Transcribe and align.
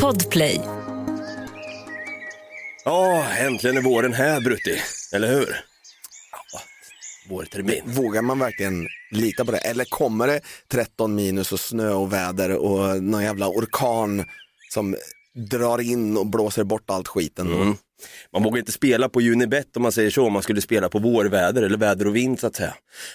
Podplay. 0.00 0.60
Ja, 2.84 3.26
äntligen 3.38 3.76
är 3.76 3.82
våren 3.82 4.12
här 4.12 4.40
Brutti, 4.40 4.78
eller 5.12 5.28
hur? 5.28 5.56
Ja, 6.52 6.60
vårtermin. 7.28 7.82
Vågar 7.84 8.22
man 8.22 8.38
verkligen 8.38 8.88
lita 9.10 9.44
på 9.44 9.52
det? 9.52 9.58
Eller 9.58 9.84
kommer 9.84 10.26
det 10.26 10.40
13 10.68 11.14
minus 11.14 11.52
och 11.52 11.60
snö 11.60 11.92
och 11.92 12.12
väder 12.12 12.56
och 12.56 13.02
någon 13.02 13.22
jävla 13.22 13.48
orkan 13.48 14.24
som 14.72 14.96
drar 15.50 15.80
in 15.80 16.16
och 16.16 16.26
blåser 16.26 16.64
bort 16.64 16.90
allt 16.90 17.08
skiten? 17.08 17.52
Mm. 17.52 17.74
Man 18.32 18.42
vågar 18.42 18.58
inte 18.58 18.72
spela 18.72 19.08
på 19.08 19.20
Unibet 19.20 19.76
om 19.76 19.82
man 19.82 19.92
säger 19.92 20.10
så, 20.10 20.26
om 20.26 20.32
man 20.32 20.42
skulle 20.42 20.60
spela 20.60 20.88
på 20.88 20.98
vårväder 20.98 21.62
eller 21.62 21.78
väder 21.78 22.06
och 22.06 22.16
vind 22.16 22.40
så 22.40 22.46
att 22.46 22.56
säga. 22.56 22.74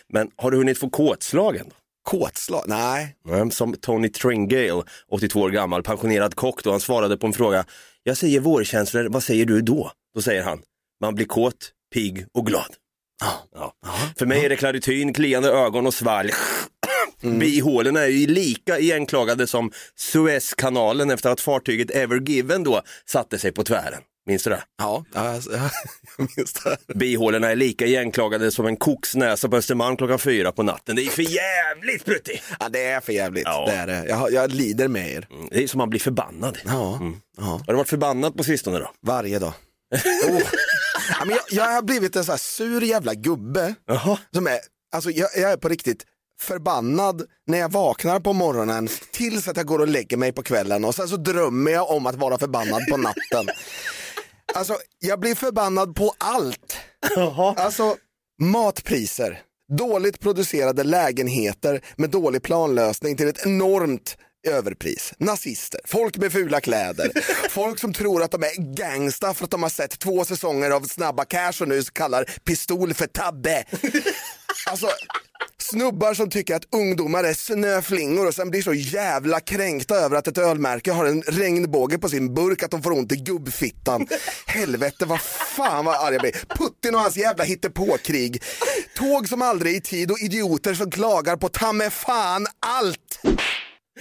Men 0.10 0.32
har 0.36 0.52
du 0.52 0.58
hunnit 0.58 0.78
få 0.78 0.90
kåtslagen? 0.90 1.66
Då? 1.70 1.76
Kåtslag? 2.08 2.64
Nej. 2.68 3.16
Som 3.52 3.74
Tony 3.74 4.10
Tringale, 4.10 4.84
82 5.12 5.40
år 5.40 5.50
gammal, 5.50 5.84
pensionerad 5.84 6.36
kock 6.36 6.64
då, 6.64 6.72
han 6.72 6.80
svarade 6.80 7.18
på 7.18 7.28
en 7.28 7.34
fråga. 7.34 7.66
Jag 8.04 8.18
säger 8.18 8.40
vårkänslor, 8.40 9.10
vad 9.10 9.24
säger 9.24 9.46
du 9.46 9.62
då? 9.62 9.92
Då 10.16 10.22
säger 10.22 10.44
han, 10.44 10.60
man 11.02 11.16
blir 11.16 11.26
kåt, 11.26 11.72
pigg 11.94 12.26
och 12.34 12.46
glad. 12.46 12.76
Ja. 13.56 13.74
För 14.20 14.26
mig 14.26 14.46
är 14.46 14.50
det 14.50 14.56
klarityn, 14.56 15.14
kliande 15.14 15.50
ögon 15.50 15.88
och 15.88 15.94
svalg. 15.94 16.32
Mm. 17.24 17.40
Bihålorna 17.40 18.00
är 18.00 18.08
ju 18.08 18.28
lika 18.28 18.80
igenklagade 18.80 19.48
som 19.48 19.72
Suezkanalen 19.96 21.10
efter 21.10 21.30
att 21.30 21.42
fartyget 21.42 21.92
Ever 21.92 22.20
Given 22.20 22.64
då 22.64 22.82
satte 23.06 23.40
sig 23.40 23.52
på 23.52 23.64
tvären. 23.64 24.02
Minns 24.28 24.44
du 24.44 24.50
det? 24.50 24.64
Ja, 24.78 25.06
ja, 25.14 25.34
ja 25.52 25.70
jag 26.18 26.30
minns 26.38 26.54
det. 26.54 26.78
Bihålorna 26.96 27.52
är 27.52 27.56
lika 27.56 27.86
igenklagade 27.86 28.52
som 28.52 28.66
en 28.66 28.78
koksnäsa 28.78 29.50
på 29.50 29.56
Östermalm 29.58 29.98
klockan 29.98 30.20
fyra 30.20 30.52
på 30.52 30.64
natten. 30.64 30.96
Det 30.96 31.02
är 31.02 31.10
för 31.10 31.22
jävligt 31.22 32.06
Brutti! 32.06 32.42
Ja, 32.60 32.70
det 32.70 32.84
är 32.86 33.00
för 33.00 33.14
jävligt. 33.14 33.44
Ja. 33.46 33.66
Det 33.68 33.74
är 33.74 33.88
det. 33.88 34.06
Jag, 34.08 34.32
jag 34.34 34.52
lider 34.52 34.88
med 34.88 35.12
er. 35.12 35.28
Mm, 35.32 35.48
Det 35.52 35.64
är 35.64 35.68
som 35.68 35.78
man 35.78 35.90
blir 35.90 36.00
förbannad. 36.00 36.58
Ja, 36.66 37.00
ja. 37.38 37.44
Har 37.44 37.74
du 37.74 37.74
varit 37.74 37.90
förbannad 37.90 38.38
på 38.38 38.44
sistone 38.44 38.80
då? 38.80 38.92
varje 39.06 39.40
dag. 39.40 39.54
oh. 40.30 40.42
ja, 41.10 41.26
men 41.26 41.30
jag, 41.30 41.40
jag 41.52 41.74
har 41.76 41.82
blivit 41.82 42.16
en 42.16 42.26
så 42.26 42.32
här 42.32 42.40
sur 42.40 42.84
jävla 42.84 43.14
gubbe. 43.14 43.76
Jaha. 43.88 44.18
Som 44.34 44.48
är, 44.48 44.60
alltså 44.96 45.10
jag, 45.12 45.30
jag 45.36 45.52
är 45.52 45.58
på 45.58 45.70
riktigt 45.70 46.06
förbannad 46.42 47.22
när 47.48 47.58
jag 47.58 47.72
vaknar 47.72 48.20
på 48.20 48.34
morgonen 48.34 48.88
tills 49.12 49.48
att 49.48 49.58
jag 49.58 49.66
går 49.66 49.80
och 49.80 49.88
lägger 49.88 50.18
mig 50.18 50.32
på 50.32 50.44
kvällen 50.44 50.86
och 50.86 50.96
sen 50.96 51.08
så 51.08 51.18
drömmer 51.18 51.72
jag 51.72 51.90
om 51.92 52.06
att 52.08 52.16
vara 52.16 52.38
förbannad 52.38 52.82
på 52.90 52.98
natten. 52.98 53.48
Alltså 54.54 54.78
jag 55.00 55.20
blir 55.20 55.36
förbannad 55.36 55.96
på 55.96 56.14
allt. 56.18 56.78
Alltså 57.58 57.96
matpriser, 58.42 59.42
dåligt 59.78 60.20
producerade 60.20 60.84
lägenheter 60.84 61.82
med 61.96 62.10
dålig 62.10 62.44
planlösning 62.44 63.18
till 63.18 63.28
ett 63.28 63.46
enormt 63.46 64.18
överpris. 64.48 65.14
Nazister, 65.18 65.82
folk 65.86 66.18
med 66.18 66.32
fula 66.32 66.62
kläder, 66.62 67.12
folk 67.50 67.80
som 67.80 67.94
tror 67.94 68.24
att 68.24 68.32
de 68.32 68.44
är 68.44 68.76
gangsta 68.76 69.34
för 69.34 69.44
att 69.44 69.52
de 69.52 69.64
har 69.64 69.70
sett 69.70 70.00
två 70.00 70.26
säsonger 70.26 70.72
av 70.72 70.82
Snabba 70.82 71.26
Cash 71.26 71.62
och 71.62 71.68
nu 71.68 71.82
kallar 71.84 72.24
pistol 72.44 72.94
för 72.94 73.08
tabbe. 73.08 73.64
Alltså, 74.70 74.88
snubbar 75.58 76.14
som 76.14 76.30
tycker 76.30 76.56
att 76.56 76.74
ungdomar 76.76 77.24
är 77.24 77.34
snöflingor 77.34 78.28
och 78.28 78.34
sen 78.34 78.50
blir 78.50 78.62
så 78.62 78.74
jävla 78.74 79.40
kränkta 79.40 79.96
över 79.96 80.18
att 80.18 80.28
ett 80.28 80.38
ölmärke 80.38 80.92
har 80.92 81.06
en 81.06 81.22
regnbåge 81.22 81.98
på 81.98 82.10
sin 82.10 82.34
burk 82.34 82.64
att 82.64 82.72
de 82.72 82.84
får 82.84 82.92
ont 82.92 83.12
i 83.12 83.16
gubbfittan. 83.16 84.08
Helvete 84.46 85.06
vad 85.06 85.22
fan 85.22 85.86
vad 85.86 85.96
arg 85.96 86.14
jag 86.14 86.22
blir. 86.22 86.32
Putin 86.32 86.96
och 86.96 87.02
hans 87.02 87.18
jävla 87.18 87.44
hittepåkrig. 87.44 88.44
Tåg 88.96 89.30
som 89.30 89.42
aldrig 89.42 89.74
är 89.74 89.78
i 89.78 89.82
tid 89.82 90.12
och 90.12 90.20
idioter 90.20 90.74
som 90.74 90.92
klagar 90.92 91.38
på 91.38 91.50
ta 91.50 91.90
fan 91.90 92.48
allt. 92.60 93.20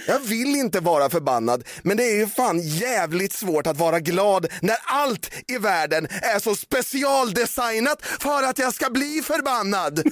Jag 0.07 0.19
vill 0.19 0.55
inte 0.55 0.79
vara 0.79 1.09
förbannad, 1.09 1.63
men 1.81 1.97
det 1.97 2.03
är 2.03 2.15
ju 2.15 2.27
fan 2.27 2.59
jävligt 2.59 3.33
svårt 3.33 3.67
att 3.67 3.77
vara 3.77 3.99
glad 3.99 4.47
när 4.61 4.77
allt 4.83 5.31
i 5.47 5.57
världen 5.57 6.07
är 6.21 6.39
så 6.39 6.55
specialdesignat 6.55 8.01
för 8.01 8.43
att 8.43 8.59
jag 8.59 8.73
ska 8.73 8.89
bli 8.89 9.21
förbannad. 9.23 10.03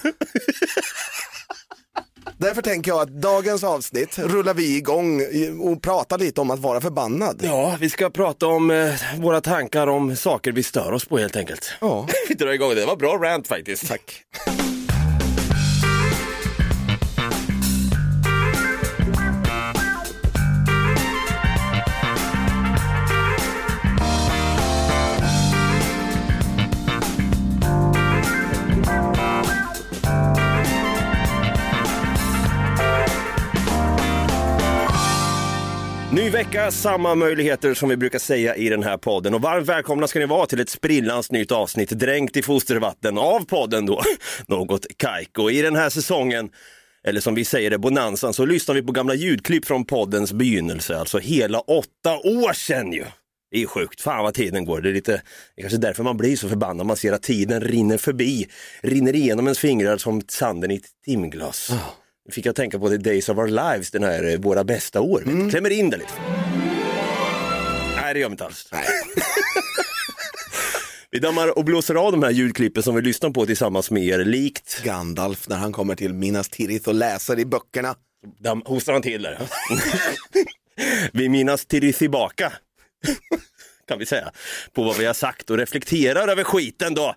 Därför 2.38 2.62
tänker 2.62 2.92
jag 2.92 3.02
att 3.02 3.10
dagens 3.22 3.64
avsnitt 3.64 4.20
rullar 4.20 4.54
vi 4.54 4.78
igång 4.78 5.22
och 5.62 5.82
pratar 5.82 6.18
lite 6.18 6.42
om 6.42 6.52
att 6.52 6.60
vara 6.60 6.82
förbannad. 6.82 7.40
Ja, 7.44 7.78
vi 7.80 7.90
ska 7.90 8.10
prata 8.10 8.48
om 8.48 8.72
eh, 8.72 8.94
våra 9.18 9.42
tankar 9.42 9.88
om 9.88 10.16
saker 10.16 10.52
vi 10.52 10.64
stör 10.64 10.92
oss 10.92 11.06
på 11.06 11.18
helt 11.18 11.36
enkelt. 11.36 11.74
Ja. 11.82 12.08
Vi 12.28 12.36
drar 12.36 12.52
igång 12.52 12.70
det, 12.70 12.76
det 12.76 12.86
var 12.86 12.96
bra 12.96 13.18
rant 13.18 13.48
faktiskt. 13.48 13.88
Tack. 13.88 14.24
Ny 36.16 36.30
vecka, 36.30 36.72
samma 36.72 37.16
möjligheter 37.16 37.74
som 37.74 37.90
vi 37.90 37.98
brukar 37.98 38.20
säga 38.20 38.56
i 38.56 38.70
den 38.70 38.84
här 38.84 38.98
podden. 38.98 39.34
Och 39.34 39.42
varmt 39.42 39.70
välkomna 39.70 40.08
ska 40.08 40.20
ni 40.20 40.26
vara 40.26 40.46
till 40.46 40.60
ett 40.60 40.70
sprillans 40.70 41.32
nytt 41.32 41.52
avsnitt 41.52 41.90
dränkt 41.90 42.38
i 42.38 42.42
fostervatten 42.42 43.18
av 43.18 43.46
podden 43.46 43.86
då, 43.86 44.02
något 44.48 44.86
Kaiko. 44.98 45.50
I 45.50 45.62
den 45.62 45.76
här 45.76 45.90
säsongen, 45.90 46.50
eller 47.04 47.22
som 47.22 47.36
vi 47.36 47.46
säger 47.46 47.70
det, 47.70 47.78
bonanzan, 47.78 48.34
så 48.34 48.46
lyssnar 48.46 48.76
vi 48.76 48.82
på 48.82 48.92
gamla 48.92 49.14
ljudklipp 49.14 49.66
från 49.66 49.86
poddens 49.86 50.34
begynnelse, 50.34 50.98
alltså 50.98 51.18
hela 51.20 51.60
åtta 51.60 52.18
år 52.18 52.54
sedan 52.54 52.94
ju. 52.94 53.06
Det 53.52 53.62
är 53.62 53.68
sjukt, 53.68 54.02
fan 54.02 54.24
vad 54.24 54.34
tiden 54.34 54.66
går. 54.66 54.82
Det 54.82 54.90
är, 54.90 54.94
lite, 54.94 55.12
det 55.12 55.62
är 55.62 55.62
kanske 55.62 55.78
därför 55.78 56.04
man 56.04 56.18
blir 56.18 56.36
så 56.36 56.50
förbannad, 56.50 56.88
man 56.88 56.98
ser 56.98 57.14
att 57.14 57.24
tiden 57.24 57.62
rinner 57.62 57.98
förbi, 57.98 58.48
rinner 58.82 59.16
igenom 59.16 59.46
ens 59.46 59.60
fingrar 59.60 59.98
som 59.98 60.22
sanden 60.28 60.72
i 60.72 60.76
ett 60.76 60.88
timglas. 61.06 61.70
Oh 61.70 62.05
fick 62.32 62.46
jag 62.46 62.56
tänka 62.56 62.80
på 62.80 62.90
The 62.90 62.98
Days 62.98 63.30
of 63.30 63.38
Our 63.38 63.48
Lives, 63.48 63.92
den 63.92 64.04
här 64.04 64.24
eh, 64.24 64.38
Våra 64.40 64.64
bästa 64.64 65.02
år. 65.02 65.24
Mm. 65.24 65.50
Klämmer 65.50 65.70
in 65.70 65.90
det 65.90 65.98
lite. 65.98 66.14
Nej, 67.96 68.14
det 68.14 68.20
gör 68.20 68.28
vi 68.28 68.32
inte 68.32 68.46
alls. 68.46 68.70
Vi 71.12 71.20
dammar 71.20 71.58
och 71.58 71.66
blåser 71.66 71.96
av 71.96 72.12
de 72.12 72.24
här 72.24 72.32
ljudklippen 72.32 72.84
som 72.84 72.96
vi 72.96 73.02
lyssnar 73.02 73.30
på 73.30 73.46
tillsammans 73.46 73.92
med 73.92 74.04
er, 74.04 74.26
likt 74.26 74.84
Gandalf 74.84 75.48
när 75.48 75.56
han 75.56 75.72
kommer 75.72 75.96
till 75.96 76.14
Minas 76.14 76.50
Tirith 76.50 76.90
och 76.90 76.96
läser 76.96 77.40
i 77.40 77.46
böckerna. 77.46 77.96
damm, 78.40 78.62
hostar 78.66 78.94
han 78.94 79.02
till 79.02 79.22
där. 79.22 79.40
vi 81.14 81.30
minnas 81.30 81.66
till 81.66 81.94
tillbaka, 81.94 82.54
kan 83.88 84.00
vi 84.00 84.06
säga, 84.06 84.32
på 84.74 84.84
vad 84.84 84.98
vi 84.98 85.06
har 85.06 85.14
sagt 85.14 85.50
och 85.50 85.58
reflekterar 85.58 86.28
över 86.28 86.44
skiten 86.44 86.94
då. 86.94 87.16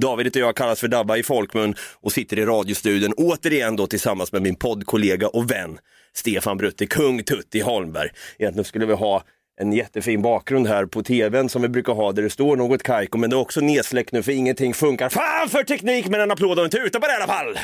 David 0.00 0.26
och 0.26 0.36
jag 0.36 0.56
kallas 0.56 0.80
för 0.80 0.88
Dabba 0.88 1.16
i 1.16 1.22
folkmun 1.22 1.74
och 2.00 2.12
sitter 2.12 2.38
i 2.38 2.44
radiostudion 2.44 3.12
återigen 3.16 3.76
då 3.76 3.86
tillsammans 3.86 4.32
med 4.32 4.42
min 4.42 4.54
poddkollega 4.54 5.28
och 5.28 5.50
vän 5.50 5.78
Stefan 6.12 6.56
Brutte, 6.56 6.86
kung 6.86 7.22
Tutti 7.22 7.60
Holmberg. 7.60 8.10
Egentligen 8.38 8.64
skulle 8.64 8.86
vi 8.86 8.92
ha 8.92 9.22
en 9.60 9.72
jättefin 9.72 10.22
bakgrund 10.22 10.66
här 10.66 10.86
på 10.86 11.02
tvn 11.02 11.48
som 11.48 11.62
vi 11.62 11.68
brukar 11.68 11.92
ha 11.92 12.12
där 12.12 12.22
det 12.22 12.30
står 12.30 12.56
något 12.56 12.82
kajko 12.82 13.18
men 13.18 13.30
det 13.30 13.36
är 13.36 13.40
också 13.40 13.60
nedsläckt 13.60 14.12
nu 14.12 14.22
för 14.22 14.32
ingenting 14.32 14.74
funkar. 14.74 15.08
Fan 15.08 15.48
för 15.48 15.62
teknik 15.62 16.06
men 16.06 16.20
en 16.20 16.30
applåd 16.30 16.58
och 16.58 16.64
en 16.64 16.70
tuta 16.70 17.00
på 17.00 17.06
det 17.06 17.12
i 17.12 17.16
alla 17.16 17.26
fall! 17.26 17.58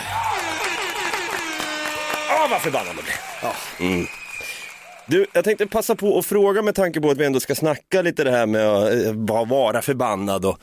Åh 2.31 2.51
vad 2.51 2.61
förbannad 2.61 2.95
jag 2.97 3.05
blir. 3.05 3.89
Mm. 3.89 4.07
Du, 5.11 5.27
jag 5.33 5.45
tänkte 5.45 5.67
passa 5.67 5.95
på 5.95 6.19
att 6.19 6.27
fråga 6.27 6.63
med 6.63 6.75
tanke 6.75 7.01
på 7.01 7.11
att 7.11 7.19
vi 7.19 7.25
ändå 7.25 7.41
ska 7.41 7.55
snacka 7.55 8.03
lite 8.03 8.25
det 8.25 8.31
här 8.31 8.47
med 8.47 8.67
att 8.69 8.93
eh, 9.07 9.13
bara 9.13 9.45
vara 9.45 9.83
förbannad 9.83 10.45
och 10.45 10.59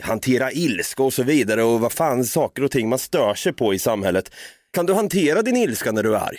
hantera 0.00 0.52
ilska 0.52 1.02
och 1.02 1.12
så 1.12 1.22
vidare 1.22 1.62
och 1.62 1.80
vad 1.80 1.92
fan 1.92 2.24
saker 2.24 2.64
och 2.64 2.70
ting 2.70 2.88
man 2.88 2.98
stör 2.98 3.34
sig 3.34 3.52
på 3.52 3.74
i 3.74 3.78
samhället. 3.78 4.30
Kan 4.72 4.86
du 4.86 4.94
hantera 4.94 5.42
din 5.42 5.56
ilska 5.56 5.92
när 5.92 6.02
du 6.02 6.14
är 6.14 6.18
arg? 6.18 6.38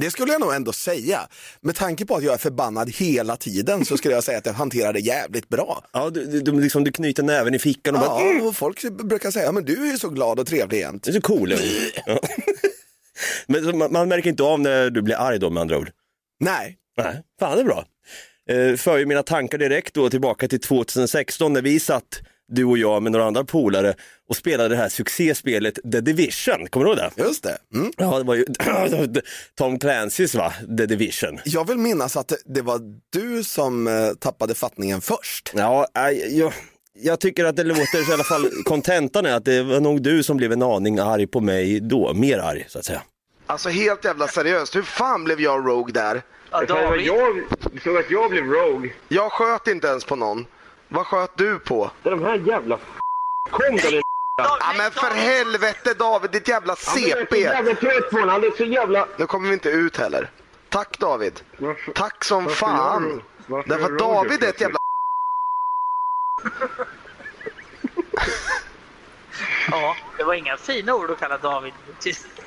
Det 0.00 0.10
skulle 0.10 0.32
jag 0.32 0.40
nog 0.40 0.54
ändå 0.54 0.72
säga. 0.72 1.20
Med 1.60 1.74
tanke 1.76 2.06
på 2.06 2.16
att 2.16 2.22
jag 2.24 2.34
är 2.34 2.38
förbannad 2.38 2.90
hela 2.90 3.36
tiden 3.36 3.84
så 3.84 3.96
skulle 3.96 4.14
jag 4.14 4.24
säga 4.24 4.38
att 4.38 4.46
jag 4.46 4.52
hanterar 4.52 4.92
det 4.92 5.00
jävligt 5.00 5.48
bra. 5.48 5.84
Ja, 5.92 6.10
du, 6.10 6.24
du, 6.24 6.40
du, 6.40 6.60
liksom, 6.60 6.84
du 6.84 6.92
knyter 6.92 7.22
näven 7.22 7.54
i 7.54 7.58
fickan 7.58 7.94
och 7.94 8.00
bara, 8.00 8.20
"Mm, 8.20 8.38
Ja, 8.38 8.44
och 8.48 8.56
folk 8.56 8.82
brukar 8.90 9.30
säga, 9.30 9.52
men 9.52 9.64
du 9.64 9.86
är 9.86 9.90
ju 9.92 9.98
så 9.98 10.08
glad 10.08 10.40
och 10.40 10.46
trevlig 10.46 10.78
jämt. 10.78 11.02
du 11.04 11.10
är 11.10 11.14
så 11.14 11.20
cool. 11.20 11.54
Ja. 12.06 12.18
Men 13.46 13.78
man, 13.78 13.92
man 13.92 14.08
märker 14.08 14.30
inte 14.30 14.42
av 14.42 14.60
när 14.60 14.90
du 14.90 15.02
blir 15.02 15.16
arg 15.16 15.38
då 15.38 15.50
med 15.50 15.60
andra 15.60 15.78
ord? 15.78 15.90
Nej, 16.40 16.76
Nej, 16.96 17.22
fan 17.40 17.56
det 17.56 17.62
är 17.62 17.64
bra. 17.64 17.84
Eh, 18.48 18.76
för 18.76 18.98
ju 18.98 19.06
mina 19.06 19.22
tankar 19.22 19.58
direkt 19.58 19.94
då 19.94 20.10
tillbaka 20.10 20.48
till 20.48 20.60
2016 20.60 21.52
när 21.52 21.62
vi 21.62 21.80
satt, 21.80 22.20
du 22.48 22.64
och 22.64 22.78
jag 22.78 23.02
med 23.02 23.12
några 23.12 23.24
andra 23.24 23.44
polare 23.44 23.94
och 24.28 24.36
spelade 24.36 24.68
det 24.68 24.76
här 24.76 24.88
succéspelet 24.88 25.74
The 25.92 26.00
Division, 26.00 26.66
kommer 26.70 26.86
du 26.86 26.92
ihåg 26.92 26.98
det? 26.98 27.22
just 27.22 27.42
det. 27.42 27.58
Mm. 27.74 27.92
Ja, 27.96 28.18
det 28.18 28.24
var 28.24 28.34
ju 28.34 28.44
Tom 29.58 29.78
Clancys 29.78 30.34
va, 30.34 30.52
The 30.78 30.86
Division. 30.86 31.38
Jag 31.44 31.66
vill 31.66 31.78
minnas 31.78 32.16
att 32.16 32.32
det 32.44 32.62
var 32.62 32.80
du 33.12 33.44
som 33.44 33.86
eh, 33.86 34.10
tappade 34.18 34.54
fattningen 34.54 35.00
först. 35.00 35.52
Ja, 35.54 35.86
jag, 36.30 36.52
jag 36.98 37.20
tycker 37.20 37.44
att 37.44 37.56
det 37.56 37.64
låter 37.64 38.10
i 38.10 38.12
alla 38.12 38.24
fall, 38.24 38.50
kontentan 38.64 39.26
är 39.26 39.32
att 39.32 39.44
det 39.44 39.62
var 39.62 39.80
nog 39.80 40.02
du 40.02 40.22
som 40.22 40.36
blev 40.36 40.52
en 40.52 40.62
aning 40.62 40.98
arg 40.98 41.26
på 41.26 41.40
mig 41.40 41.80
då, 41.80 42.14
mer 42.14 42.38
arg 42.38 42.66
så 42.68 42.78
att 42.78 42.84
säga. 42.84 43.02
Alltså 43.46 43.68
helt 43.68 44.04
jävla 44.04 44.28
seriöst, 44.28 44.76
hur 44.76 44.82
fan 44.82 45.24
blev 45.24 45.40
jag 45.40 45.66
rogue 45.66 45.92
där? 45.92 46.22
Ja, 46.52 46.64
David. 46.64 47.06
jag 47.06 47.44
såg 47.82 47.96
att 47.96 48.10
jag 48.10 48.30
blev 48.30 48.44
rogue. 48.52 48.90
Jag 49.08 49.32
sköt 49.32 49.66
inte 49.66 49.86
ens 49.86 50.04
på 50.04 50.16
någon. 50.16 50.46
Vad 50.88 51.06
sköt 51.06 51.30
du 51.36 51.58
på? 51.58 51.90
Det 52.02 52.08
är 52.08 52.10
de 52.10 52.24
här 52.24 52.34
jävla 52.36 52.74
f- 52.74 53.00
Kom 53.50 53.76
då 53.76 53.90
din 53.90 54.02
Ja 54.36 54.58
men 54.78 54.90
för 54.90 55.06
helvete 55.10 55.94
David, 55.94 56.30
ditt 56.30 56.48
jävla 56.48 56.76
Han 56.86 56.96
är 56.98 57.00
så 57.10 57.16
CP! 57.18 57.40
jävla 57.40 57.74
trött 57.74 58.10
på 58.10 58.16
honom. 58.16 58.28
Han 58.30 58.44
är 58.44 58.50
så 58.56 58.64
jävla... 58.64 59.06
Nu 59.16 59.26
kommer 59.26 59.48
vi 59.48 59.54
inte 59.54 59.70
ut 59.70 59.96
heller. 59.96 60.30
Tack 60.68 60.98
David. 60.98 61.40
Varför- 61.58 61.92
Tack 61.92 62.24
som 62.24 62.44
varför 62.44 62.56
fan. 62.66 63.02
du- 63.02 63.22
varför 63.46 63.68
Därför 63.68 63.92
att 63.92 63.98
David 63.98 64.44
är 64.44 64.48
ett 64.48 64.60
jävla 64.60 64.78
Ja, 69.70 69.96
det 70.18 70.24
var 70.24 70.34
inga 70.34 70.56
fina 70.56 70.94
ord 70.94 71.10
att 71.10 71.18
kalla 71.20 71.38
David. 71.38 71.72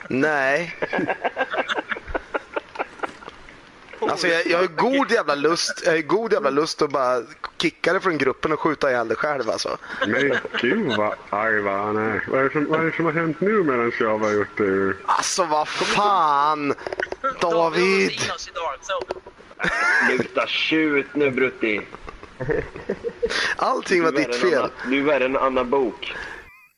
Nej. 0.10 0.76
Alltså 4.16 4.28
jag, 4.28 4.48
jag 4.48 4.58
har 4.58 4.68
god 4.68 5.12
jävla 5.12 5.36
lust, 5.36 5.82
jag 5.86 5.92
har 5.92 6.02
god 6.02 6.34
jävla 6.34 6.50
lust 6.50 6.82
att 6.82 6.90
bara 6.90 7.22
kicka 7.58 7.94
det 7.94 8.00
från 8.00 8.18
gruppen 8.18 8.52
och 8.52 8.60
skjuta 8.60 8.90
ihjäl 8.90 9.08
det 9.08 9.16
själv 9.16 9.50
alltså. 9.50 9.78
Men 10.08 10.38
gud 10.62 10.98
vad 10.98 11.16
arg 11.30 11.62
vad 11.62 11.74
han 11.74 11.98
är. 11.98 12.24
Vad 12.28 12.40
är, 12.40 12.44
det 12.44 12.52
som, 12.52 12.66
vad 12.66 12.80
är 12.80 12.84
det 12.84 12.96
som 12.96 13.06
har 13.06 13.12
hänt 13.12 13.42
nu 13.42 13.64
medan 13.64 13.92
jag 14.00 14.20
var 14.20 14.32
ute? 14.32 14.98
Alltså 15.06 15.46
vad 15.46 15.68
fan! 15.68 16.74
David! 17.42 18.12
Sluta 20.08 20.48
tjut 20.48 21.16
nu 21.16 21.32
Brutti. 21.32 21.82
Allting 23.56 24.04
var 24.04 24.12
ditt 24.12 24.36
fel. 24.36 24.70
Du 24.90 25.00
är 25.00 25.04
värre 25.04 25.26
än 25.26 25.38
Anna 25.38 25.64
Bok. 25.64 26.16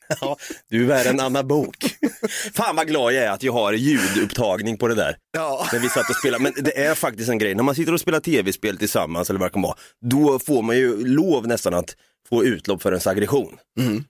Ja, 0.20 0.36
du 0.70 0.82
är 0.82 0.86
värre 0.86 1.08
än 1.08 1.20
Anna 1.20 1.42
Bok. 1.42 1.76
Fan 2.54 2.76
vad 2.76 2.88
glad 2.88 3.12
jag 3.12 3.24
är 3.24 3.30
att 3.30 3.42
jag 3.42 3.52
har 3.52 3.72
ljudupptagning 3.72 4.76
på 4.78 4.88
det 4.88 4.94
där. 4.94 5.16
Ja. 5.32 5.66
När 5.72 5.78
vi 5.80 5.88
satt 5.88 6.10
och 6.10 6.16
spelade. 6.16 6.42
Men 6.42 6.52
det 6.56 6.78
är 6.84 6.94
faktiskt 6.94 7.28
en 7.30 7.38
grej, 7.38 7.54
när 7.54 7.62
man 7.62 7.74
sitter 7.74 7.92
och 7.94 8.00
spelar 8.00 8.20
tv-spel 8.20 8.78
tillsammans 8.78 9.30
eller 9.30 9.40
vad 9.40 9.48
det 9.48 9.52
kan 9.52 9.62
vara, 9.62 9.76
då 10.10 10.38
får 10.38 10.62
man 10.62 10.76
ju 10.76 11.06
lov 11.06 11.46
nästan 11.46 11.74
att 11.74 11.96
få 12.28 12.44
utlopp 12.44 12.82
för 12.82 12.90
ens 12.92 13.06
aggression. 13.06 13.56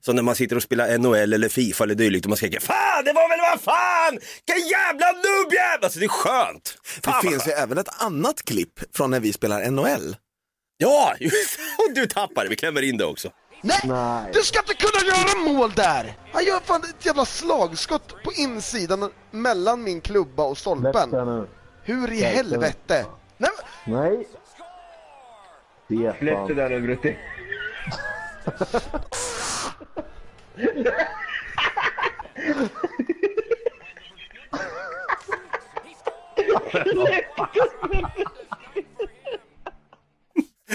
Så 0.00 0.12
när 0.12 0.22
man 0.22 0.34
sitter 0.34 0.56
och 0.56 0.62
spelar 0.62 0.98
NHL 0.98 1.32
eller 1.32 1.48
Fifa 1.48 1.84
eller 1.84 1.94
dylikt 1.94 2.26
och 2.26 2.30
man 2.30 2.36
skriker 2.36 2.60
Fan, 2.60 3.04
det 3.04 3.12
var 3.12 3.28
väl 3.28 3.38
vad 3.50 3.60
fan! 3.60 4.18
Vilken 4.46 4.68
jävla 4.68 5.06
nubbjävel! 5.12 5.78
Alltså 5.84 5.98
det 5.98 6.04
är 6.04 6.08
skönt. 6.08 6.78
Fan, 6.84 7.14
Det 7.22 7.28
finns 7.30 7.46
ju 7.46 7.50
skönt. 7.50 7.62
även 7.62 7.78
ett 7.78 8.02
annat 8.02 8.42
klipp 8.44 8.96
från 8.96 9.10
när 9.10 9.20
vi 9.20 9.32
spelar 9.32 9.70
NHL. 9.70 10.16
Ja, 10.78 11.14
just 11.20 11.58
och 11.78 11.94
du 11.94 12.06
tappar 12.06 12.44
det. 12.44 12.50
Vi 12.50 12.56
klämmer 12.56 12.82
in 12.82 12.96
det 12.96 13.04
också. 13.04 13.30
Nej. 13.62 14.30
Du 14.32 14.42
ska 14.42 14.58
inte 14.58 14.74
kunna 14.74 15.14
göra 15.16 15.52
mål 15.52 15.72
där! 15.72 16.16
Han 16.32 16.44
gör 16.44 16.60
fan 16.60 16.82
ett 16.84 17.06
jävla 17.06 17.24
slagskott 17.24 18.22
på 18.22 18.32
insidan 18.32 19.10
mellan 19.30 19.82
min 19.82 20.00
klubba 20.00 20.42
och 20.42 20.58
stolpen. 20.58 21.46
Hur 21.82 22.12
i 22.12 22.20
helvete? 22.22 23.06
Nej, 23.36 23.50
Nej. 23.86 24.28
Släpp 26.18 26.48
det 26.48 26.54
där 26.54 26.70
nu 26.70 26.80
Brutti. 26.80 27.16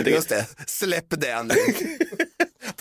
Just 0.06 0.30
det, 0.30 0.48
släpp 0.68 1.06
det 1.10 1.44
nu. 1.44 1.54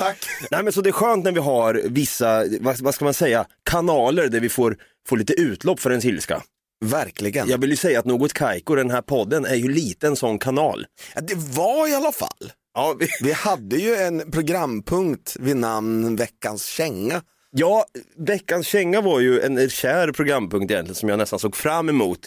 Tack. 0.02 0.18
Nej 0.50 0.62
men 0.62 0.72
så 0.72 0.80
det 0.80 0.90
är 0.90 0.92
skönt 0.92 1.24
när 1.24 1.32
vi 1.32 1.40
har 1.40 1.80
vissa, 1.84 2.44
vad, 2.60 2.80
vad 2.80 2.94
ska 2.94 3.04
man 3.04 3.14
säga, 3.14 3.46
kanaler 3.70 4.28
där 4.28 4.40
vi 4.40 4.48
får, 4.48 4.76
får 5.08 5.16
lite 5.16 5.32
utlopp 5.32 5.80
för 5.80 5.90
ens 5.90 6.04
ilska. 6.04 6.42
Verkligen. 6.84 7.48
Jag 7.48 7.58
vill 7.58 7.70
ju 7.70 7.76
säga 7.76 7.98
att 7.98 8.04
Något 8.04 8.32
Kaiko, 8.32 8.74
den 8.74 8.90
här 8.90 9.02
podden, 9.02 9.44
är 9.44 9.54
ju 9.54 9.68
lite 9.68 10.06
en 10.06 10.16
sån 10.16 10.38
kanal. 10.38 10.86
Ja, 11.14 11.20
det 11.20 11.34
var 11.34 11.88
i 11.88 11.94
alla 11.94 12.12
fall. 12.12 12.52
Ja, 12.74 12.96
vi, 12.98 13.06
Vi 13.20 13.32
hade 13.32 13.76
ju 13.76 13.94
en 13.94 14.30
programpunkt 14.30 15.36
vid 15.40 15.56
namn 15.56 16.16
Veckans 16.16 16.64
känga. 16.66 17.22
ja, 17.50 17.84
veckans 18.16 18.66
känga 18.66 19.00
var 19.00 19.20
ju 19.20 19.40
en 19.40 19.70
kär 19.70 20.12
programpunkt 20.12 20.70
egentligen 20.70 20.94
som 20.94 21.08
jag 21.08 21.18
nästan 21.18 21.38
såg 21.38 21.56
fram 21.56 21.88
emot 21.88 22.20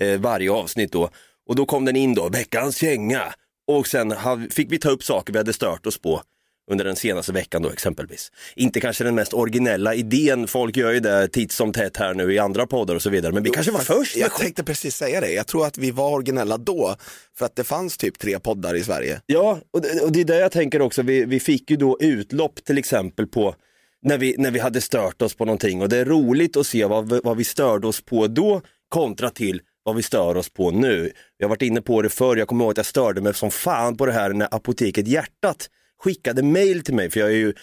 eh, 0.00 0.20
varje 0.20 0.50
avsnitt 0.50 0.92
då. 0.92 1.10
Och 1.48 1.56
då 1.56 1.66
kom 1.66 1.84
den 1.84 1.96
in 1.96 2.14
då, 2.14 2.28
veckans 2.28 2.76
känga. 2.76 3.22
Och 3.66 3.86
sen 3.86 4.14
fick 4.50 4.72
vi 4.72 4.78
ta 4.78 4.90
upp 4.90 5.04
saker 5.04 5.32
vi 5.32 5.38
hade 5.38 5.52
stört 5.52 5.86
oss 5.86 5.98
på 5.98 6.22
under 6.70 6.84
den 6.84 6.96
senaste 6.96 7.32
veckan 7.32 7.62
då 7.62 7.70
exempelvis. 7.70 8.32
Inte 8.56 8.80
kanske 8.80 9.04
den 9.04 9.14
mest 9.14 9.34
originella 9.34 9.94
idén, 9.94 10.46
folk 10.46 10.76
gör 10.76 10.92
ju 10.92 11.00
det 11.00 11.28
titt 11.28 11.52
som 11.52 11.72
tätt 11.72 11.96
här 11.96 12.14
nu 12.14 12.34
i 12.34 12.38
andra 12.38 12.66
poddar 12.66 12.94
och 12.94 13.02
så 13.02 13.10
vidare, 13.10 13.32
men 13.32 13.42
vi 13.42 13.50
kanske 13.50 13.72
var 13.72 13.80
först. 13.80 14.16
Jag 14.16 14.34
tänkte 14.34 14.64
precis 14.64 14.96
säga 14.96 15.20
det, 15.20 15.32
jag 15.32 15.46
tror 15.46 15.66
att 15.66 15.78
vi 15.78 15.90
var 15.90 16.10
originella 16.10 16.58
då, 16.58 16.96
för 17.38 17.46
att 17.46 17.56
det 17.56 17.64
fanns 17.64 17.96
typ 17.96 18.18
tre 18.18 18.38
poddar 18.38 18.74
i 18.74 18.84
Sverige. 18.84 19.20
Ja, 19.26 19.58
och 19.70 19.80
det, 19.80 20.00
och 20.00 20.12
det 20.12 20.20
är 20.20 20.24
det 20.24 20.40
jag 20.40 20.52
tänker 20.52 20.82
också, 20.82 21.02
vi, 21.02 21.24
vi 21.24 21.40
fick 21.40 21.70
ju 21.70 21.76
då 21.76 21.96
utlopp 22.00 22.64
till 22.64 22.78
exempel 22.78 23.26
på 23.26 23.54
när 24.02 24.18
vi, 24.18 24.34
när 24.38 24.50
vi 24.50 24.58
hade 24.58 24.80
stört 24.80 25.22
oss 25.22 25.34
på 25.34 25.44
någonting 25.44 25.82
och 25.82 25.88
det 25.88 25.98
är 25.98 26.04
roligt 26.04 26.56
att 26.56 26.66
se 26.66 26.84
vad, 26.84 27.24
vad 27.24 27.36
vi 27.36 27.44
störde 27.44 27.86
oss 27.86 28.04
på 28.04 28.26
då 28.26 28.62
kontra 28.88 29.30
till 29.30 29.60
vad 29.82 29.96
vi 29.96 30.02
stör 30.02 30.36
oss 30.36 30.48
på 30.48 30.70
nu. 30.70 31.12
Vi 31.38 31.44
har 31.44 31.48
varit 31.48 31.62
inne 31.62 31.82
på 31.82 32.02
det 32.02 32.08
förr, 32.08 32.36
jag 32.36 32.48
kommer 32.48 32.64
ihåg 32.64 32.70
att 32.70 32.76
jag 32.76 32.86
störde 32.86 33.20
mig 33.20 33.34
som 33.34 33.50
fan 33.50 33.96
på 33.96 34.06
det 34.06 34.12
här 34.12 34.30
när 34.30 34.54
Apoteket 34.54 35.08
Hjärtat 35.08 35.68
skickade 36.04 36.42
mail 36.42 36.84
till 36.84 36.94
mig, 36.94 37.10
för 37.10 37.20
jag 37.20 37.28
är 37.28 37.34
ju, 37.34 37.54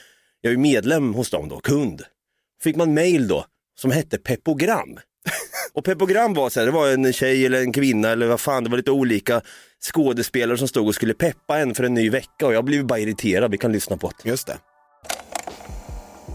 jag 0.42 0.50
är 0.50 0.56
ju 0.56 0.62
medlem 0.62 1.14
hos 1.14 1.30
dem 1.30 1.50
då, 1.50 1.60
kund. 1.60 2.02
Fick 2.64 2.76
man 2.76 2.94
mail 2.94 3.28
då 3.28 3.46
som 3.80 3.92
hette 3.92 4.18
Pepogram. 4.18 5.00
Och 5.74 5.86
Pepogram 5.86 6.34
var 6.34 6.50
så 6.50 6.60
här, 6.60 6.68
det 6.68 6.72
var 6.72 6.88
en 6.88 7.14
tjej 7.14 7.46
eller 7.46 7.62
en 7.62 7.74
kvinna 7.74 8.10
eller 8.10 8.28
vad 8.28 8.40
fan, 8.40 8.64
det 8.64 8.70
var 8.70 8.78
lite 8.78 8.92
olika 8.92 9.42
skådespelare 9.94 10.58
som 10.58 10.68
stod 10.68 10.88
och 10.88 10.96
skulle 10.96 11.14
peppa 11.14 11.60
en 11.60 11.76
för 11.76 11.84
en 11.84 11.94
ny 11.94 12.10
vecka 12.10 12.48
och 12.48 12.54
jag 12.54 12.66
blev 12.66 12.86
bara 12.86 13.00
irriterad, 13.00 13.52
vi 13.52 13.58
kan 13.58 13.72
lyssna 13.72 13.98
på 13.98 14.12
det. 14.24 14.30
Just 14.30 14.48
det. 14.48 14.58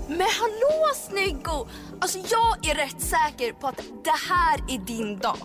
Men 0.09 0.27
hallå 0.41 0.95
Snyggo! 0.95 1.69
Alltså 2.01 2.19
jag 2.19 2.71
är 2.71 2.75
rätt 2.75 3.01
säker 3.01 3.53
på 3.53 3.67
att 3.67 3.83
det 4.05 4.19
här 4.29 4.75
är 4.75 4.87
din 4.87 5.19
dag. 5.19 5.37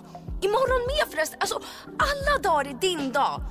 Imorgon 0.42 0.82
med 0.88 1.14
förresten. 1.14 1.38
Alltså 1.42 1.62
alla 1.98 2.42
dagar 2.44 2.70
är 2.70 2.78
din 2.82 3.12
dag. 3.12 3.42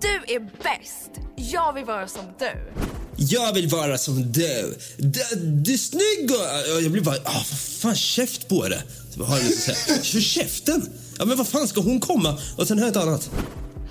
Du 0.00 0.34
är 0.34 0.40
bäst. 0.40 1.10
Jag 1.36 1.72
vill 1.72 1.84
vara 1.84 2.08
som 2.08 2.24
du. 2.38 2.72
Jag 3.16 3.52
vill 3.52 3.68
vara 3.68 3.98
som 3.98 4.32
du. 4.32 4.76
Du, 4.96 5.22
du 5.42 5.72
är 5.72 5.76
snygg 5.78 6.30
och... 6.30 6.82
Jag 6.82 6.92
blir 6.92 7.02
bara... 7.02 7.16
Ah, 7.16 7.44
vad 7.50 7.58
fan, 7.58 7.94
käft 7.94 8.48
på 8.48 8.68
det. 8.68 8.82
Har 9.24 9.36
jag. 9.38 9.46
För 10.04 10.20
käften! 10.20 10.90
Ja, 11.18 11.24
men 11.24 11.36
vad 11.36 11.48
fan 11.48 11.68
ska 11.68 11.80
hon 11.80 12.00
komma? 12.00 12.38
Och 12.56 12.68
sen 12.68 12.78
har 12.78 12.86
jag 12.86 12.96
ett 12.96 13.02
annat. 13.02 13.30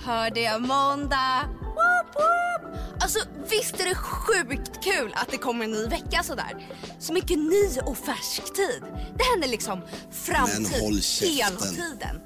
Hörde 0.04 0.40
jag 0.40 0.60
måndag? 0.62 1.44
Woop, 1.62 2.14
woop. 2.14 2.78
Alltså 3.00 3.18
visst 3.50 3.80
är 3.80 3.84
det 3.84 3.94
sjukt 3.94 4.84
kul 4.84 5.12
att 5.14 5.30
det 5.30 5.36
kommer 5.36 5.64
en 5.64 5.70
ny 5.70 5.86
vecka 5.86 6.22
sådär. 6.22 6.66
Så 6.98 7.12
mycket 7.12 7.38
ny 7.38 7.80
och 7.84 7.98
färsk 7.98 8.54
tid. 8.54 8.82
Det 9.18 9.24
händer 9.32 9.48
liksom 9.48 9.82
framtid 10.12 11.04
hela 11.20 11.60
tiden. 11.60 12.20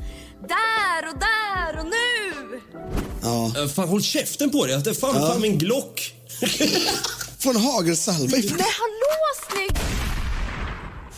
Där 0.48 1.08
och 1.08 1.18
där 1.18 1.80
och 1.80 1.86
nu. 1.86 2.60
Ja. 3.22 3.68
Fan, 3.68 3.88
håll 3.88 4.02
käften 4.02 4.50
på 4.50 4.66
dig. 4.66 4.82
Det 4.84 4.90
är 4.90 4.94
fan, 4.94 5.14
fan 5.14 5.40
min 5.40 5.58
Glock. 5.58 6.14
Från 7.38 7.56
hagelsalva. 7.56 8.36
Men 8.36 8.42
hallå 8.60 9.22
Snygg! 9.50 9.76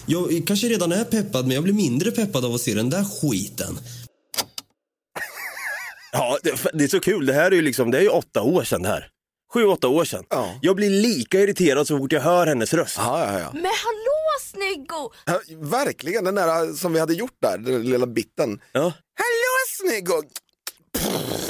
Jag 0.06 0.46
kanske 0.46 0.68
redan 0.68 0.92
är 0.92 1.04
peppad, 1.04 1.46
men 1.46 1.54
jag 1.54 1.64
blir 1.64 1.74
mindre 1.74 2.10
peppad 2.10 2.44
av 2.44 2.54
att 2.54 2.60
se 2.60 2.74
den 2.74 2.90
där 2.90 3.04
skiten. 3.04 3.78
Ja, 6.12 6.38
det, 6.42 6.54
det 6.72 6.84
är 6.84 6.88
så 6.88 7.00
kul, 7.00 7.26
det 7.26 7.32
här 7.32 7.50
är 7.50 7.54
ju 7.56 7.62
liksom, 7.62 7.90
det 7.90 7.98
är 7.98 8.02
ju 8.02 8.08
åtta 8.08 8.42
år 8.42 8.64
sedan 8.64 8.82
det 8.82 8.88
här. 8.88 9.08
Sju, 9.54 9.64
åtta 9.64 9.88
år 9.88 10.04
sedan. 10.04 10.24
Ja. 10.30 10.54
Jag 10.62 10.76
blir 10.76 10.90
lika 10.90 11.40
irriterad 11.40 11.86
så 11.86 11.98
fort 11.98 12.12
jag 12.12 12.20
hör 12.20 12.46
hennes 12.46 12.74
röst. 12.74 12.94
Ja, 12.98 13.32
ja, 13.32 13.38
ja. 13.40 13.50
Men 13.52 13.64
hallå 13.64 14.23
Snyggo! 14.40 15.10
ja. 15.24 15.40
Verkligen, 15.58 16.24
den 16.24 16.34
där 16.34 16.72
som 16.72 16.92
vi 16.92 17.00
hade 17.00 17.14
gjort 17.14 17.36
där, 17.42 17.58
den 17.58 17.82
lilla 17.82 18.06
bitten. 18.06 18.60
Ja, 18.72 18.80
Hallå 18.80 19.54
Snyggo! 19.76 20.22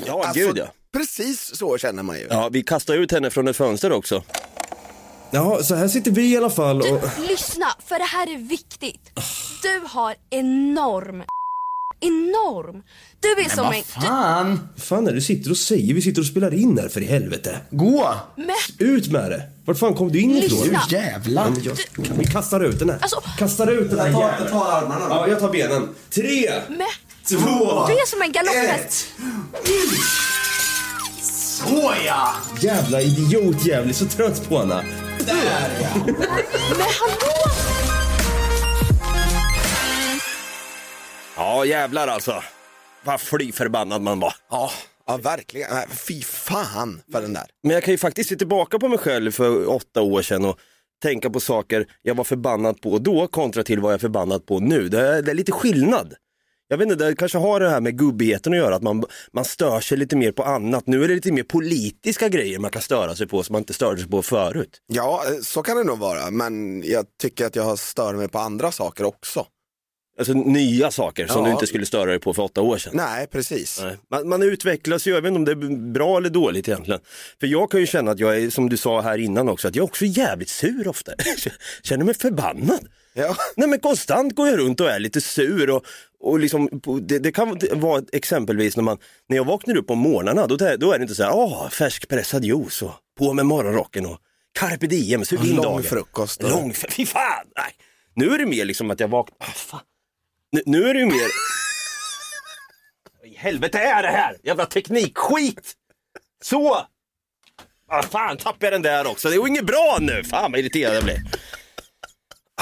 ja 0.07 0.25
Alltså, 0.25 0.41
gud 0.41 0.59
ja. 0.59 0.67
Precis 0.93 1.57
så 1.57 1.79
känner 1.79 2.03
man 2.03 2.19
ju. 2.19 2.27
Ja, 2.31 2.49
vi 2.53 2.63
kastar 2.63 2.95
ut 2.95 3.13
henne 3.13 3.31
från 3.31 3.49
ett 3.49 3.57
fönster 3.57 3.93
också. 3.93 4.23
Jaha, 5.31 5.63
så 5.63 5.75
här 5.75 5.89
sitter 5.89 6.11
vi 6.11 6.33
i 6.33 6.37
alla 6.37 6.51
fall 6.51 6.79
Du, 6.79 6.91
och... 6.91 7.03
lyssna, 7.29 7.67
för 7.87 7.99
det 7.99 8.05
här 8.05 8.35
är 8.35 8.39
viktigt. 8.39 9.11
Du 9.63 9.83
har 9.89 10.15
enorm 10.31 11.23
Enorm. 12.01 12.83
Du 13.21 13.29
är 13.29 13.49
som 13.49 13.67
en... 13.73 13.85
Fan! 13.85 14.69
Vad 14.77 14.85
fan 14.85 15.07
är 15.07 15.11
det 15.11 15.17
du 15.17 15.21
sitter 15.21 15.51
och 15.51 15.57
säger? 15.57 15.95
Vi 15.95 16.03
sitter 16.03 16.21
och 16.21 16.27
spelar 16.27 16.55
in 16.55 16.79
här 16.79 16.89
för 16.89 17.01
i 17.01 17.05
helvete. 17.05 17.59
Gå! 17.71 18.15
Du, 18.37 18.43
men, 18.43 18.89
Ut 18.89 19.11
med 19.13 19.31
det! 19.31 19.43
Vart 19.65 19.79
fan 19.79 19.95
kom 19.95 20.13
du 20.13 20.21
in 20.21 20.31
ifrån? 20.37 20.59
Lyssna. 20.61 20.83
Jävlar. 20.91 21.51
Men 21.51 21.63
jag, 21.65 22.07
kan 22.07 22.19
vi 22.19 22.25
kastar 22.25 22.61
ut 22.65 22.79
den 22.79 22.91
här. 22.91 22.99
Alltså- 23.01 23.23
kastar 23.39 23.67
ut 23.73 23.91
den 23.91 23.99
här 23.99 24.09
jäveln. 24.09 24.51
tar 24.51 24.73
armarna 24.73 25.07
Ja, 25.09 25.29
jag 25.29 25.41
tar 25.41 25.51
benen. 25.51 25.89
Tre, 26.11 26.53
men, 26.69 26.79
två, 27.29 27.87
du 27.87 27.93
är 27.93 28.07
som 28.07 28.23
en 28.23 28.33
galopphäst. 28.33 29.07
Såja! 31.23 32.17
Jävla 32.61 33.01
idiot 33.03 33.67
jävlig, 33.67 33.95
så 33.97 34.07
trött 34.07 34.49
på 34.49 34.59
henne. 34.59 34.85
Där 35.27 35.71
ja! 35.83 35.89
Men 36.07 36.87
hallå! 37.01 37.74
Ja, 41.45 41.65
jävlar 41.65 42.09
alltså. 42.09 42.43
vad 43.05 43.21
fly 43.21 43.53
förbannad 43.53 44.03
man 44.03 44.21
var. 44.21 44.35
Ja, 44.51 44.71
ja 45.07 45.17
verkligen. 45.17 45.69
Fy 46.09 46.23
fan 46.23 47.03
för 47.13 47.23
den 47.23 47.33
där. 47.33 47.45
Men 47.63 47.73
jag 47.73 47.83
kan 47.83 47.95
ju 47.95 47.99
faktiskt 47.99 48.29
se 48.29 48.37
tillbaka 48.37 48.79
på 48.79 48.89
mig 48.89 48.99
själv 48.99 49.31
för 49.31 49.71
åtta 49.71 50.03
år 50.03 50.23
sedan 50.23 50.45
och 50.45 50.59
tänka 51.03 51.31
på 51.31 51.41
saker 51.41 51.87
jag 52.03 52.15
var 52.15 52.25
förbannad 52.25 52.81
på 52.81 52.99
då 52.99 53.27
kontra 53.27 53.63
till 53.63 53.81
vad 53.81 53.93
jag 53.93 53.95
är 53.95 54.01
förbannad 54.01 54.47
på 54.47 54.61
nu. 54.61 54.89
Det 54.89 55.01
är, 55.01 55.23
det 55.23 55.31
är 55.31 55.35
lite 55.35 55.53
skillnad. 55.53 56.15
Jag 56.69 56.79
vet 56.79 56.91
inte, 56.91 57.05
det 57.05 57.17
kanske 57.17 57.39
har 57.39 57.61
det 57.61 57.71
här 57.71 57.81
med 57.81 57.99
gubbigheten 57.99 58.53
att 58.53 58.59
göra, 58.59 58.77
att 58.77 58.83
man, 58.83 59.05
man 59.33 59.45
stör 59.45 59.81
sig 59.81 59.99
lite 59.99 60.17
mer 60.17 60.33
på 60.33 60.43
annat. 60.43 60.87
Nu 60.87 61.05
är 61.05 61.09
det 61.09 61.15
lite 61.15 61.33
mer 61.33 61.43
politiska 61.43 62.29
grejer 62.29 62.59
man 62.59 62.71
kan 62.71 62.83
störa 62.83 63.15
sig 63.15 63.27
på 63.27 63.43
som 63.43 63.53
man 63.53 63.61
inte 63.61 63.75
störde 63.75 64.01
sig 64.01 64.11
på 64.11 64.23
förut. 64.23 64.81
Ja, 64.87 65.25
eh, 65.27 65.41
så 65.43 65.63
kan 65.63 65.77
det 65.77 65.85
nog 65.85 65.99
vara. 65.99 66.31
Men 66.31 66.83
jag 66.83 67.07
tycker 67.23 67.47
att 67.47 67.57
jag 67.57 67.63
har 67.63 67.77
stört 67.77 68.17
mig 68.17 68.29
på 68.29 68.39
andra 68.39 68.73
saker 68.73 69.05
också. 69.05 69.47
Alltså 70.19 70.33
nya 70.33 70.91
saker 70.91 71.27
som 71.27 71.41
Ja. 71.41 71.47
du 71.47 71.53
inte 71.53 71.67
skulle 71.67 71.87
störa 71.87 72.11
dig 72.11 72.21
på 72.21 72.35
för 72.35 72.43
åtta 72.43 72.61
år 72.61 72.79
sedan. 72.79 72.93
Nej, 72.97 73.27
precis. 73.27 73.81
Nej. 73.83 73.97
Man, 74.11 74.29
man 74.29 74.43
utvecklas 74.43 75.07
ju, 75.07 75.11
jag 75.15 75.23
vet 75.23 75.29
inte 75.33 75.39
om 75.39 75.45
det 75.45 75.67
är 75.67 75.93
bra 75.93 76.17
eller 76.17 76.31
dåligt 76.31 76.69
egentligen. 76.69 77.01
För 77.41 77.47
jag 77.47 77.71
kan 77.71 77.81
ju 77.81 77.87
känna 77.87 78.11
att 78.11 78.19
jag 78.19 78.39
är, 78.39 78.51
som 78.51 78.69
du 78.69 78.77
sa 78.77 79.01
här 79.01 79.19
innan 79.19 79.49
också, 79.49 79.69
att 79.69 79.77
jag 79.77 79.83
är 79.83 79.89
också 79.89 80.05
jävligt 80.05 80.49
sur 80.49 80.89
ofta. 80.89 81.13
Känner 81.83 82.05
mig 82.05 82.15
förbannad. 82.15 82.89
Ja. 83.15 83.37
Nej 83.57 83.69
men 83.69 83.79
konstant 83.81 84.35
går 84.35 84.49
jag 84.49 84.59
runt 84.59 84.81
och 84.81 84.91
är 84.91 84.99
lite 84.99 85.21
sur 85.21 85.71
och, 85.71 85.85
och 86.21 86.39
liksom, 86.41 86.69
det, 87.03 87.19
det 87.19 87.33
kan 87.33 87.59
vara 87.73 88.03
exempelvis 88.13 88.77
när, 88.77 88.85
man, 88.85 88.99
när 89.29 89.37
jag 89.37 89.45
vaknar 89.45 89.77
upp 89.77 89.87
på 89.87 89.95
morgnarna, 89.95 90.47
då, 90.47 90.57
då 90.57 90.93
är 90.93 90.99
det 90.99 91.03
inte 91.03 91.15
så 91.15 91.23
här, 91.23 91.33
åh, 91.35 91.69
färskpressad 91.69 92.45
juice 92.45 92.83
och 92.83 92.93
på 93.19 93.33
med 93.33 93.47
morgonrocken 93.47 94.07
och 94.07 94.19
carpe 94.59 94.87
diem, 94.87 95.25
sug 95.25 95.45
in 95.45 95.57
Lång 95.57 95.65
dagen. 95.65 95.83
frukost 95.83 96.43
och- 96.43 96.51
Lång, 96.51 96.73
fy 96.75 97.07
fan! 97.07 97.47
Nej. 97.57 97.73
Nu 98.17 98.35
är 98.35 98.39
det 98.39 98.47
mer 98.47 98.65
liksom 98.65 98.91
att 98.91 99.01
jag 99.01 99.09
vaknar, 99.09 99.37
ah. 99.73 99.81
Nu, 100.55 100.63
nu 100.67 100.89
är 100.89 100.95
det 100.95 101.01
ju 101.01 101.07
mer, 101.07 101.29
Vad 103.21 103.29
i 103.31 103.35
helvete 103.37 103.79
är 103.79 104.03
det 104.03 104.09
här? 104.09 104.37
Jävla 104.43 104.67
teknikskit! 104.67 105.73
Så! 106.43 106.87
Ah, 107.89 108.03
fan, 108.03 108.37
tappade 108.37 108.67
jag 108.67 108.73
den 108.73 108.83
där 108.83 109.07
också. 109.07 109.29
Det 109.29 109.35
är 109.35 109.39
ju 109.39 109.49
inget 109.49 109.67
bra 109.67 109.99
nu. 110.01 110.25
Fan 110.25 110.53
vad 110.53 110.61
irriterad 110.61 110.97
jag 110.97 111.05
blir. 111.05 111.21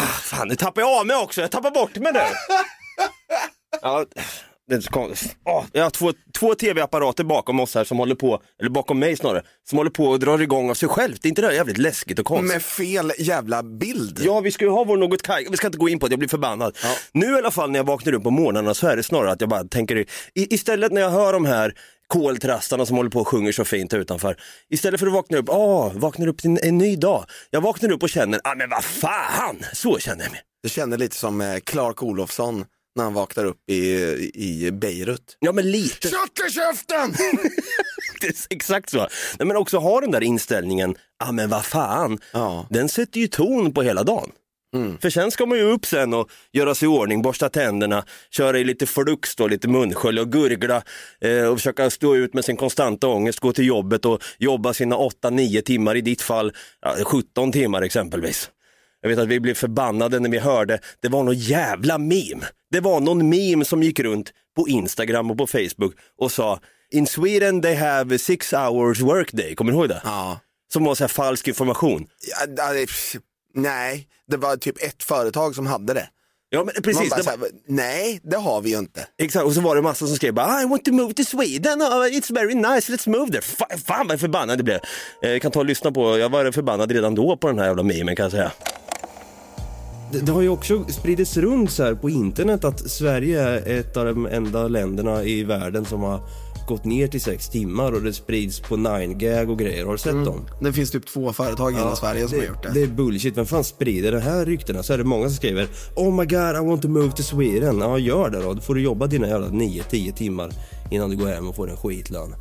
Ah, 0.00 0.02
fan, 0.02 0.48
nu 0.48 0.56
tappar 0.56 0.82
jag 0.82 0.90
av 1.00 1.06
mig 1.06 1.16
också. 1.16 1.40
Jag 1.40 1.50
tappar 1.50 1.70
bort 1.70 1.96
mig 1.96 2.12
nu. 2.12 2.20
Ja, 3.82 4.06
det 4.72 4.78
är 4.78 4.80
så 4.80 4.90
konstigt. 4.90 5.36
Ah, 5.44 5.64
jag 5.72 5.82
har 5.82 5.90
två, 5.90 6.12
två 6.38 6.54
tv-apparater 6.54 7.24
bakom 7.24 7.60
oss 7.60 7.74
här 7.74 7.84
som 7.84 7.98
håller 7.98 8.14
på, 8.14 8.42
eller 8.60 8.70
bakom 8.70 8.98
mig 8.98 9.16
snarare, 9.16 9.42
som 9.68 9.78
håller 9.78 9.90
på 9.90 10.04
och 10.04 10.18
drar 10.18 10.42
igång 10.42 10.70
av 10.70 10.74
sig 10.74 10.88
själv. 10.88 11.14
Det 11.20 11.26
är 11.26 11.28
inte 11.28 11.42
det 11.42 11.54
jävligt 11.54 11.78
läskigt 11.78 12.18
och 12.18 12.26
konstigt? 12.26 12.52
Med 12.52 12.62
fel 12.62 13.12
jävla 13.18 13.62
bild. 13.62 14.20
Ja, 14.24 14.40
vi 14.40 14.50
ska 14.50 14.64
ju 14.64 14.70
ha 14.70 14.84
vår 14.84 14.96
något 14.96 15.22
kaj. 15.22 15.46
Vi 15.50 15.56
ska 15.56 15.66
inte 15.66 15.78
gå 15.78 15.88
in 15.88 15.98
på 15.98 16.08
det, 16.08 16.12
jag 16.12 16.18
blir 16.18 16.28
förbannad. 16.28 16.76
Nu 17.12 17.26
i 17.26 17.38
alla 17.38 17.50
fall 17.50 17.70
när 17.70 17.78
jag 17.78 17.84
vaknar 17.84 18.12
upp 18.12 18.22
på 18.22 18.30
morgnarna 18.30 18.74
så 18.74 18.86
är 18.86 18.96
det 18.96 19.02
snarare 19.02 19.32
att 19.32 19.40
jag 19.40 19.50
bara 19.50 19.64
tänker, 19.64 19.96
i, 19.96 20.06
istället 20.34 20.92
när 20.92 21.00
jag 21.00 21.10
hör 21.10 21.32
de 21.32 21.44
här 21.44 21.74
koltrastarna 22.06 22.86
som 22.86 22.96
håller 22.96 23.10
på 23.10 23.20
och 23.20 23.28
sjunger 23.28 23.52
så 23.52 23.64
fint 23.64 23.94
utanför. 23.94 24.36
Istället 24.70 25.00
för 25.00 25.06
att 25.06 25.12
vakna 25.12 25.38
upp, 25.38 25.48
åh, 25.48 25.92
vaknar 25.94 26.26
upp 26.26 26.38
till 26.38 26.50
en, 26.50 26.58
en 26.62 26.78
ny 26.78 26.96
dag. 26.96 27.24
Jag 27.50 27.60
vaknar 27.60 27.92
upp 27.92 28.02
och 28.02 28.10
känner, 28.10 28.40
ah 28.44 28.54
men 28.54 28.70
vad 28.70 28.84
fan, 28.84 29.64
så 29.72 29.98
känner 29.98 30.22
jag 30.22 30.30
mig. 30.30 30.40
Du 30.62 30.68
känner 30.68 30.98
lite 30.98 31.16
som 31.16 31.40
eh, 31.40 31.58
Clark 31.58 32.02
Olofsson 32.02 32.64
när 32.96 33.04
han 33.04 33.14
vaknar 33.14 33.44
upp 33.44 33.70
i, 33.70 33.84
i 34.34 34.70
Beirut. 34.72 35.36
Ja 35.40 35.52
men 35.52 35.70
lite. 35.70 36.08
Kött 36.08 36.48
i 36.48 36.52
käften! 36.52 37.12
Det 38.20 38.26
är 38.28 38.34
exakt 38.50 38.90
så. 38.90 38.98
Nej, 39.38 39.46
men 39.46 39.56
också 39.56 39.78
ha 39.78 40.00
den 40.00 40.10
där 40.10 40.22
inställningen, 40.22 40.94
ah 41.24 41.32
men 41.32 41.48
vad 41.50 41.64
fan, 41.64 42.18
Ja. 42.32 42.66
den 42.70 42.88
sätter 42.88 43.20
ju 43.20 43.26
ton 43.28 43.74
på 43.74 43.82
hela 43.82 44.02
dagen. 44.02 44.30
För 45.00 45.10
sen 45.10 45.30
ska 45.30 45.46
man 45.46 45.58
ju 45.58 45.64
upp 45.64 45.86
sen 45.86 46.14
och 46.14 46.30
göra 46.52 46.74
sig 46.74 46.86
i 46.86 46.88
ordning, 46.88 47.22
borsta 47.22 47.48
tänderna, 47.48 48.04
köra 48.30 48.58
i 48.58 48.64
lite 48.64 48.86
flux 48.86 49.36
då, 49.36 49.46
lite 49.46 49.68
munskölj 49.68 50.20
och 50.20 50.32
gurgla 50.32 50.82
eh, 51.20 51.44
och 51.46 51.56
försöka 51.58 51.90
stå 51.90 52.16
ut 52.16 52.34
med 52.34 52.44
sin 52.44 52.56
konstanta 52.56 53.06
ångest, 53.06 53.40
gå 53.40 53.52
till 53.52 53.66
jobbet 53.66 54.04
och 54.04 54.22
jobba 54.38 54.74
sina 54.74 54.96
8-9 54.96 55.60
timmar, 55.62 55.94
i 55.96 56.00
ditt 56.00 56.22
fall 56.22 56.52
ja, 56.80 56.96
17 57.04 57.52
timmar 57.52 57.82
exempelvis. 57.82 58.50
Jag 59.02 59.08
vet 59.08 59.18
att 59.18 59.28
vi 59.28 59.40
blev 59.40 59.54
förbannade 59.54 60.18
när 60.20 60.30
vi 60.30 60.38
hörde, 60.38 60.78
det 61.00 61.08
var 61.08 61.22
någon 61.22 61.34
jävla 61.38 61.98
meme. 61.98 62.44
Det 62.70 62.80
var 62.80 63.00
någon 63.00 63.28
meme 63.28 63.64
som 63.64 63.82
gick 63.82 64.00
runt 64.00 64.32
på 64.56 64.68
Instagram 64.68 65.30
och 65.30 65.38
på 65.38 65.46
Facebook 65.46 65.94
och 66.18 66.32
sa 66.32 66.60
In 66.90 67.06
Sweden 67.06 67.62
they 67.62 67.74
have 67.74 68.18
six 68.18 68.52
hours 68.52 69.00
workday, 69.00 69.54
kommer 69.54 69.72
du 69.72 69.78
ihåg 69.78 69.88
det? 69.88 70.00
Ja. 70.04 70.40
Som 70.72 70.84
var 70.84 70.94
så 70.94 71.02
här 71.04 71.08
falsk 71.08 71.48
information. 71.48 72.06
Ja, 72.56 72.72
nej, 73.54 74.08
det 74.28 74.36
var 74.36 74.56
typ 74.56 74.82
ett 74.82 75.02
företag 75.02 75.54
som 75.54 75.66
hade 75.66 75.94
det. 75.94 76.08
Ja 76.54 76.64
men 76.64 76.82
precis, 76.82 77.10
bara, 77.10 77.16
det 77.16 77.22
var, 77.26 77.32
här, 77.32 77.48
nej, 77.68 78.20
det 78.22 78.36
har 78.36 78.60
vi 78.60 78.70
ju 78.70 78.78
inte. 78.78 79.06
exakt. 79.18 79.44
och 79.46 79.52
så 79.52 79.60
var 79.60 79.76
det 79.76 79.82
massa 79.82 80.06
som 80.06 80.16
skrev 80.16 80.34
bara, 80.34 80.62
I 80.62 80.66
want 80.66 80.84
to 80.84 80.92
move 80.92 81.14
to 81.14 81.24
Sweden, 81.24 81.82
oh, 81.82 81.86
it's 82.06 82.34
very 82.34 82.54
nice, 82.54 82.92
let's 82.92 83.08
move 83.08 83.32
there. 83.32 83.40
Fa- 83.40 83.78
fan 83.86 84.08
vad 84.08 84.20
förbannad 84.20 84.58
det 84.58 84.64
blev. 84.64 84.80
Eh, 85.22 85.30
Jag 85.30 85.42
kan 85.42 85.50
ta 85.52 85.58
och 85.60 85.66
lyssna 85.66 85.92
på, 85.92 86.18
jag 86.18 86.28
var 86.28 86.52
förbannad 86.52 86.92
redan 86.92 87.14
då 87.14 87.36
på 87.36 87.46
den 87.48 87.58
här 87.58 87.66
jävla 87.66 87.82
memen 87.82 88.16
kan 88.16 88.22
jag 88.22 88.30
säga. 88.32 88.52
Det, 90.12 90.20
det 90.20 90.32
har 90.32 90.42
ju 90.42 90.48
också 90.48 90.84
spridits 90.88 91.36
runt 91.36 91.70
så 91.70 91.82
här 91.82 91.94
på 91.94 92.10
internet 92.10 92.64
att 92.64 92.90
Sverige 92.90 93.42
är 93.42 93.78
ett 93.78 93.96
av 93.96 94.06
de 94.06 94.26
enda 94.26 94.68
länderna 94.68 95.24
i 95.24 95.44
världen 95.44 95.84
som 95.84 96.00
har 96.00 96.20
gått 96.68 96.84
ner 96.84 97.08
till 97.08 97.20
sex 97.20 97.48
timmar 97.48 97.92
och 97.92 98.02
det 98.02 98.12
sprids 98.12 98.60
på 98.60 98.76
9gag 98.76 99.50
och 99.50 99.58
grejer. 99.58 99.84
Har 99.84 99.92
du 99.92 99.98
sett 99.98 100.24
dem? 100.24 100.48
Det 100.60 100.72
finns 100.72 100.90
typ 100.90 101.06
två 101.06 101.32
företag 101.32 101.72
i 101.72 101.76
hela 101.76 101.96
Sverige 101.96 102.28
som 102.28 102.38
det, 102.38 102.44
har 102.44 102.54
gjort 102.54 102.62
det. 102.62 102.70
Det 102.74 102.82
är 102.82 102.86
bullshit. 102.86 103.36
Vem 103.36 103.46
fan 103.46 103.64
sprider 103.64 104.12
de 104.12 104.20
här 104.20 104.46
ryktena? 104.46 104.82
Så 104.82 104.92
är 104.92 104.98
det 104.98 105.04
många 105.04 105.28
som 105.28 105.36
skriver 105.36 105.68
Oh 105.96 106.14
my 106.14 106.24
god, 106.24 106.56
I 106.56 106.66
want 106.66 106.82
to 106.82 106.88
move 106.88 107.12
to 107.12 107.22
Sweden. 107.22 107.78
Ja, 107.78 107.98
gör 107.98 108.30
det 108.30 108.42
då. 108.42 108.54
Då 108.54 108.60
får 108.60 108.74
du 108.74 108.82
jobba 108.82 109.06
dina 109.06 109.28
jävla 109.28 109.48
9-10 109.48 110.12
timmar 110.12 110.50
innan 110.90 111.10
du 111.10 111.16
går 111.16 111.26
hem 111.26 111.48
och 111.48 111.56
får 111.56 111.70
en 111.70 111.76
skitlön. 111.76 112.34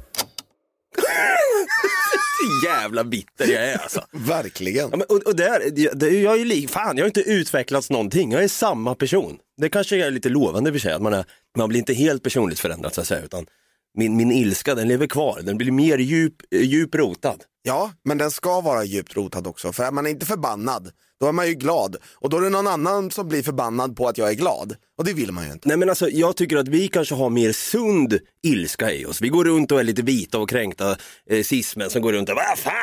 Jävla 2.66 3.04
bitter 3.04 3.48
jag 3.48 3.66
är 3.66 3.78
alltså. 3.78 4.02
Verkligen. 4.12 4.90
Ja, 4.92 4.98
men, 4.98 5.02
och, 5.02 5.28
och 5.28 5.36
där, 5.36 5.62
det, 5.96 6.10
jag 6.10 6.40
är 6.40 6.46
ju 6.46 6.68
fan 6.68 6.98
jag 6.98 7.04
har 7.04 7.08
inte 7.08 7.22
utvecklats 7.22 7.90
någonting, 7.90 8.32
jag 8.32 8.44
är 8.44 8.48
samma 8.48 8.96
person. 8.96 9.38
Det 9.58 9.70
kanske 9.70 10.06
är 10.06 10.12
lite 10.12 10.30
lovande 10.30 10.70
i 10.70 10.72
och 10.72 10.76
för 10.76 10.80
sig, 10.80 10.94
att 10.94 11.02
man, 11.02 11.14
är, 11.14 11.26
man 11.58 11.70
blir 11.70 11.80
inte 11.80 11.94
helt 11.94 12.24
personligt 12.24 12.60
förändrad 12.60 12.94
så 12.94 13.02
att 13.02 13.08
säga, 13.08 13.22
utan 13.22 13.46
min, 13.98 14.16
min 14.16 14.32
ilska 14.32 14.76
den 14.76 14.88
lever 14.88 15.08
kvar, 15.08 15.42
den 15.44 15.58
blir 15.58 15.72
mer 15.72 15.98
djup, 15.98 16.36
eh, 16.52 16.62
djup 16.62 16.96
rotad. 16.96 17.38
Ja, 17.64 17.92
men 18.06 18.18
den 18.18 18.32
ska 18.32 18.62
vara 18.62 18.84
djupt 18.84 19.16
rotad 19.16 19.48
också. 19.48 19.74
För 19.74 19.84
är 19.84 19.92
man 19.92 20.08
inte 20.08 20.26
förbannad, 20.26 20.92
då 21.20 21.28
är 21.28 21.32
man 21.32 21.48
ju 21.48 21.54
glad. 21.54 21.96
Och 22.16 22.30
då 22.30 22.38
är 22.38 22.42
det 22.42 22.50
någon 22.50 22.68
annan 22.68 23.12
som 23.12 23.28
blir 23.28 23.44
förbannad 23.44 23.96
på 23.96 24.08
att 24.08 24.18
jag 24.18 24.30
är 24.30 24.34
glad. 24.34 24.76
Och 24.98 25.06
det 25.06 25.14
vill 25.14 25.32
man 25.32 25.46
ju 25.46 25.52
inte. 25.52 25.68
Nej 25.68 25.78
men 25.78 25.90
alltså 25.90 26.10
jag 26.10 26.36
tycker 26.36 26.58
att 26.58 26.68
vi 26.68 26.88
kanske 26.88 27.16
har 27.16 27.30
mer 27.30 27.52
sund 27.52 28.20
ilska 28.44 28.92
i 28.92 29.06
oss. 29.06 29.22
Vi 29.22 29.30
går 29.30 29.46
runt 29.46 29.72
och 29.72 29.80
är 29.80 29.84
lite 29.84 30.02
vita 30.02 30.38
och 30.40 30.50
kränkta 30.50 30.98
eh, 31.30 31.44
cismen 31.44 31.90
som 31.90 32.02
går 32.02 32.14
runt 32.14 32.30
och 32.30 32.36
vad 32.36 32.58
fan, 32.60 32.74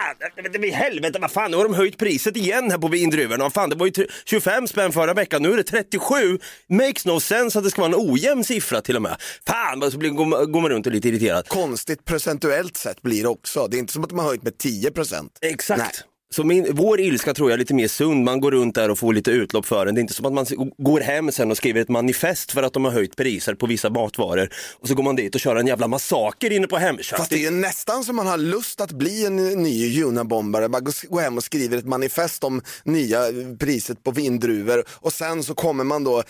är 0.65 0.73
helvete, 0.73 1.19
vad 1.21 1.31
fan, 1.31 1.51
nu 1.51 1.57
har 1.57 1.65
de 1.65 1.75
höjt 1.75 1.99
priset 1.99 2.37
igen 2.37 2.71
här 2.71 2.79
på 2.79 2.89
vindruvorna. 2.89 3.45
Vad 3.45 3.53
fan, 3.53 3.71
det 3.71 3.77
var 3.77 3.87
ju 3.87 3.93
tre- 3.93 4.07
25 4.25 4.67
spänn 4.67 4.93
förra 4.93 5.15
veckan, 5.15 5.43
nu 5.43 5.53
är 5.53 5.57
det 5.57 5.63
37. 5.63 6.39
Makes 6.69 7.07
no 7.07 7.21
sense 7.21 7.59
att 7.59 7.65
det 7.65 7.71
ska 7.71 7.83
vara 7.83 7.93
en 7.95 8.11
ojämn 8.13 8.45
siffra 8.45 8.81
till 8.81 8.97
och 8.97 9.03
med. 9.03 9.17
Fan, 9.47 9.91
så 9.91 9.99
blir, 9.99 10.11
går 10.47 10.61
man 10.61 10.71
runt 10.71 10.87
och 10.87 10.93
är 10.93 10.95
lite 10.95 11.09
irriterad. 11.09 11.49
Konstigt 11.49 12.05
procentuellt 12.05 12.77
sett 12.77 13.03
blir 13.03 13.23
det 13.23 13.29
också. 13.29 13.67
Det 13.71 13.77
är 13.77 13.79
inte 13.79 13.93
som 13.93 14.03
att 14.05 14.11
de 14.11 14.19
har 14.19 14.27
höjt 14.27 14.43
med 14.43 14.59
10 14.59 14.68
procent. 14.91 15.39
Exakt. 15.41 15.79
Nej. 15.79 15.93
Så 16.31 16.45
min, 16.45 16.67
vår 16.71 17.01
ilska 17.01 17.35
tror 17.35 17.51
jag 17.51 17.55
är 17.55 17.59
lite 17.59 17.75
mer 17.75 17.89
sund, 17.89 18.25
man 18.25 18.41
går 18.41 18.51
runt 18.51 18.75
där 18.75 18.91
och 18.91 18.99
får 18.99 19.13
lite 19.13 19.31
utlopp 19.31 19.67
för 19.67 19.87
den. 19.87 19.95
Det 19.95 19.99
är 19.99 20.03
inte 20.03 20.15
som 20.15 20.27
att 20.27 20.33
man 20.33 20.47
går 20.79 21.01
hem 21.01 21.33
sen 21.33 21.51
och 21.51 21.57
skriver 21.57 21.81
ett 21.81 21.89
manifest 21.89 22.53
för 22.53 22.63
att 22.63 22.73
de 22.73 22.85
har 22.85 22.93
höjt 22.93 23.17
priser 23.17 23.55
på 23.55 23.67
vissa 23.67 23.91
matvaror 23.91 24.49
och 24.81 24.89
så 24.89 24.95
går 24.95 25.03
man 25.03 25.17
dit 25.17 25.35
och 25.35 25.41
kör 25.41 25.57
en 25.57 25.67
jävla 25.67 25.89
massaker 25.89 26.53
inne 26.53 26.67
på 26.67 26.77
Hemköp. 26.77 27.19
Fast 27.19 27.31
det 27.31 27.37
är 27.37 27.41
ju 27.41 27.51
nästan 27.51 28.05
som 28.05 28.17
man 28.17 28.27
har 28.27 28.39
lust 28.39 28.81
att 28.81 28.93
bli 28.93 29.27
en 29.27 29.37
ny 29.37 29.87
Junabombare. 29.87 30.69
Bara 30.69 30.81
gå, 30.81 30.93
gå 31.09 31.19
hem 31.21 31.37
och 31.37 31.45
skriver 31.45 31.79
ett 31.79 31.87
manifest 31.87 32.45
om 32.45 32.63
nya 32.85 33.21
priset 33.61 34.05
på 34.05 34.11
vindruvor 34.11 34.85
och 34.91 35.13
sen 35.13 35.43
så 35.43 35.55
kommer 35.55 35.85
man 35.85 36.05
då 36.05 36.23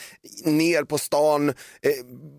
ner 0.44 0.82
på 0.82 0.98
stan, 0.98 1.48
eh, 1.48 1.54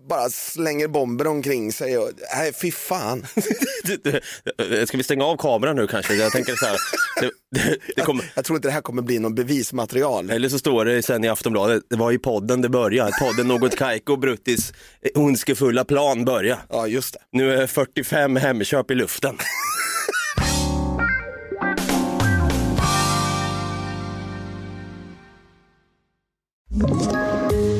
bara 0.08 0.30
slänger 0.30 0.88
bomber 0.88 1.26
omkring 1.26 1.72
sig. 1.72 1.98
Och, 1.98 2.10
nej, 2.36 2.52
fy 2.52 2.72
fan. 2.72 3.26
Ska 4.86 4.96
vi 4.96 5.02
stänga 5.02 5.24
av 5.24 5.36
kameran 5.36 5.76
nu 5.76 5.86
kanske? 5.86 6.14
Jag 6.14 6.32
tänker 6.32 6.54
så 6.56 6.66
här, 6.66 6.76
det, 7.96 8.02
kommer, 8.02 8.32
Jag 8.34 8.44
tror 8.44 8.56
inte 8.56 8.68
det 8.68 8.72
här 8.72 8.80
kommer 8.80 9.02
bli 9.02 9.18
någon 9.18 9.34
bevismaterial. 9.34 10.30
eller 10.30 10.48
så 10.48 10.58
står 10.58 10.84
det 10.84 11.02
sen 11.02 11.24
i 11.24 11.28
Aftonbladet, 11.28 11.82
det 11.90 11.96
var 11.96 12.12
i 12.12 12.18
podden 12.18 12.62
det 12.62 12.68
började, 12.68 13.12
podden 13.20 13.48
Något 13.48 13.76
Kaiko 13.76 14.16
Bruttis 14.16 14.72
ondskefulla 15.14 15.84
plan 15.84 16.24
började. 16.24 16.60
Ja, 16.68 16.86
just 16.86 17.12
det. 17.14 17.20
Nu 17.32 17.54
är 17.54 17.66
45 17.66 18.36
Hemköp 18.36 18.90
i 18.90 18.94
luften. 18.94 19.36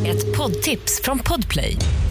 Ett 0.07 0.37
poddtips 0.37 1.00
från 1.03 1.19
Podplay. 1.19 1.77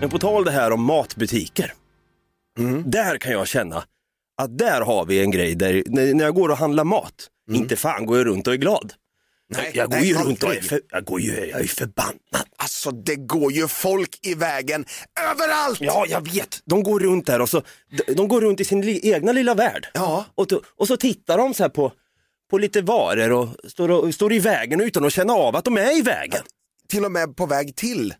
Men 0.00 0.10
på 0.10 0.18
tal 0.18 0.44
det 0.44 0.50
här 0.50 0.70
om 0.70 0.84
matbutiker. 0.84 1.74
Där 2.84 3.18
kan 3.18 3.32
jag 3.32 3.48
känna 3.48 3.84
att 4.42 4.58
där 4.58 4.80
har 4.80 5.04
vi 5.04 5.20
en 5.20 5.30
grej 5.30 5.54
där 5.54 5.82
när 5.86 6.24
jag 6.24 6.34
går 6.34 6.48
och 6.48 6.56
handlar 6.56 6.84
mat, 6.84 7.28
inte 7.50 7.76
fan 7.76 8.06
går 8.06 8.18
jag 8.18 8.26
runt 8.26 8.46
och 8.46 8.52
är 8.52 8.58
glad. 8.58 8.92
Nej, 9.48 9.70
jag 9.74 9.90
går 9.90 10.00
ju 10.00 10.14
runt 10.14 10.42
och 10.42 10.54
är, 10.54 10.60
för, 10.60 10.80
jag 10.90 11.04
går 11.04 11.20
ju, 11.20 11.32
jag 11.32 11.60
är 11.60 11.64
förbannad. 11.64 12.46
Alltså 12.56 12.90
det 12.90 13.16
går 13.16 13.52
ju 13.52 13.68
folk 13.68 14.26
i 14.26 14.34
vägen 14.34 14.84
överallt! 15.20 15.80
Ja, 15.80 16.04
jag 16.08 16.32
vet. 16.32 16.60
De 16.64 16.82
går 16.82 17.00
runt 17.00 17.26
där 17.26 17.40
och 17.40 17.48
så, 17.48 17.62
de, 18.06 18.14
de 18.14 18.28
går 18.28 18.40
runt 18.40 18.60
i 18.60 18.64
sin 18.64 18.80
li, 18.80 19.12
egna 19.12 19.32
lilla 19.32 19.54
värld. 19.54 19.86
Ja. 19.94 20.24
Och, 20.34 20.46
och 20.76 20.86
så 20.86 20.96
tittar 20.96 21.38
de 21.38 21.54
så 21.54 21.62
här 21.62 21.70
på, 21.70 21.92
på 22.50 22.58
lite 22.58 22.82
varor 22.82 23.32
och 23.32 23.48
står, 23.70 23.88
och 23.90 24.14
står 24.14 24.32
i 24.32 24.38
vägen 24.38 24.80
utan 24.80 25.04
att 25.04 25.12
känna 25.12 25.32
av 25.32 25.56
att 25.56 25.64
de 25.64 25.76
är 25.76 25.98
i 25.98 26.02
vägen. 26.02 26.42
Till 26.88 27.04
och 27.04 27.12
med 27.12 27.36
på 27.36 27.46
väg 27.46 27.76
till 27.76 28.14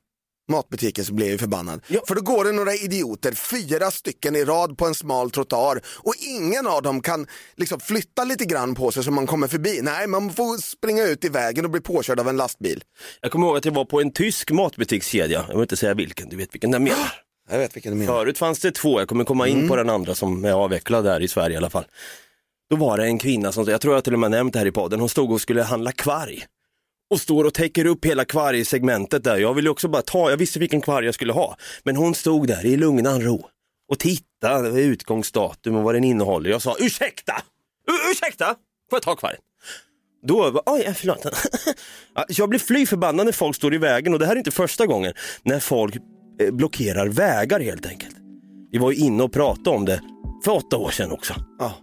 matbutiken 0.50 1.04
så 1.04 1.14
blir 1.14 1.30
jag 1.30 1.40
förbannad. 1.40 1.80
För 2.08 2.14
då 2.14 2.20
går 2.20 2.44
det 2.44 2.52
några 2.52 2.74
idioter, 2.74 3.32
fyra 3.32 3.90
stycken 3.90 4.36
i 4.36 4.44
rad 4.44 4.78
på 4.78 4.86
en 4.86 4.94
smal 4.94 5.30
trottoar 5.30 5.80
och 5.86 6.14
ingen 6.18 6.66
av 6.66 6.82
dem 6.82 7.02
kan 7.02 7.26
liksom 7.56 7.80
flytta 7.80 8.24
lite 8.24 8.44
grann 8.44 8.74
på 8.74 8.90
sig 8.90 9.04
så 9.04 9.10
man 9.10 9.26
kommer 9.26 9.48
förbi. 9.48 9.80
Nej, 9.82 10.06
man 10.06 10.30
får 10.30 10.58
springa 10.58 11.04
ut 11.04 11.24
i 11.24 11.28
vägen 11.28 11.64
och 11.64 11.70
bli 11.70 11.80
påkörd 11.80 12.20
av 12.20 12.28
en 12.28 12.36
lastbil. 12.36 12.82
Jag 13.20 13.32
kommer 13.32 13.46
ihåg 13.46 13.56
att 13.56 13.64
jag 13.64 13.72
var 13.72 13.84
på 13.84 14.00
en 14.00 14.12
tysk 14.12 14.50
matbutikskedja, 14.50 15.44
jag 15.48 15.54
vill 15.54 15.62
inte 15.62 15.76
säga 15.76 15.94
vilken, 15.94 16.28
du 16.28 16.36
vet 16.36 16.54
vilken 16.54 16.72
jag 16.72 16.82
menar. 16.82 17.12
Jag 17.52 17.58
vet 17.58 17.76
vilken 17.76 17.92
du 17.92 17.98
menar. 17.98 18.12
Förut 18.12 18.38
fanns 18.38 18.58
det 18.58 18.70
två, 18.72 19.00
jag 19.00 19.08
kommer 19.08 19.24
komma 19.24 19.48
in 19.48 19.68
på 19.68 19.76
den 19.76 19.90
andra 19.90 20.14
som 20.14 20.44
är 20.44 20.52
avvecklad 20.52 21.06
här 21.06 21.20
i 21.20 21.28
Sverige 21.28 21.54
i 21.54 21.56
alla 21.56 21.70
fall. 21.70 21.84
Då 22.70 22.76
var 22.76 22.96
det 22.96 23.04
en 23.04 23.18
kvinna 23.18 23.52
som, 23.52 23.64
jag 23.64 23.80
tror 23.80 23.94
jag 23.94 24.04
till 24.04 24.12
och 24.12 24.18
med 24.18 24.30
nämnt 24.30 24.52
det 24.52 24.58
här 24.58 24.66
i 24.66 24.72
podden, 24.72 25.00
hon 25.00 25.08
stod 25.08 25.32
och 25.32 25.40
skulle 25.40 25.62
handla 25.62 25.92
kvarg. 25.92 26.44
Och 27.10 27.20
står 27.20 27.44
och 27.44 27.54
täcker 27.54 27.84
upp 27.86 28.04
hela 28.04 28.24
kvargsegmentet 28.24 29.24
där. 29.24 29.36
Jag 29.38 29.54
ville 29.54 29.70
också 29.70 29.88
bara 29.88 30.02
ta, 30.02 30.30
jag 30.30 30.36
visste 30.36 30.58
vilken 30.58 30.80
kvarg 30.80 31.04
jag 31.04 31.14
skulle 31.14 31.32
ha. 31.32 31.56
Men 31.82 31.96
hon 31.96 32.14
stod 32.14 32.46
där 32.46 32.66
i 32.66 32.76
lugnan 32.76 33.22
ro 33.22 33.46
och 33.92 33.98
tittade 33.98 34.82
utgångsdatum 34.82 35.76
och 35.76 35.82
vad 35.82 35.94
den 35.94 36.04
innehåller. 36.04 36.50
Jag 36.50 36.62
sa 36.62 36.76
ursäkta, 36.78 37.32
U- 37.90 38.10
ursäkta, 38.12 38.44
får 38.90 38.96
jag 38.96 39.02
ta 39.02 39.16
kvargen? 39.16 39.40
Då, 40.26 40.62
oj, 40.66 40.82
eh, 40.86 40.94
förlåt. 40.94 41.26
Jag 42.28 42.48
blir 42.48 42.58
fly 42.58 42.86
förbannad 42.86 43.26
när 43.26 43.32
folk 43.32 43.56
står 43.56 43.74
i 43.74 43.78
vägen 43.78 44.12
och 44.12 44.18
det 44.18 44.26
här 44.26 44.32
är 44.32 44.36
inte 44.38 44.50
första 44.50 44.86
gången. 44.86 45.12
När 45.42 45.60
folk 45.60 45.96
eh, 46.40 46.50
blockerar 46.50 47.06
vägar 47.08 47.60
helt 47.60 47.86
enkelt. 47.86 48.16
Vi 48.72 48.78
var 48.78 48.90
ju 48.90 48.96
inne 48.96 49.22
och 49.22 49.32
pratade 49.32 49.76
om 49.76 49.84
det 49.84 50.00
för 50.44 50.52
åtta 50.52 50.76
år 50.76 50.90
sedan 50.90 51.10
också. 51.12 51.34
Ja. 51.58 51.74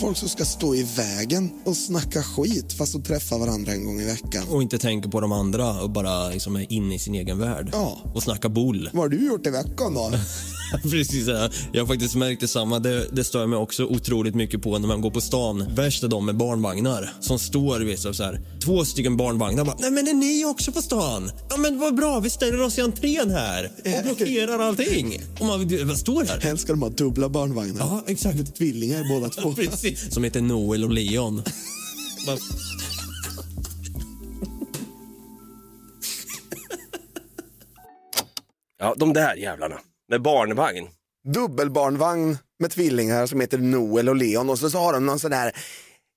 Folk 0.00 0.16
som 0.16 0.28
ska 0.28 0.44
stå 0.44 0.74
i 0.74 0.82
vägen 0.96 1.50
och 1.64 1.76
snacka 1.76 2.22
skit 2.22 2.72
fast 2.72 2.92
de 2.92 3.02
träffar 3.02 3.38
varandra 3.38 3.72
en 3.72 3.84
gång 3.84 4.00
i 4.00 4.04
veckan. 4.04 4.44
Och 4.50 4.62
inte 4.62 4.78
tänker 4.78 5.10
på 5.10 5.20
de 5.20 5.32
andra 5.32 5.82
och 5.82 5.90
bara 5.90 6.28
liksom 6.28 6.56
är 6.56 6.72
inne 6.72 6.94
i 6.94 6.98
sin 6.98 7.14
egen 7.14 7.38
värld. 7.38 7.68
Ja. 7.72 7.98
Och 8.14 8.22
snackar 8.22 8.48
boll. 8.48 8.90
Vad 8.92 9.02
har 9.02 9.08
du 9.08 9.26
gjort 9.26 9.46
i 9.46 9.50
veckan 9.50 9.94
då? 9.94 10.10
Precis, 10.82 11.26
ja. 11.26 11.50
jag 11.72 11.82
har 11.82 11.86
faktiskt 11.86 12.14
märkt 12.14 12.40
detsamma. 12.40 12.78
Det, 12.78 13.06
det 13.12 13.24
stör 13.24 13.46
mig 13.46 13.58
också 13.58 13.84
otroligt 13.84 14.34
mycket 14.34 14.62
på 14.62 14.78
när 14.78 14.88
man 14.88 15.00
går 15.00 15.10
på 15.10 15.20
stan. 15.20 15.64
Värst 15.74 16.02
är 16.02 16.08
de 16.08 16.26
med 16.26 16.36
barnvagnar 16.36 17.12
som 17.20 17.38
står, 17.38 17.80
vet 17.80 18.02
du, 18.02 18.14
så 18.14 18.22
här, 18.22 18.40
två 18.64 18.84
stycken 18.84 19.16
barnvagnar. 19.16 19.64
Bara, 19.64 19.76
Nej 19.80 19.90
men 19.90 20.08
är 20.08 20.14
ni 20.14 20.44
också 20.44 20.72
på 20.72 20.82
stan? 20.82 21.30
Ja 21.50 21.56
men 21.56 21.78
vad 21.78 21.94
bra, 21.94 22.20
vi 22.20 22.30
ställer 22.30 22.62
oss 22.62 22.78
i 22.78 22.80
entrén 22.80 23.30
här 23.30 23.70
och 23.84 24.04
blockerar 24.04 24.58
allting. 24.58 25.22
Och 25.40 25.46
man 25.46 25.86
vad 25.86 25.98
står 25.98 26.24
här? 26.24 26.40
Helst 26.40 26.62
ska 26.62 26.72
de 26.72 26.82
ha 26.82 26.88
dubbla 26.88 27.28
barnvagnar. 27.28 27.80
Ja, 27.80 28.04
exakt. 28.06 28.56
Tvillingar 28.56 29.04
båda 29.08 29.28
två. 29.28 29.52
Precis. 29.56 29.87
Som 29.96 30.24
heter 30.24 30.40
Noel 30.40 30.84
och 30.84 30.90
Leon. 30.90 31.42
Ja, 38.78 38.94
de 38.96 39.12
där 39.12 39.34
jävlarna 39.34 39.80
med 40.08 40.22
barnvagn. 40.22 40.88
Dubbelbarnvagn 41.34 42.38
med 42.58 42.70
tvillingar 42.70 43.26
som 43.26 43.40
heter 43.40 43.58
Noel 43.58 44.08
och 44.08 44.16
Leon 44.16 44.50
och 44.50 44.58
så, 44.58 44.70
så 44.70 44.78
har 44.78 44.92
de 44.92 45.06
någon 45.06 45.18
sån 45.18 45.30
där 45.30 45.52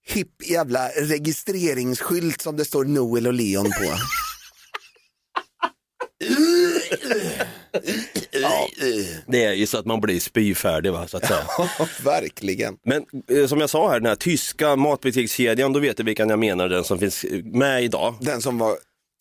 hipp 0.07 0.49
jävla 0.49 0.89
registreringsskylt 0.89 2.41
som 2.41 2.57
det 2.57 2.65
står 2.65 2.85
Noel 2.85 3.27
och 3.27 3.33
Leon 3.33 3.65
på. 3.65 3.71
Det 9.27 9.43
är 9.43 9.53
ju 9.53 9.65
så 9.67 9.77
att 9.77 9.85
man 9.85 10.01
blir 10.01 10.19
spyfärdig 10.19 10.91
va, 10.91 11.07
så 11.07 11.17
att 11.17 11.25
säga. 11.27 11.43
Verkligen. 12.03 12.77
Men 12.85 13.05
eh, 13.31 13.47
som 13.47 13.59
jag 13.59 13.69
sa 13.69 13.89
här, 13.89 13.99
den 13.99 14.09
här 14.09 14.15
tyska 14.15 14.75
matbutikskedjan, 14.75 15.73
då 15.73 15.79
vet 15.79 15.97
du 15.97 16.03
vilken 16.03 16.29
jag 16.29 16.39
menar, 16.39 16.69
den 16.69 16.83
som 16.83 16.99
finns 16.99 17.23
eh, 17.23 17.43
med 17.43 17.83
idag. 17.83 18.15
Den 18.21 18.41
som 18.41 18.57
var 18.57 18.75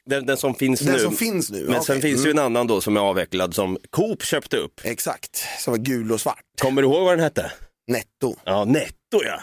Den, 0.06 0.26
den 0.26 0.36
som 0.36 0.54
finns 0.54 0.80
Den 0.80 0.92
nu. 0.92 0.98
som 0.98 1.16
finns 1.16 1.50
nu, 1.50 1.60
Men 1.60 1.70
okej. 1.70 1.84
sen 1.84 2.00
finns 2.02 2.22
det 2.22 2.26
ju 2.28 2.30
en 2.30 2.38
Mm. 2.38 2.46
annan 2.52 2.66
då 2.66 2.80
som 2.80 2.96
är 2.96 3.00
avvecklad 3.00 3.54
som 3.54 3.78
Coop 3.90 4.22
köpte 4.22 4.56
upp. 4.56 4.80
exakt, 4.84 5.44
som 5.58 5.70
var 5.72 5.78
gul 5.78 6.12
och 6.12 6.20
svart. 6.20 6.42
Kommer 6.62 6.82
du 6.82 6.88
ihåg 6.88 7.04
vad 7.04 7.12
den 7.12 7.20
hette? 7.24 7.52
Netto. 7.88 8.36
Ja, 8.44 8.64
Netto 8.64 9.24
ja. 9.24 9.40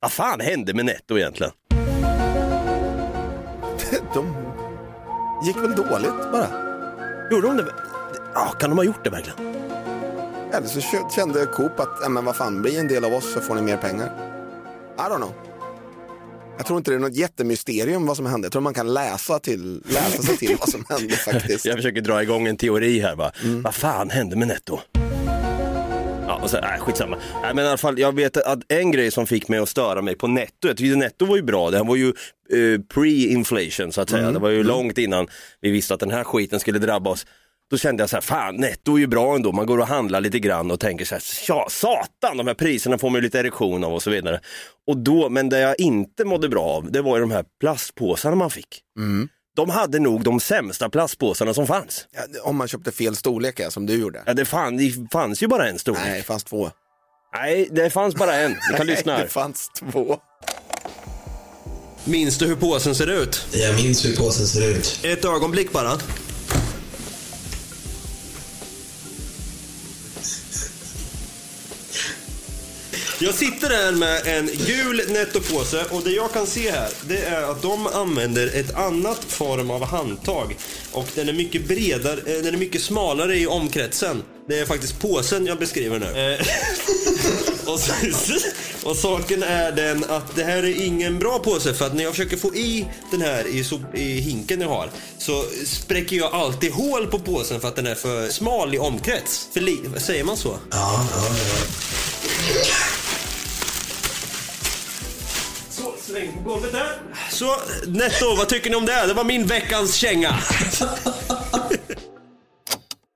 Vad 0.00 0.12
fan 0.12 0.40
hände 0.40 0.74
med 0.74 0.84
Netto 0.84 1.18
egentligen? 1.18 1.52
De 4.14 4.34
gick 5.46 5.56
väl 5.56 5.74
dåligt 5.76 6.32
bara. 6.32 6.46
Gjorde 7.30 7.46
de 7.46 7.56
det? 7.56 7.74
Ja, 8.34 8.46
kan 8.60 8.70
de 8.70 8.78
ha 8.78 8.84
gjort 8.84 9.04
det 9.04 9.10
verkligen? 9.10 9.38
Eller 10.52 10.66
så 10.66 10.80
kände 11.14 11.46
Coop 11.46 11.80
att, 11.80 11.98
"Ja, 12.02 12.08
men 12.08 12.24
vad 12.24 12.36
fan, 12.36 12.62
bli 12.62 12.76
en 12.76 12.88
del 12.88 13.04
av 13.04 13.14
oss 13.14 13.32
så 13.32 13.40
får 13.40 13.54
ni 13.54 13.62
mer 13.62 13.76
pengar. 13.76 14.06
I 14.98 15.02
don't 15.02 15.16
know. 15.16 15.32
Jag 16.56 16.66
tror 16.66 16.78
inte 16.78 16.90
det 16.90 16.94
är 16.94 16.98
något 16.98 17.14
jättemysterium 17.16 18.06
vad 18.06 18.16
som 18.16 18.26
hände. 18.26 18.46
Jag 18.46 18.52
tror 18.52 18.62
man 18.62 18.74
kan 18.74 18.94
läsa, 18.94 19.38
till, 19.38 19.82
läsa 19.86 20.22
sig 20.22 20.36
till 20.36 20.56
vad 20.60 20.68
som 20.68 20.84
hände 20.88 21.14
faktiskt. 21.16 21.64
Jag 21.64 21.76
försöker 21.76 22.00
dra 22.00 22.22
igång 22.22 22.46
en 22.46 22.56
teori 22.56 23.00
här 23.00 23.16
va. 23.16 23.32
Vad 23.64 23.74
fan 23.74 24.10
hände 24.10 24.36
med 24.36 24.48
Netto? 24.48 24.78
Ja, 26.26 26.40
och 26.42 26.50
så, 26.50 26.60
nej, 26.60 26.78
skitsamma. 26.80 27.16
Nej, 27.42 27.54
men 27.54 27.64
i 27.64 27.68
alla 27.68 27.76
fall, 27.76 27.98
jag 27.98 28.14
vet 28.14 28.36
att 28.36 28.58
en 28.68 28.90
grej 28.90 29.10
som 29.10 29.26
fick 29.26 29.48
mig 29.48 29.58
att 29.58 29.68
störa 29.68 30.02
mig 30.02 30.14
på 30.16 30.26
Netto, 30.26 30.68
jag 30.68 30.76
tyckte 30.76 30.96
Netto 30.96 31.26
var 31.26 31.36
ju 31.36 31.42
bra, 31.42 31.70
det 31.70 31.76
här 31.76 31.84
var 31.84 31.96
ju 31.96 32.08
eh, 32.52 32.78
pre-inflation 32.94 33.90
så 33.90 34.00
att 34.00 34.10
säga. 34.10 34.30
Det 34.32 34.38
var 34.38 34.48
ju 34.50 34.62
långt 34.62 34.98
innan 34.98 35.26
vi 35.60 35.70
visste 35.70 35.94
att 35.94 36.00
den 36.00 36.10
här 36.10 36.24
skiten 36.24 36.60
skulle 36.60 36.78
drabba 36.78 37.10
oss. 37.10 37.26
Då 37.70 37.76
kände 37.78 38.02
jag 38.02 38.10
så 38.10 38.16
här, 38.16 38.20
fan 38.20 38.56
Netto 38.56 38.94
är 38.94 38.98
ju 38.98 39.06
bra 39.06 39.34
ändå, 39.34 39.52
man 39.52 39.66
går 39.66 39.78
och 39.78 39.86
handlar 39.86 40.20
lite 40.20 40.38
grann 40.38 40.70
och 40.70 40.80
tänker 40.80 41.04
så 41.04 41.14
här, 41.14 41.20
"Tja, 41.20 41.66
satan 41.70 42.36
de 42.36 42.46
här 42.46 42.54
priserna 42.54 42.98
får 42.98 43.10
man 43.10 43.18
ju 43.18 43.22
lite 43.22 43.38
erektion 43.38 43.84
av 43.84 43.94
och 43.94 44.02
så 44.02 44.10
vidare. 44.10 44.40
Och 44.86 44.96
då, 44.96 45.28
men 45.28 45.48
det 45.48 45.58
jag 45.58 45.80
inte 45.80 46.24
mådde 46.24 46.48
bra 46.48 46.62
av, 46.64 46.92
det 46.92 47.02
var 47.02 47.16
ju 47.16 47.20
de 47.20 47.30
här 47.30 47.44
plastpåsarna 47.60 48.36
man 48.36 48.50
fick. 48.50 48.80
De 49.56 49.70
hade 49.70 49.98
nog 49.98 50.22
de 50.22 50.40
sämsta 50.40 50.88
plastpåsarna 50.88 51.54
som 51.54 51.66
fanns. 51.66 52.06
Ja, 52.12 52.42
om 52.42 52.56
man 52.56 52.68
köpte 52.68 52.92
fel 52.92 53.16
storlek 53.16 53.60
ja, 53.60 53.70
som 53.70 53.86
du 53.86 53.94
gjorde. 54.00 54.22
Ja, 54.26 54.34
det, 54.34 54.44
fan, 54.44 54.76
det 54.76 54.92
fanns 55.12 55.42
ju 55.42 55.46
bara 55.46 55.68
en 55.68 55.78
storlek. 55.78 56.02
Nej, 56.06 56.16
det 56.16 56.22
fanns 56.22 56.44
två. 56.44 56.70
Nej, 57.34 57.68
det 57.70 57.90
fanns 57.90 58.14
bara 58.14 58.34
en. 58.34 58.56
Du 58.70 58.76
kan 58.76 58.86
lyssna 58.94 59.12
här. 59.16 59.22
det 59.22 59.28
fanns 59.28 59.68
två. 59.92 60.16
Minns 62.04 62.38
du 62.38 62.46
hur 62.46 62.56
påsen 62.56 62.94
ser 62.94 63.22
ut? 63.22 63.46
Jag 63.52 63.74
minns 63.76 64.04
hur 64.04 64.16
påsen 64.16 64.46
ser 64.46 64.70
ut. 64.70 65.00
Ett 65.04 65.24
ögonblick 65.24 65.72
bara. 65.72 65.92
Jag 73.22 73.34
sitter 73.34 73.70
här 73.70 73.92
med 73.92 74.26
en 74.26 74.50
gul 74.66 75.02
nettopåse 75.08 75.84
och 75.90 76.02
det 76.04 76.10
jag 76.10 76.32
kan 76.32 76.46
se 76.46 76.70
här 76.70 76.88
det 77.02 77.18
är 77.18 77.42
att 77.42 77.62
de 77.62 77.86
använder 77.86 78.46
ett 78.46 78.74
annat 78.74 79.24
form 79.24 79.70
av 79.70 79.84
handtag. 79.84 80.56
Och 80.92 81.08
den 81.14 81.28
är 81.28 81.32
mycket 81.32 81.68
bredare, 81.68 82.20
eh, 82.26 82.42
den 82.42 82.54
är 82.54 82.58
mycket 82.58 82.82
smalare 82.82 83.36
i 83.36 83.46
omkretsen. 83.46 84.22
Det 84.48 84.58
är 84.58 84.66
faktiskt 84.66 85.00
påsen 85.00 85.46
jag 85.46 85.58
beskriver 85.58 85.98
nu. 85.98 86.06
Eh, 86.06 86.40
och, 87.72 87.80
så, 87.80 87.92
och 88.88 88.96
saken 88.96 89.42
är 89.42 89.72
den 89.72 90.04
att 90.04 90.36
det 90.36 90.44
här 90.44 90.62
är 90.62 90.84
ingen 90.84 91.18
bra 91.18 91.38
påse 91.38 91.74
för 91.74 91.86
att 91.86 91.94
när 91.94 92.04
jag 92.04 92.12
försöker 92.12 92.36
få 92.36 92.54
i 92.54 92.88
den 93.10 93.22
här 93.22 93.46
i, 93.46 93.64
sop, 93.64 93.94
i 93.94 94.20
hinken 94.20 94.60
jag 94.60 94.68
har 94.68 94.90
så 95.18 95.44
spräcker 95.66 96.16
jag 96.16 96.34
alltid 96.34 96.72
hål 96.72 97.06
på 97.06 97.18
påsen 97.18 97.60
för 97.60 97.68
att 97.68 97.76
den 97.76 97.86
är 97.86 97.94
för 97.94 98.28
smal 98.28 98.74
i 98.74 98.78
omkrets. 98.78 99.48
För 99.52 100.00
säger 100.00 100.24
man 100.24 100.36
så? 100.36 100.58
Ja, 100.70 101.06
ja, 101.12 101.36
ja. 101.38 102.99
Släng 106.10 106.32
på 106.32 106.50
golvet 106.50 106.72
där. 106.72 106.92
Så, 107.30 107.56
Netto, 107.86 108.34
vad 108.36 108.48
tycker 108.48 108.70
ni 108.70 108.76
om 108.76 108.86
det? 108.86 109.06
Det 109.06 109.14
var 109.14 109.24
min 109.24 109.46
veckans 109.46 109.94
känga. 109.94 110.30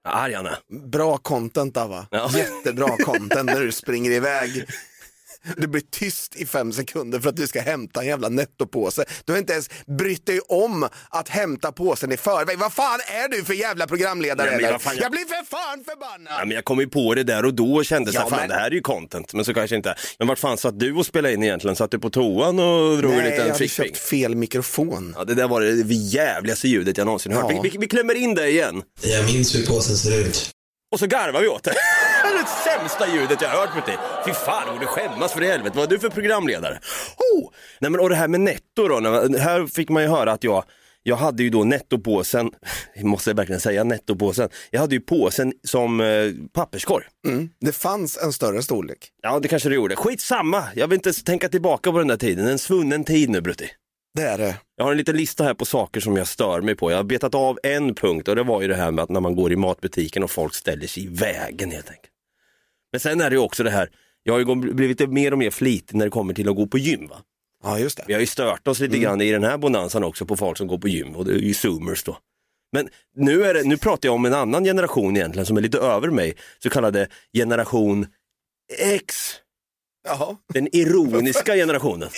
Arg 0.09 0.35
han 0.35 0.47
är. 0.47 0.57
Bra 0.89 1.19
content 1.19 1.77
Ava. 1.77 2.07
Ja. 2.11 2.31
Jättebra 2.37 2.97
content 2.97 3.45
när 3.45 3.61
du 3.61 3.73
springer 3.73 4.11
iväg 4.11 4.67
Det 5.57 5.67
blir 5.67 5.83
tyst 5.91 6.37
i 6.37 6.47
fem 6.47 6.73
sekunder 6.73 7.21
för 7.21 7.29
att 7.29 7.37
du 7.37 7.47
ska 7.47 7.61
hämta 7.61 8.01
en 8.01 8.07
jävla 8.07 8.29
nettopåse. 8.29 9.05
Du 9.25 9.33
har 9.33 9.39
inte 9.39 9.53
ens 9.53 9.71
brytt 9.99 10.27
dig 10.27 10.41
om 10.41 10.89
att 11.09 11.29
hämta 11.29 11.73
påsen 11.73 12.13
i 12.13 12.17
förväg. 12.17 12.59
Vad 12.59 12.73
fan 12.73 13.01
är 13.25 13.29
du 13.29 13.45
för 13.45 13.55
jävla 13.55 13.87
programledare? 13.87 14.51
Ja, 14.51 14.57
men 14.57 14.65
eller? 14.65 14.79
fan, 14.79 14.95
jag- 14.97 15.05
jag... 15.05 15.11
blir 15.13 15.21
för 15.25 15.45
fan 15.51 15.85
förbannad! 15.85 16.33
Ja, 16.41 16.45
men 16.45 16.55
jag 16.55 16.65
kom 16.65 16.79
ju 16.81 16.87
på 16.89 17.15
det 17.15 17.23
där 17.23 17.45
och 17.45 17.55
då 17.55 17.75
och 17.75 17.85
kände 17.85 18.13
så 18.13 18.19
här, 18.19 18.25
Ja, 18.27 18.31
fan 18.31 18.39
men- 18.41 18.49
det 18.49 18.55
här 18.55 18.67
är 18.67 18.75
ju 18.75 18.81
content. 18.81 19.33
Men 19.35 19.45
så 19.45 19.55
kanske 19.55 19.77
inte. 19.77 19.95
Men 20.19 20.29
vart 20.29 20.39
fan 20.39 20.59
satt 20.59 20.81
du 20.81 20.93
och 20.95 21.07
spelade 21.07 21.35
in 21.35 21.43
egentligen? 21.43 21.77
Satt 21.77 21.91
du 21.91 21.99
på 21.99 22.11
toan 22.11 22.59
och 22.59 22.99
drog 22.99 23.13
en 23.13 23.19
Nej, 23.19 23.25
jag 23.27 23.31
liten 23.31 23.47
hade 23.47 23.59
fickping? 23.59 23.87
köpt 23.87 23.99
fel 23.99 24.35
mikrofon. 24.35 25.15
Ja, 25.19 25.25
det 25.25 25.35
där 25.35 25.49
var 25.49 25.61
det 25.61 25.95
jävligaste 25.95 26.69
ljudet 26.69 26.99
jag 26.99 27.05
någonsin 27.05 27.33
hört. 27.33 27.45
Ja. 27.53 27.61
Vi, 27.63 27.71
vi, 27.71 27.79
vi 27.79 27.87
klämmer 27.87 28.15
in 28.15 28.35
det 28.35 28.49
igen. 28.49 28.83
Jag 29.03 29.25
minns 29.25 29.55
hur 29.55 29.67
påsen 29.67 29.97
ser 29.97 30.21
ut. 30.21 30.51
Och 30.95 31.01
så 31.01 31.07
garvar 31.07 31.41
vi 31.41 31.49
åt 31.49 31.63
det. 31.63 31.71
Det 32.23 32.29
är 32.29 32.43
det 32.43 32.49
sämsta 32.49 33.15
ljudet 33.15 33.43
jag 33.43 33.49
har 33.49 33.57
hört 33.57 33.73
på 33.73 33.91
det. 33.91 33.99
Fy 34.27 34.33
fan, 34.33 34.63
jag 34.67 34.75
borde 34.75 34.87
skämmas 34.87 35.33
för 35.33 35.43
i 35.43 35.47
helvete. 35.47 35.77
Vad 35.77 35.85
är 35.85 35.91
du 35.91 35.99
för 35.99 36.09
programledare? 36.09 36.79
Oh! 37.35 37.51
Nej 37.79 37.91
men 37.91 38.01
och 38.01 38.09
det 38.09 38.15
här 38.17 38.29
med 38.29 38.41
netto 38.41 38.89
då. 38.89 39.01
Här 39.39 39.67
fick 39.67 39.89
man 39.89 40.03
ju 40.03 40.09
höra 40.09 40.33
att 40.33 40.45
jag, 40.45 40.65
jag 41.03 41.17
hade 41.17 41.43
ju 41.43 41.51
då 41.51 41.65
nettopåsen, 41.65 42.51
jag 42.95 43.05
måste 43.05 43.33
verkligen 43.33 43.61
säga 43.61 43.85
nettopåsen. 43.85 44.49
Jag 44.71 44.81
hade 44.81 44.95
ju 44.95 45.01
påsen 45.01 45.53
som 45.65 46.01
eh, 46.01 46.33
papperskorg. 46.53 47.05
Mm. 47.27 47.49
Det 47.61 47.73
fanns 47.73 48.19
en 48.23 48.33
större 48.33 48.63
storlek. 48.63 49.11
Ja 49.23 49.39
det 49.39 49.49
kanske 49.49 49.69
det 49.69 49.75
gjorde. 49.75 49.97
Skitsamma, 49.97 50.65
jag 50.75 50.89
vill 50.89 50.97
inte 50.97 51.25
tänka 51.25 51.49
tillbaka 51.49 51.93
på 51.93 51.99
den 51.99 52.09
där 52.09 52.17
tiden. 52.17 52.47
En 52.47 52.59
svunnen 52.59 53.05
tid 53.05 53.31
nu 53.31 53.41
Brutti. 53.41 53.71
Det 54.15 54.23
är 54.23 54.39
det. 54.39 54.57
Jag 54.77 54.85
har 54.85 54.93
en 54.93 54.99
liten 54.99 55.17
lista 55.17 55.45
här 55.45 55.55
på 55.55 55.65
saker 55.65 56.01
som 56.01 56.17
jag 56.17 56.27
stör 56.27 56.61
mig 56.61 56.75
på. 56.75 56.91
Jag 56.91 56.97
har 56.97 57.05
betat 57.05 57.35
av 57.35 57.59
en 57.63 57.95
punkt 57.95 58.29
och 58.29 58.37
det 58.37 58.43
var 58.43 58.63
ju 58.63 58.69
det 58.69 58.75
här 58.75 58.91
med 58.91 59.03
att 59.03 59.11
när 59.11 59.21
man 59.21 59.37
går 59.37 59.53
i 59.53 59.57
matbutiken 59.57 60.23
och 60.23 60.31
folk 60.31 60.55
ställer 60.55 60.87
sig 60.87 61.05
i 61.05 61.07
vägen 61.07 61.71
helt 61.71 61.91
enkelt. 61.91 62.13
Men 62.93 63.01
sen 63.01 63.21
är 63.21 63.31
det 63.31 63.37
ju 63.37 63.43
också 63.43 63.63
det 63.63 63.71
här, 63.71 63.91
jag 64.23 64.35
har 64.35 64.39
ju 64.39 64.55
blivit 64.55 65.11
mer 65.11 65.33
och 65.33 65.39
mer 65.39 65.51
flitig 65.51 65.97
när 65.97 66.05
det 66.05 66.11
kommer 66.11 66.35
till 66.35 66.49
att 66.49 66.57
gå 66.57 66.67
på 66.67 66.79
gym. 66.79 67.09
Va? 67.09 67.17
Ja, 67.63 67.79
just 67.79 67.97
det. 67.97 68.05
Vi 68.07 68.13
har 68.13 68.21
ju 68.21 68.27
stört 68.27 68.69
oss 68.69 68.81
lite 68.81 68.99
grann 68.99 69.21
i 69.21 69.33
den 69.33 69.45
här 69.45 69.59
bonanzan 69.59 70.05
också 70.05 70.27
på 70.27 70.37
folk 70.37 70.59
som 70.59 70.67
går 70.67 70.79
på 70.79 70.89
gym 70.89 71.17
och 71.17 71.25
det 71.25 71.33
är 71.33 71.39
ju 71.39 71.55
zoomers 71.55 72.05
då. 72.05 72.19
Men 72.73 72.89
nu, 73.17 73.45
är 73.45 73.55
det, 73.55 73.65
nu 73.65 73.77
pratar 73.77 74.09
jag 74.09 74.15
om 74.15 74.25
en 74.25 74.35
annan 74.35 74.65
generation 74.65 75.17
egentligen 75.17 75.47
som 75.47 75.57
är 75.57 75.61
lite 75.61 75.79
över 75.79 76.11
mig, 76.11 76.35
så 76.59 76.71
kallade 76.71 77.09
generation 77.33 78.07
X. 78.79 79.35
Jaha. 80.05 80.37
Den 80.55 80.77
ironiska 80.77 81.55
generationen. 81.57 82.09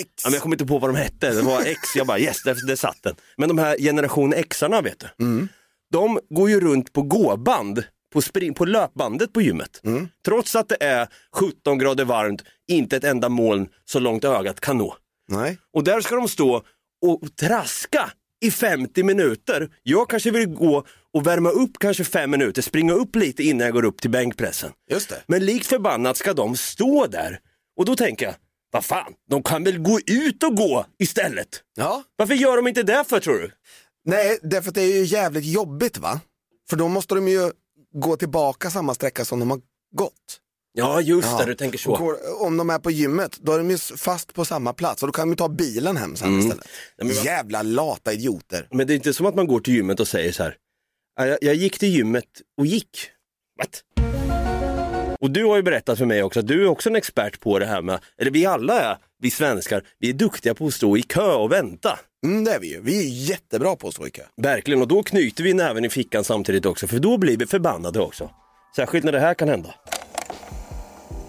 X. 0.00 0.08
Ja, 0.24 0.28
men 0.28 0.32
jag 0.32 0.42
kommer 0.42 0.54
inte 0.54 0.66
på 0.66 0.78
vad 0.78 0.90
de 0.90 0.96
hette, 0.96 1.30
det 1.30 1.42
var 1.42 1.62
X, 1.62 1.80
jag 1.96 2.06
bara 2.06 2.18
yes, 2.18 2.42
där, 2.42 2.66
där 2.66 2.76
satt 2.76 3.02
den. 3.02 3.14
Men 3.36 3.48
de 3.48 3.58
här 3.58 3.76
generation 3.78 4.32
Xarna 4.50 4.80
vet 4.80 4.98
du, 5.18 5.24
Mm. 5.24 5.48
de 5.92 6.20
går 6.30 6.50
ju 6.50 6.60
runt 6.60 6.92
på 6.92 7.02
gåband, 7.02 7.84
på, 8.12 8.22
spring, 8.22 8.54
på 8.54 8.64
löpbandet 8.64 9.32
på 9.32 9.40
gymmet. 9.42 9.80
Mm. 9.84 10.08
Trots 10.24 10.56
att 10.56 10.68
det 10.68 10.76
är 10.80 11.08
17 11.36 11.78
grader 11.78 12.04
varmt, 12.04 12.42
inte 12.68 12.96
ett 12.96 13.04
enda 13.04 13.28
moln 13.28 13.68
så 13.84 13.98
långt 13.98 14.24
ögat 14.24 14.60
kan 14.60 14.78
nå. 14.78 14.96
Nej. 15.28 15.58
Och 15.72 15.84
där 15.84 16.00
ska 16.00 16.14
de 16.16 16.28
stå 16.28 16.62
och 17.06 17.22
traska 17.40 18.10
i 18.40 18.50
50 18.50 19.02
minuter. 19.02 19.70
Jag 19.82 20.10
kanske 20.10 20.30
vill 20.30 20.46
gå 20.46 20.84
och 21.14 21.26
värma 21.26 21.50
upp 21.50 21.78
kanske 21.80 22.04
fem 22.04 22.30
minuter, 22.30 22.62
springa 22.62 22.92
upp 22.92 23.16
lite 23.16 23.42
innan 23.42 23.66
jag 23.66 23.74
går 23.74 23.84
upp 23.84 24.00
till 24.00 24.10
bänkpressen. 24.10 24.72
Just 24.90 25.08
det. 25.08 25.22
Men 25.26 25.44
likt 25.44 25.66
förbannat 25.66 26.16
ska 26.16 26.32
de 26.32 26.56
stå 26.56 27.06
där. 27.06 27.40
Och 27.76 27.84
då 27.84 27.96
tänker 27.96 28.26
jag, 28.26 28.34
vad 28.70 28.84
fan, 28.84 29.12
de 29.30 29.42
kan 29.42 29.64
väl 29.64 29.78
gå 29.78 30.00
ut 30.06 30.42
och 30.42 30.56
gå 30.56 30.86
istället? 30.98 31.48
Ja. 31.76 32.02
Varför 32.16 32.34
gör 32.34 32.56
de 32.56 32.68
inte 32.68 32.82
det 32.82 33.04
för 33.08 33.20
tror 33.20 33.34
du? 33.34 33.50
Nej, 34.04 34.38
därför 34.42 34.68
att 34.68 34.74
det 34.74 34.82
är 34.82 34.96
ju 34.96 35.04
jävligt 35.04 35.44
jobbigt 35.44 35.98
va? 35.98 36.20
För 36.70 36.76
då 36.76 36.88
måste 36.88 37.14
de 37.14 37.28
ju 37.28 37.50
gå 37.94 38.16
tillbaka 38.16 38.70
samma 38.70 38.94
sträcka 38.94 39.24
som 39.24 39.40
de 39.40 39.50
har 39.50 39.60
gått. 39.96 40.40
Ja, 40.72 41.00
just 41.00 41.28
Ja. 41.30 41.38
det, 41.38 41.44
du 41.44 41.54
tänker 41.54 41.78
så. 41.78 41.96
Går, 41.96 42.16
om 42.42 42.56
de 42.56 42.70
är 42.70 42.78
på 42.78 42.90
gymmet, 42.90 43.38
då 43.40 43.52
är 43.52 43.58
de 43.58 43.70
ju 43.70 43.78
fast 43.78 44.34
på 44.34 44.44
samma 44.44 44.72
plats 44.72 45.02
och 45.02 45.08
då 45.08 45.12
kan 45.12 45.28
de 45.28 45.32
ju 45.32 45.36
ta 45.36 45.48
bilen 45.48 45.96
hem 45.96 46.16
sen 46.16 46.28
Mm. 46.28 46.40
istället. 46.40 46.68
Nej, 46.98 47.14
men 47.14 47.24
Jävla 47.24 47.62
lata 47.62 48.12
idioter. 48.12 48.68
Men 48.70 48.86
det 48.86 48.92
är 48.92 48.94
inte 48.94 49.14
som 49.14 49.26
att 49.26 49.34
man 49.34 49.46
går 49.46 49.60
till 49.60 49.74
gymmet 49.74 50.00
och 50.00 50.08
säger 50.08 50.32
så 50.32 50.42
här, 50.42 50.56
"Ja, 51.20 51.26
jag, 51.26 51.38
jag 51.42 51.54
gick 51.54 51.78
till 51.78 51.88
gymmet 51.88 52.24
och 52.58 52.66
gick. 52.66 53.10
What? 53.58 53.82
Och 55.20 55.30
du 55.30 55.44
har 55.44 55.56
ju 55.56 55.62
berättat 55.62 55.98
för 55.98 56.06
mig 56.06 56.22
också 56.22 56.40
att 56.40 56.46
du 56.46 56.62
är 56.62 56.68
också 56.68 56.88
en 56.88 56.96
expert 56.96 57.40
på 57.40 57.58
det 57.58 57.66
här 57.66 57.82
med, 57.82 57.98
eller 58.20 58.30
vi 58.30 58.46
alla 58.46 58.80
är, 58.80 58.96
vi 59.22 59.30
svenskar, 59.30 59.82
vi 59.98 60.08
är 60.08 60.12
duktiga 60.12 60.54
på 60.54 60.66
att 60.66 60.74
stå 60.74 60.96
i 60.96 61.02
kö 61.02 61.32
och 61.32 61.52
vänta. 61.52 61.98
Mm, 62.26 62.44
det 62.44 62.52
är 62.54 62.60
vi 62.60 62.68
ju. 62.72 62.80
Vi 62.82 62.98
är 62.98 63.30
jättebra 63.30 63.76
på 63.76 63.88
att 63.88 63.94
stå 63.94 64.06
i 64.06 64.10
kö. 64.10 64.22
Verkligen, 64.42 64.82
och 64.82 64.88
då 64.88 65.02
knyter 65.02 65.44
vi 65.44 65.54
näven 65.54 65.84
i 65.84 65.88
fickan 65.90 66.24
samtidigt 66.24 66.66
också, 66.66 66.86
för 66.86 66.98
då 66.98 67.18
blir 67.18 67.36
vi 67.36 67.46
förbannade 67.46 68.00
också. 68.00 68.30
Särskilt 68.76 69.04
när 69.04 69.12
det 69.12 69.20
här 69.20 69.34
kan 69.34 69.48
hända. 69.48 69.74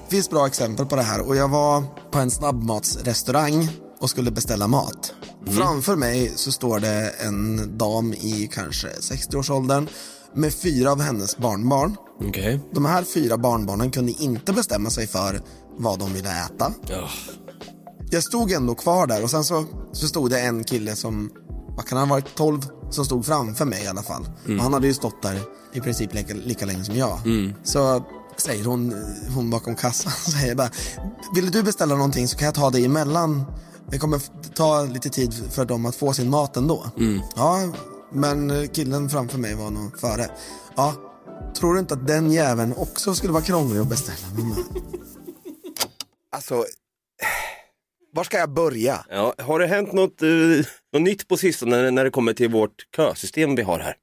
Finns 0.09 0.29
bra 0.29 0.47
exempel 0.47 0.85
på 0.85 0.95
det 0.95 1.01
här 1.01 1.27
och 1.27 1.35
jag 1.35 1.47
var 1.47 1.83
på 2.11 2.19
en 2.19 2.31
snabbmatsrestaurang 2.31 3.69
och 3.99 4.09
skulle 4.09 4.31
beställa 4.31 4.67
mat. 4.67 5.13
Framför 5.45 5.95
mig 5.95 6.31
så 6.35 6.51
står 6.51 6.79
det 6.79 7.09
en 7.19 7.77
dam 7.77 8.13
i 8.13 8.49
kanske 8.53 8.87
60-årsåldern 8.87 9.87
med 10.33 10.53
fyra 10.53 10.91
av 10.91 11.01
hennes 11.01 11.37
barnbarn. 11.37 11.95
Okej. 12.27 12.59
De 12.71 12.85
här 12.85 13.03
fyra 13.03 13.37
barnbarnen 13.37 13.91
kunde 13.91 14.11
inte 14.11 14.53
bestämma 14.53 14.89
sig 14.89 15.07
för 15.07 15.41
vad 15.77 15.99
de 15.99 16.13
ville 16.13 16.45
äta. 16.45 16.73
Ja. 16.87 17.09
Jag 18.11 18.23
stod 18.23 18.51
ändå 18.51 18.75
kvar 18.75 19.07
där 19.07 19.23
och 19.23 19.29
sen 19.29 19.43
så, 19.43 19.65
så 19.91 20.07
stod 20.07 20.29
det 20.29 20.39
en 20.39 20.63
kille 20.63 20.95
som, 20.95 21.29
vad 21.77 21.85
kan 21.87 21.97
han 21.97 22.09
ha 22.09 22.15
varit, 22.15 22.35
12, 22.35 22.61
som 22.89 23.05
stod 23.05 23.25
framför 23.25 23.65
mig 23.65 23.83
i 23.83 23.87
alla 23.87 24.03
fall. 24.03 24.27
Och 24.45 24.63
han 24.63 24.73
hade 24.73 24.87
ju 24.87 24.93
stått 24.93 25.21
där 25.21 25.41
i 25.73 25.79
princip 25.81 26.13
lika, 26.13 26.33
lika 26.33 26.65
länge 26.65 26.83
som 26.83 26.95
jag. 26.95 27.19
Så 27.63 28.03
säger 28.39 28.65
hon, 28.65 28.93
hon 29.35 29.49
bakom 29.49 29.75
kassan, 29.75 30.11
säger 30.39 30.55
bara, 30.55 30.69
vill 31.35 31.51
du 31.51 31.63
beställa 31.63 31.95
någonting 31.95 32.27
så 32.27 32.37
kan 32.37 32.45
jag 32.45 32.55
ta 32.55 32.69
det 32.69 32.85
emellan. 32.85 33.45
Det 33.91 33.97
kommer 33.97 34.21
ta 34.53 34.83
lite 34.83 35.09
tid 35.09 35.33
för 35.51 35.65
dem 35.65 35.85
att 35.85 35.95
få 35.95 36.13
sin 36.13 36.29
mat 36.29 36.57
ändå. 36.57 36.85
Ja, 37.35 37.73
men 38.11 38.67
killen 38.67 39.09
framför 39.09 39.37
mig 39.37 39.55
var 39.55 39.69
nog 39.71 39.99
före. 39.99 40.29
Ja, 40.75 40.93
tror 41.55 41.73
du 41.73 41.79
inte 41.79 41.93
att 41.93 42.07
den 42.07 42.31
jäveln 42.31 42.73
också 42.77 43.15
skulle 43.15 43.33
vara 43.33 43.43
krånglig 43.43 43.79
att 43.79 43.87
beställa? 43.89 44.27
Men, 44.35 44.55
Alltså, 46.31 46.65
var 48.13 48.23
ska 48.23 48.37
jag 48.37 48.49
börja? 48.53 49.05
Ja, 49.09 49.33
har 49.37 49.59
det 49.59 49.67
hänt 49.67 49.93
något, 49.93 50.21
eh, 50.21 50.29
något 50.93 51.01
nytt 51.01 51.27
på 51.27 51.37
sistone 51.37 51.81
när, 51.81 51.91
när 51.91 52.03
det 52.03 52.09
kommer 52.11 52.33
till 52.33 52.49
vårt 52.51 52.95
kösystem 52.95 53.55
vi 53.55 53.61
har 53.61 53.79
här? 53.79 53.95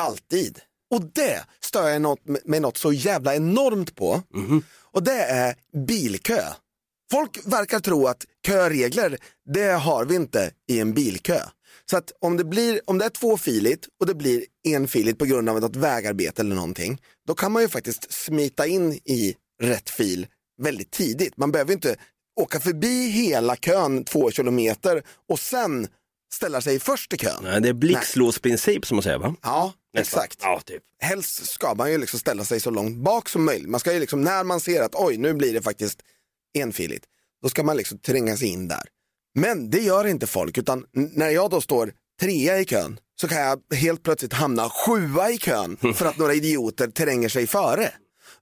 Alltid. 0.00 0.58
Och 0.90 1.02
det 1.14 1.44
stör 1.60 1.88
jag 1.88 2.02
något, 2.02 2.20
med 2.44 2.62
något 2.62 2.76
så 2.76 2.92
jävla 2.92 3.34
enormt 3.34 3.96
på. 3.96 4.22
Och 4.92 5.02
det 5.02 5.22
är 5.22 5.54
bilkö. 5.86 6.42
Folk 7.10 7.46
verkar 7.46 7.80
tro 7.80 8.06
att 8.06 8.24
köregler, 8.46 9.18
det 9.54 9.72
har 9.72 10.04
vi 10.04 10.14
inte 10.14 10.50
i 10.68 10.80
en 10.80 10.94
bilkö. 10.94 11.40
Så 11.90 11.96
att 11.96 12.12
om 12.20 12.36
det, 12.36 12.44
blir, 12.44 12.80
om 12.84 12.98
det 12.98 13.04
är 13.04 13.08
tvåfiligt 13.08 13.88
och 14.00 14.06
det 14.06 14.14
blir 14.14 14.44
enfiligt 14.68 15.18
på 15.18 15.24
grund 15.24 15.48
av 15.48 15.60
något 15.60 15.76
vägarbete 15.76 16.42
eller 16.42 16.54
någonting, 16.54 17.00
då 17.26 17.34
kan 17.34 17.52
man 17.52 17.62
ju 17.62 17.68
faktiskt 17.68 18.12
smita 18.12 18.66
in 18.66 18.92
i 18.92 19.36
rätt 19.62 19.90
fil 19.90 20.26
väldigt 20.62 20.90
tidigt. 20.90 21.36
Man 21.36 21.52
behöver 21.52 21.72
inte 21.72 21.96
åka 22.40 22.60
förbi 22.60 23.10
hela 23.10 23.56
kön 23.56 24.04
två 24.04 24.30
kilometer 24.30 25.02
och 25.28 25.38
sen 25.38 25.88
ställa 26.32 26.60
sig 26.60 26.80
först 26.80 27.12
i 27.12 27.16
kön. 27.16 27.42
Nej, 27.42 27.60
det 27.60 27.68
är 27.68 27.72
blixtlåsprincip 27.72 28.86
som 28.86 28.96
man 28.96 29.02
säger 29.02 29.18
va? 29.18 29.34
Ja, 29.42 29.72
Nästan. 29.94 30.22
exakt. 30.22 30.38
Ja, 30.42 30.60
typ. 30.60 30.82
Helst 30.98 31.46
ska 31.46 31.74
man 31.74 31.90
ju 31.92 31.98
liksom 31.98 32.18
ställa 32.18 32.44
sig 32.44 32.60
så 32.60 32.70
långt 32.70 32.96
bak 32.96 33.28
som 33.28 33.44
möjligt. 33.44 33.68
Man 33.68 33.80
ska 33.80 33.92
ju 33.92 34.00
liksom, 34.00 34.22
när 34.22 34.44
man 34.44 34.60
ser 34.60 34.82
att 34.82 34.94
oj, 34.94 35.16
nu 35.16 35.34
blir 35.34 35.54
det 35.54 35.62
faktiskt 35.62 36.00
enfiligt, 36.58 37.04
då 37.42 37.48
ska 37.48 37.62
man 37.62 37.76
liksom 37.76 37.98
tränga 37.98 38.36
sig 38.36 38.48
in 38.48 38.68
där. 38.68 38.82
Men 39.34 39.70
det 39.70 39.78
gör 39.78 40.06
inte 40.06 40.26
folk, 40.26 40.58
utan 40.58 40.86
när 40.92 41.30
jag 41.30 41.50
då 41.50 41.60
står 41.60 41.92
trea 42.20 42.58
i 42.60 42.64
kön 42.64 43.00
så 43.20 43.28
kan 43.28 43.38
jag 43.38 43.74
helt 43.74 44.02
plötsligt 44.02 44.32
hamna 44.32 44.70
sjua 44.70 45.30
i 45.30 45.38
kön 45.38 45.76
för 45.94 46.06
att 46.06 46.18
några 46.18 46.34
idioter 46.34 46.88
tränger 46.88 47.28
sig 47.28 47.46
före. 47.46 47.92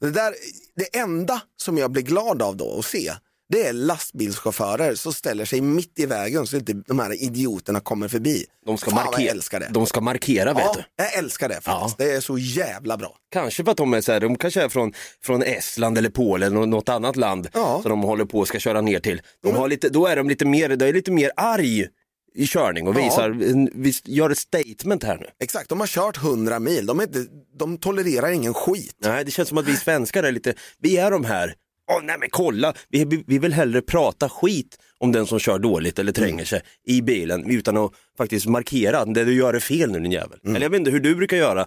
Det, 0.01 0.11
där, 0.11 0.35
det 0.77 0.99
enda 0.99 1.43
som 1.57 1.79
jag 1.79 1.91
blir 1.91 2.03
glad 2.03 2.43
av 2.43 2.57
då 2.57 2.79
att 2.79 2.85
se, 2.85 3.13
det 3.49 3.67
är 3.67 3.73
lastbilschaufförer 3.73 4.95
som 4.95 5.13
ställer 5.13 5.45
sig 5.45 5.61
mitt 5.61 5.99
i 5.99 6.07
vägen 6.07 6.47
så 6.47 6.57
inte 6.57 6.73
de 6.73 6.99
här 6.99 7.23
idioterna 7.23 7.81
kommer 7.81 8.09
förbi. 8.09 8.45
De 8.67 8.79
ska, 8.79 8.91
Fan, 8.91 8.97
vad 8.97 9.05
jag 9.07 9.13
markera, 9.13 9.31
älskar 9.33 9.61
det. 9.61 9.69
de 9.71 9.87
ska 9.87 10.01
markera 10.01 10.55
vet 10.55 10.63
Ja, 10.65 10.73
du. 10.77 10.83
jag 11.05 11.15
älskar 11.15 11.49
det 11.49 11.61
faktiskt. 11.61 11.99
Det 11.99 12.13
är 12.13 12.21
så 12.21 12.39
jävla 12.39 12.97
bra. 12.97 13.17
Kanske 13.33 13.65
för 13.65 13.71
att 13.71 13.77
de 13.77 13.95
är 13.95 14.01
så 14.01 14.13
här, 14.13 14.21
de 14.21 14.37
kanske 14.39 14.63
är 14.63 14.69
från, 14.69 14.93
från 15.25 15.43
Estland 15.43 15.99
eller 15.99 16.11
Polen 16.11 16.57
eller 16.57 16.67
något 16.67 16.89
annat 16.89 17.17
land 17.17 17.49
Ja. 17.55 17.79
som 17.83 17.91
de 17.91 18.03
håller 18.03 18.25
på 18.25 18.39
och 18.39 18.49
ska 18.49 18.59
köra 18.59 18.81
ner 18.81 19.01
till. 19.01 19.21
De 19.43 19.55
har 19.57 19.69
lite, 19.69 19.89
då 19.89 20.07
är 20.07 20.17
de 20.17 20.29
lite 20.29 20.45
mer, 20.45 20.77
de 20.77 20.89
är 20.89 20.93
lite 20.93 21.11
mer 21.11 21.31
arg 21.37 21.87
i 22.35 22.47
körning 22.47 22.89
och 22.89 22.97
Ja. 22.99 23.05
visar, 23.05 23.31
en, 23.31 23.83
vis, 23.83 24.03
gör 24.05 24.31
ett 24.31 24.39
statement 24.39 25.05
här 25.05 25.17
nu. 25.19 25.27
Exakt, 25.43 25.69
de 25.69 25.81
har 25.81 25.87
kört 25.87 26.17
100 26.17 26.59
mil. 26.59 26.87
De, 26.87 26.99
är 27.01 27.03
inte, 27.05 27.25
de 27.59 27.77
tolererar 27.79 28.31
ingen 28.31 28.55
skit. 28.55 28.97
Nej, 29.03 29.25
det 29.25 29.31
känns 29.31 29.49
som 29.49 29.59
att 29.59 29.69
vi 29.69 29.77
svenskar 29.77 30.23
är 30.23 30.33
lite, 30.33 30.55
vi 30.79 30.97
är 30.97 31.11
de 31.11 31.25
här, 31.25 31.55
åh 31.91 32.01
nej 32.03 32.17
men 32.19 32.29
kolla, 32.31 32.75
vi, 32.89 33.05
vi, 33.05 33.25
vi 33.27 33.39
vill 33.39 33.53
hellre 33.53 33.83
prata 33.83 34.29
skit 34.29 34.79
om 34.99 35.13
den 35.13 35.27
som 35.27 35.39
kör 35.39 35.59
dåligt 35.59 35.99
eller 35.99 36.13
tränger 36.13 36.45
sig 36.45 36.63
i 36.87 37.03
bilen 37.03 37.51
utan 37.51 37.77
att 37.77 37.93
faktiskt 38.19 38.47
markera, 38.47 39.05
det 39.05 39.25
du 39.25 39.35
gör 39.35 39.55
är 39.55 39.61
fel 39.61 39.91
nu 39.93 40.01
din 40.01 40.13
jävel. 40.13 40.39
Eller 40.47 40.61
jag 40.61 40.71
vet 40.71 40.79
inte 40.79 40.91
hur 40.91 41.01
du 41.01 41.15
brukar 41.15 41.37
göra, 41.37 41.67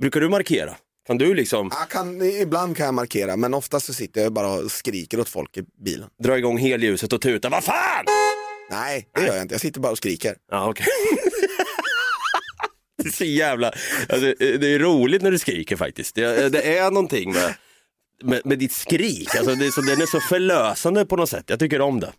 brukar 0.00 0.20
du 0.20 0.28
markera? 0.28 0.74
Kan 1.06 1.18
du 1.18 1.34
liksom 1.34 1.70
kan, 1.90 2.22
ibland 2.22 2.76
kan 2.76 2.86
jag 2.86 2.94
markera 2.94 3.36
men 3.36 3.54
oftast 3.54 3.86
så 3.86 3.92
sitter 3.94 4.22
jag 4.22 4.32
bara 4.32 4.52
och 4.52 4.70
skriker 4.70 5.20
åt 5.20 5.28
folk 5.28 5.56
i 5.56 5.62
bilen. 5.84 6.08
dra 6.22 6.38
igång 6.38 6.58
helljuset 6.58 7.12
och 7.12 7.20
tuta? 7.20 7.48
Vad 7.48 7.64
fan! 7.64 8.04
Nej, 8.70 9.08
det 9.14 9.26
gör 9.26 9.34
jag 9.34 9.42
inte. 9.42 9.54
Jag 9.54 9.60
sitter 9.60 9.80
bara 9.80 9.92
och 9.92 9.98
skriker. 9.98 10.36
Ja, 10.50 10.70
okej. 10.70 10.86
det 13.02 13.08
är 13.08 13.12
så 13.12 13.24
jävla, 13.24 13.72
alltså, 14.08 14.34
det 14.38 14.74
är 14.74 14.78
roligt 14.78 15.22
när 15.22 15.30
du 15.30 15.38
skriker 15.38 15.76
faktiskt. 15.76 16.14
Det, 16.14 16.48
det 16.48 16.78
är 16.78 16.90
någonting 16.90 17.32
med, 17.32 17.54
med, 18.22 18.40
med 18.44 18.58
ditt 18.58 18.72
skrik, 18.72 19.34
alltså, 19.36 19.54
det 19.54 19.66
är 19.66 19.70
så, 19.70 19.80
den 19.80 20.00
är 20.02 20.06
så 20.06 20.20
förlösande 20.20 21.06
på 21.06 21.16
något 21.16 21.30
sätt. 21.30 21.44
Jag 21.46 21.58
tycker 21.58 21.80
om 21.80 22.00
det. 22.00 22.12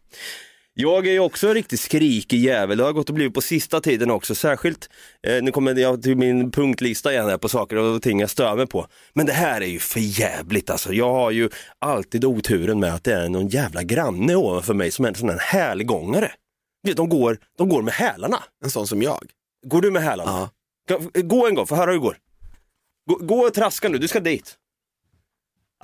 Jag 0.78 1.08
är 1.08 1.12
ju 1.12 1.20
också 1.20 1.48
en 1.48 1.54
riktigt 1.54 1.80
skrikig 1.80 2.40
jävel, 2.40 2.78
det 2.78 2.84
har 2.84 2.94
gått 2.94 3.10
och 3.10 3.16
blivit 3.16 3.34
på 3.34 3.42
sista 3.42 3.82
tiden 3.82 4.12
också, 4.12 4.36
särskilt, 4.36 4.90
eh, 5.28 5.44
nu 5.44 5.52
kommer 5.52 5.76
jag 5.76 6.04
till 6.04 6.16
min 6.18 6.52
punktlista 6.52 7.12
igen 7.14 7.30
här 7.30 7.38
på 7.38 7.50
saker 7.50 7.76
och 7.78 8.02
ting 8.02 8.20
jag 8.20 8.30
stör 8.30 8.56
mig 8.56 8.68
på. 8.68 8.88
Men 9.14 9.26
det 9.26 9.34
här 9.34 9.62
är 9.62 9.66
ju 9.66 9.80
för 9.80 10.00
jävligt 10.00 10.70
alltså. 10.70 10.94
Jag 10.94 11.14
har 11.14 11.32
ju 11.32 11.50
alltid 11.80 12.26
oturen 12.26 12.80
med 12.80 12.94
att 12.94 13.04
det 13.04 13.14
är 13.14 13.30
någon 13.30 13.48
jävla 13.48 13.84
granne 13.84 14.36
ovanför 14.36 14.74
mig 14.74 14.92
som 14.92 15.06
är 15.06 15.10
en 15.10 15.16
sån 15.16 15.30
här 15.30 15.38
hälgångare. 15.40 16.32
De 16.96 17.10
går, 17.10 17.38
de 17.58 17.70
går 17.70 17.82
med 17.82 17.94
hälarna. 17.94 18.44
En 18.64 18.70
sån 18.70 18.88
som 18.88 19.02
jag. 19.02 19.28
Går 19.68 19.82
du 19.82 19.92
med 19.92 20.02
hälarna? 20.04 20.32
Gå- 20.90 21.22
Gå 21.22 21.48
en 21.48 21.56
gång, 21.56 21.68
få 21.68 21.76
höra 21.76 21.86
hur 21.86 21.94
det 21.94 22.00
går. 22.04 22.18
Gå, 23.10 23.16
gå 23.16 23.36
och 23.40 23.54
traska 23.54 23.90
nu, 23.90 23.98
du 23.98 24.08
ska 24.08 24.20
dit. 24.20 24.56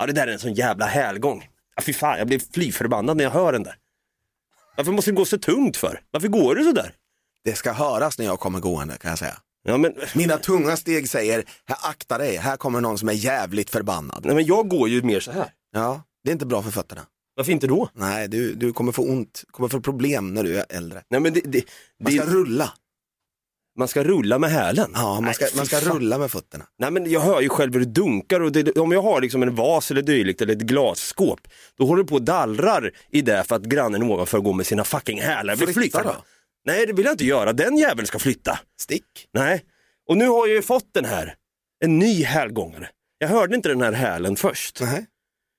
Ja, 0.02 0.06
det 0.06 0.12
där 0.12 0.26
är 0.26 0.32
en 0.32 0.38
sån 0.38 0.54
jävla 0.54 0.86
hälgång. 0.86 1.48
Ja, 1.76 1.82
fy 1.82 1.92
fan, 1.92 2.18
jag 2.18 2.26
blir 2.26 2.42
fly 2.54 2.72
förbannad 2.72 3.16
när 3.16 3.24
jag 3.24 3.30
hör 3.30 3.52
den 3.52 3.62
där. 3.62 3.74
Varför 4.76 4.92
måste 4.92 5.10
det 5.10 5.14
gå 5.14 5.24
så 5.24 5.38
tungt 5.38 5.76
för? 5.76 6.00
Varför 6.10 6.28
går 6.28 6.54
det 6.54 6.64
så 6.64 6.72
där? 6.72 6.94
Det 7.44 7.54
ska 7.54 7.72
höras 7.72 8.18
när 8.18 8.26
jag 8.26 8.40
kommer 8.40 8.60
gående 8.60 8.96
kan 8.96 9.08
jag 9.08 9.18
säga. 9.18 9.36
Ja, 9.64 9.76
men, 9.76 9.94
Mina 10.14 10.36
tunga 10.36 10.76
steg 10.76 11.08
säger, 11.08 11.44
här, 11.64 11.78
akta 11.82 12.18
dig, 12.18 12.36
här 12.36 12.56
kommer 12.56 12.80
någon 12.80 12.98
som 12.98 13.08
är 13.08 13.12
jävligt 13.12 13.70
förbannad. 13.70 14.24
nej, 14.24 14.34
men 14.34 14.44
jag 14.46 14.68
går 14.68 14.88
ju 14.88 15.02
mer 15.02 15.20
så 15.20 15.32
här. 15.32 15.52
Ja, 15.72 16.02
det 16.24 16.30
är 16.30 16.32
inte 16.32 16.46
bra 16.46 16.62
för 16.62 16.70
fötterna. 16.70 17.02
Varför 17.36 17.52
inte 17.52 17.66
då? 17.66 17.88
Nej, 17.94 18.28
du, 18.28 18.54
du 18.54 18.72
kommer 18.72 18.92
få 18.92 19.02
ont, 19.02 19.44
kommer 19.50 19.68
få 19.68 19.80
problem 19.80 20.34
när 20.34 20.42
du 20.42 20.58
är 20.58 20.66
äldre. 20.68 21.02
Nej, 21.10 21.20
men 21.20 21.32
det, 21.32 21.40
det, 21.44 21.64
Man 22.00 22.12
ska 22.12 22.24
det, 22.24 22.30
rulla. 22.30 22.72
Man 23.78 23.88
ska 23.88 24.04
rulla 24.04 24.38
med 24.38 24.50
hälen. 24.50 24.90
Ja, 24.94 25.20
man 25.20 25.34
ska, 25.34 25.44
Nej, 25.44 25.52
man 25.56 25.66
ska 25.66 25.80
rulla 25.80 26.18
med 26.18 26.30
fötterna. 26.30 26.64
Nej 26.78 26.90
men 26.90 27.10
jag 27.10 27.20
hör 27.20 27.40
ju 27.40 27.48
själv 27.48 27.72
hur 27.72 27.80
det 27.80 27.86
dunkar 27.86 28.40
och 28.40 28.52
det, 28.52 28.78
om 28.78 28.92
jag 28.92 29.02
har 29.02 29.20
liksom 29.20 29.42
en 29.42 29.54
vas 29.54 29.90
eller 29.90 30.02
dylikt 30.02 30.40
eller 30.42 30.52
ett 30.52 30.60
glasskåp, 30.62 31.40
då 31.78 31.86
håller 31.86 32.02
det 32.02 32.08
på 32.08 32.14
och 32.14 32.22
dallrar 32.22 32.90
i 33.10 33.20
det 33.22 33.44
för 33.44 33.56
att 33.56 33.62
grannen 33.62 34.02
ovanför 34.02 34.40
går 34.40 34.52
med 34.54 34.66
sina 34.66 34.84
fucking 34.84 35.20
hälar. 35.20 35.56
Blir 35.56 35.66
Flytta 35.72 36.02
då. 36.02 36.14
Nej 36.66 36.86
det 36.86 36.92
vill 36.92 37.04
jag 37.04 37.14
inte 37.14 37.24
göra, 37.24 37.52
den 37.52 37.76
jäveln 37.76 38.06
ska 38.06 38.18
flytta. 38.18 38.58
Stick. 38.80 39.04
Nej, 39.34 39.62
och 40.08 40.16
nu 40.16 40.28
har 40.28 40.46
jag 40.46 40.56
ju 40.56 40.62
fått 40.62 40.94
den 40.94 41.04
här, 41.04 41.34
en 41.84 41.98
ny 41.98 42.24
hälgångare. 42.24 42.88
Jag 43.18 43.28
hörde 43.28 43.56
inte 43.56 43.68
den 43.68 43.82
här 43.82 43.92
hälen 43.92 44.36
först, 44.36 44.78
Nej, 44.82 45.06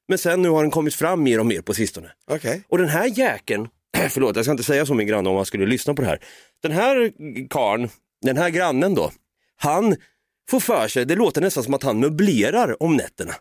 men 0.07 0.17
sen 0.17 0.41
nu 0.41 0.49
har 0.49 0.61
den 0.61 0.71
kommit 0.71 0.95
fram 0.95 1.23
mer 1.23 1.39
och 1.39 1.45
mer 1.45 1.61
på 1.61 1.73
sistone. 1.73 2.11
okej. 2.31 2.63
Och 2.69 2.77
den 2.77 2.89
här 2.89 3.05
jäkeln, 3.19 3.67
förlåt 4.09 4.35
jag 4.35 4.45
ska 4.45 4.51
inte 4.51 4.63
säga 4.63 4.85
så 4.85 4.93
min 4.93 5.07
granne 5.07 5.29
om 5.29 5.35
han 5.35 5.45
skulle 5.45 5.65
lyssna 5.65 5.93
på 5.93 6.01
det 6.01 6.07
här. 6.07 6.19
Den 6.63 6.71
här 6.71 7.11
karn, 7.49 7.89
den 8.27 8.37
här 8.37 8.49
grannen 8.49 8.95
då, 8.95 9.11
han 9.55 9.95
får 10.49 10.59
för 10.59 10.87
sig, 10.87 11.05
det 11.05 11.15
låter 11.15 11.41
nästan 11.41 11.63
som 11.63 11.73
att 11.73 11.83
han 11.83 11.99
möblerar 11.99 12.83
om 12.83 12.95
nätterna. 12.95 13.33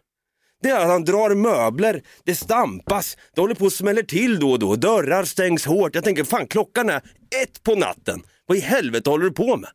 Det 0.62 0.68
är 0.68 0.81
att 0.81 0.88
han 0.88 1.05
drar 1.05 1.35
möbler, 1.35 2.03
det 2.25 2.35
stampas, 2.35 3.16
det 3.35 3.40
håller 3.40 3.55
på 3.55 3.66
att 3.66 3.73
smäller 3.73 4.03
till 4.03 4.40
då 4.40 4.51
och 4.51 4.59
då, 4.59 4.77
dörrar 4.77 5.25
stängs 5.25 5.66
hårt. 5.66 5.95
Jag 5.95 6.05
tänker 6.05 6.25
fan 6.25 6.47
klockan 6.47 6.90
är 6.90 6.97
ett 7.42 7.62
på 7.62 7.75
natten, 7.75 8.23
vad 8.47 8.59
i 8.59 8.61
helvete 8.61 9.11
håller 9.11 9.25
du 9.25 9.33
på 9.33 9.57
med? 9.57 9.71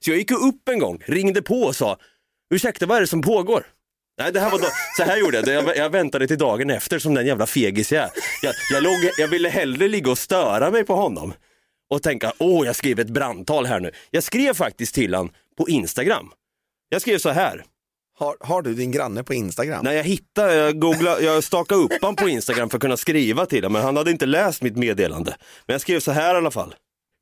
Så 0.00 0.10
jag 0.10 0.18
gick 0.18 0.30
upp 0.30 0.68
en 0.68 0.78
gång, 0.78 1.02
ringde 1.06 1.42
på 1.42 1.62
och 1.62 1.76
sa, 1.76 1.98
ursäkta 2.54 2.86
vad 2.86 2.96
är 2.96 3.00
det 3.00 3.06
som 3.06 3.22
pågår? 3.22 3.66
Nej, 4.18 4.32
det 4.32 4.40
här 4.40 4.50
var 4.50 4.58
då, 4.58 4.68
så 4.96 5.02
här 5.02 5.16
gjorde 5.16 5.36
jag, 5.36 5.48
jag, 5.48 5.76
jag 5.76 5.90
väntade 5.90 6.26
till 6.26 6.38
dagen 6.38 6.70
efter 6.70 6.98
som 6.98 7.14
den 7.14 7.26
jävla 7.26 7.46
fegis 7.46 7.92
jag 7.92 8.04
är. 8.04 8.10
Jag, 8.42 8.54
jag, 8.72 8.82
låg, 8.82 9.10
jag 9.18 9.28
ville 9.28 9.48
hellre 9.48 9.88
ligga 9.88 10.10
och 10.10 10.18
störa 10.18 10.70
mig 10.70 10.84
på 10.84 10.94
honom 10.94 11.32
och 11.90 12.02
tänka, 12.02 12.32
åh 12.38 12.66
jag 12.66 12.76
skriver 12.76 13.04
ett 13.04 13.10
brandtal 13.10 13.66
här 13.66 13.80
nu. 13.80 13.90
Jag 14.10 14.22
skrev 14.22 14.54
faktiskt 14.54 14.94
till 14.94 15.14
han 15.14 15.30
på 15.58 15.68
Instagram. 15.68 16.30
Jag 16.88 17.00
skrev 17.02 17.18
så 17.18 17.28
här, 17.30 17.64
Har, 18.18 18.36
har 18.40 18.62
du 18.62 18.74
din 18.74 18.90
granne 18.92 19.22
på 19.22 19.34
Instagram? 19.34 19.84
när 19.84 19.92
jag 19.92 20.04
hittade, 20.04 20.54
jag, 20.54 20.78
googlade, 20.80 21.24
jag 21.24 21.44
stakade 21.44 21.80
upp 21.80 21.92
han 22.02 22.16
på 22.16 22.28
Instagram 22.28 22.70
för 22.70 22.76
att 22.76 22.82
kunna 22.82 22.96
skriva 22.96 23.46
till 23.46 23.58
honom, 23.58 23.72
men 23.72 23.82
han 23.82 23.96
hade 23.96 24.10
inte 24.10 24.26
läst 24.26 24.62
mitt 24.62 24.76
meddelande. 24.76 25.36
Men 25.66 25.74
jag 25.74 25.80
skrev 25.80 26.00
så 26.00 26.12
här 26.12 26.34
i 26.34 26.36
alla 26.36 26.50
fall. 26.50 26.74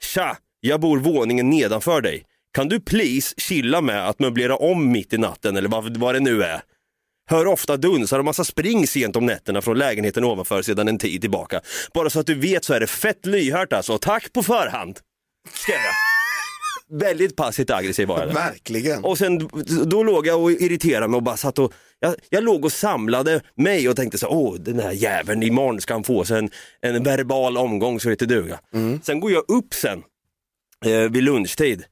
Tja, 0.03 0.37
jag 0.61 0.81
bor 0.81 0.99
våningen 0.99 1.51
nedanför 1.51 2.01
dig. 2.01 2.25
Kan 2.55 2.69
du 2.69 2.81
please 2.81 3.35
chilla 3.37 3.81
med 3.81 4.09
att 4.09 4.19
möblera 4.19 4.57
om 4.57 4.93
mitt 4.93 5.13
i 5.13 5.19
natten 5.19 5.57
eller 5.57 5.69
vad, 5.69 5.97
vad 5.97 6.15
det 6.15 6.21
nu 6.21 6.43
är? 6.43 6.61
Hör 7.31 7.47
ofta 7.47 7.77
dunsar 7.77 8.19
och 8.19 8.25
massa 8.25 8.45
spring 8.45 8.87
sent 8.87 9.17
om 9.17 9.27
nätterna 9.27 9.63
från 9.63 9.79
lägenheten 9.79 10.25
ovanför 10.25 10.63
sedan 10.63 10.89
en 10.89 10.99
tid 10.99 11.21
tillbaka. 11.21 11.61
Bara 11.95 12.11
så 12.11 12.21
att 12.21 12.27
du 12.27 12.35
vet 12.35 12.65
så 12.65 12.75
är 12.75 12.81
det 12.81 12.87
fett 12.87 13.27
lyhört 13.27 13.73
alltså. 13.73 13.99
Tack 13.99 14.33
på 14.33 14.43
förhand. 14.43 14.99
Skrev 15.53 15.77
jag. 15.77 15.93
Väldigt 17.01 17.37
passivt 17.37 17.71
aggressiv 17.71 18.09
var 18.09 18.19
jag. 18.19 18.29
där. 18.29 18.35
Verkligen. 18.35 19.05
Och 19.05 19.19
sen 19.19 19.49
då 19.85 20.03
låg 20.03 20.27
jag 20.27 20.43
och 20.43 20.53
irriterade 20.53 21.09
mig 21.09 21.17
och 21.17 21.23
bara 21.23 21.37
satt 21.37 21.59
och, 21.59 21.73
jag, 22.01 22.15
jag 22.31 22.45
låg 22.45 22.65
och 22.65 22.73
samlade 22.73 23.41
mig 23.57 23.89
och 23.89 23.97
tänkte 23.97 24.19
så 24.19 24.29
åh 24.29 24.55
den 24.55 24.81
här 24.81 24.93
jäveln, 24.93 25.43
imorgon 25.43 25.81
ska 25.81 25.95
han 25.95 26.05
få 26.05 26.25
sig 26.25 26.39
en, 26.39 26.51
en 26.83 27.03
verbal 27.03 27.57
omgång 27.59 28.01
så 28.01 28.09
det 28.09 28.13
heter 28.13 28.27
duga. 28.27 28.61
Sen 29.03 29.21
går 29.21 29.33
jag 29.33 29.45
upp 29.51 29.75
sen 29.75 30.03
eh, 30.85 31.01
vid 31.11 31.23
lunchtid. 31.23 31.85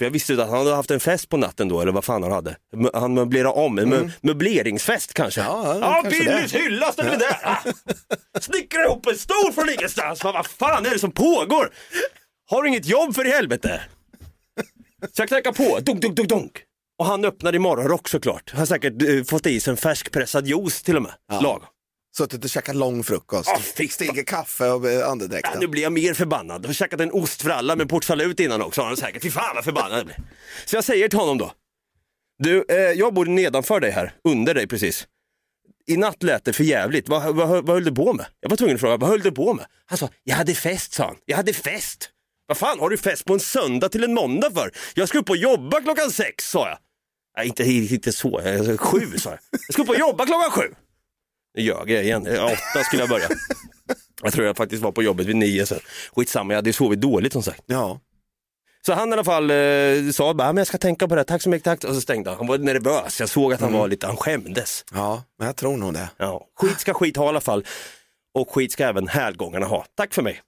För 0.00 0.04
jag 0.04 0.10
visste 0.10 0.32
att 0.32 0.48
han 0.48 0.58
hade 0.58 0.74
haft 0.74 0.90
en 0.90 1.00
fest 1.00 1.28
på 1.28 1.36
natten 1.36 1.68
då, 1.68 1.80
eller 1.80 1.92
vad 1.92 2.04
fan 2.04 2.22
han 2.22 2.32
hade. 2.32 2.56
Han 2.94 3.14
möblerade 3.14 3.54
om, 3.54 3.78
en 3.78 3.92
mö- 3.94 4.10
möbleringsfest 4.22 5.14
kanske. 5.14 5.40
Ja, 5.40 5.78
ja, 5.80 6.10
Billys 6.10 6.54
hylla 6.54 6.92
står 6.92 7.02
det 7.02 7.16
där. 7.16 7.36
Ah. 7.42 7.58
Snickrar 8.40 8.84
ihop 8.84 9.06
en 9.06 9.16
stol 9.18 9.52
från 9.54 9.68
ingenstans. 9.70 10.24
Vad 10.24 10.34
vad 10.34 10.46
fan 10.46 10.86
är 10.86 10.90
det 10.90 10.98
som 10.98 11.10
pågår? 11.12 11.70
Har 12.50 12.62
du 12.62 12.68
inget 12.68 12.86
jobb 12.86 13.14
för 13.14 13.26
i 13.26 13.30
helvete? 13.30 13.82
Så 15.12 15.22
jag 15.22 15.28
knackar 15.28 15.52
på, 15.52 15.78
dunk, 15.80 16.00
dunk, 16.02 16.16
dunk, 16.16 16.28
dunk. 16.28 16.52
Och 16.98 17.06
han 17.06 17.24
öppnar 17.24 17.54
i 17.54 17.58
morgonrock 17.58 18.08
såklart. 18.08 18.52
Har 18.52 18.66
säkert 18.66 19.02
eh, 19.02 19.24
fått 19.24 19.46
i 19.46 19.60
sig 19.60 19.70
en 19.70 19.76
färskpressad 19.76 20.46
juice 20.46 20.82
till 20.82 20.96
och 20.96 21.02
med. 21.02 21.12
Ja. 21.32 21.40
Lagom. 21.40 21.66
Suttit 22.16 22.44
och 22.44 22.50
käkat 22.50 22.76
lång 22.76 23.04
frukost. 23.04 23.48
Fan. 23.50 23.88
Steger 23.88 24.22
kaffe 24.24 24.70
och 24.70 24.88
eh, 24.88 24.92
Ja, 24.94 25.06
andedräkten. 25.10 25.60
nu 25.60 25.66
blir 25.66 25.82
jag 25.82 25.92
mer 25.92 26.14
förbannad. 26.14 26.64
Jag 26.64 26.68
har 26.68 26.74
käkat 26.74 27.00
en 27.00 27.12
ostfralla 27.12 27.76
med 27.76 27.88
portsalut 27.88 28.40
innan 28.40 28.62
också. 28.62 28.80
har 28.80 28.88
Han 28.88 28.96
säkert. 28.96 29.22
Fy 29.22 29.30
fan 29.30 29.54
vad 29.54 29.64
förbannad 29.64 29.98
jag 29.98 30.06
blir. 30.06 30.16
Så 30.64 30.76
jag 30.76 30.84
säger 30.84 31.08
till 31.08 31.18
honom 31.18 31.38
då. 31.38 31.52
Du, 32.38 32.64
eh, 32.68 32.76
jag 32.76 33.14
bor 33.14 33.26
nedanför 33.26 33.80
dig 33.80 33.90
här, 33.90 34.12
under 34.24 34.54
dig 34.54 34.66
precis. 34.66 35.06
I 35.86 35.96
natt 35.96 36.22
lät 36.22 36.44
det 36.44 36.52
för 36.52 36.64
jävligt. 36.64 37.08
Vad, 37.08 37.36
vad, 37.36 37.48
vad 37.48 37.68
höll 37.68 37.84
du 37.84 37.94
på 37.94 38.12
med? 38.12 38.26
Jag 38.40 38.50
var 38.50 38.56
tvungen 38.56 38.74
att 38.74 38.80
fråga, 38.80 38.96
vad 38.96 39.10
höll 39.10 39.20
du 39.20 39.32
på 39.32 39.54
med? 39.54 39.66
Han 39.86 39.98
sa, 39.98 40.08
jag 40.24 40.36
hade 40.36 40.54
fest 40.54 40.92
sa 40.92 41.04
han. 41.04 41.16
Jag 41.24 41.36
hade 41.36 41.52
fest. 41.52 42.10
Vad 42.46 42.56
fan 42.58 42.80
har 42.80 42.90
du 42.90 42.96
fest 42.98 43.24
på 43.24 43.32
en 43.34 43.40
söndag 43.40 43.88
till 43.88 44.04
en 44.04 44.14
måndag 44.14 44.50
för? 44.50 44.70
Jag 44.94 45.08
ska 45.08 45.18
upp 45.18 45.30
och 45.30 45.36
jobba 45.36 45.80
klockan 45.80 46.10
sex 46.10 46.50
sa 46.50 46.68
jag. 46.68 46.78
Nej, 47.36 47.46
inte, 47.46 47.64
inte 47.94 48.12
så, 48.12 48.40
Eh, 48.40 48.76
sju 48.76 49.18
sa 49.18 49.30
jag. 49.30 49.38
Jag 49.50 49.72
ska 49.72 49.82
upp 49.82 49.88
och 49.88 49.98
jobba 49.98 50.26
klockan 50.26 50.50
sju. 50.50 50.74
Nu 51.56 51.62
ljög 51.62 51.90
jag 51.90 52.04
igen, 52.04 52.22
åtta 52.26 52.84
skulle 52.84 53.02
jag 53.02 53.08
börja. 53.08 53.28
Jag 54.22 54.32
tror 54.32 54.46
jag 54.46 54.56
faktiskt 54.56 54.82
var 54.82 54.92
på 54.92 55.02
jobbet 55.02 55.26
vid 55.26 55.36
nio 55.36 55.66
sen. 55.66 55.78
Skitsamma, 56.16 56.52
jag 56.52 56.58
hade 56.58 56.68
ju 56.68 56.72
sovit 56.72 57.00
dåligt 57.00 57.32
som 57.32 57.42
sagt. 57.42 57.62
Ja. 57.66 58.00
Så 58.86 58.92
han 58.92 59.08
i 59.08 59.12
alla 59.12 59.24
fall 59.24 59.50
eh, 59.50 60.10
sa 60.12 60.34
bara, 60.34 60.48
men 60.52 60.56
jag 60.56 60.66
ska 60.66 60.78
tänka 60.78 61.08
på 61.08 61.14
det, 61.14 61.24
tack 61.24 61.42
så 61.42 61.48
mycket, 61.48 61.64
tack. 61.64 61.84
Och 61.84 61.94
så 61.94 62.00
stängde 62.00 62.30
han. 62.30 62.38
Han 62.38 62.46
var 62.46 62.58
nervös, 62.58 63.20
jag 63.20 63.28
såg 63.28 63.52
att 63.52 63.60
han 63.60 63.72
var 63.72 63.88
lite, 63.88 64.06
han 64.06 64.16
skämdes. 64.16 64.84
ja, 64.94 65.22
men 65.38 65.46
jag 65.46 65.56
tror 65.56 65.76
nog 65.76 65.94
det. 65.94 66.10
Ja. 66.16 66.46
Skit 66.60 66.80
ska 66.80 66.94
skit 66.94 67.16
ha 67.16 67.24
i 67.24 67.28
alla 67.28 67.40
fall. 67.40 67.64
Och 68.34 68.50
skit 68.50 68.72
ska 68.72 68.84
även 68.84 69.08
hälgångarna 69.08 69.66
ha. 69.66 69.86
Tack 69.96 70.14
för 70.14 70.22
mig. 70.22 70.40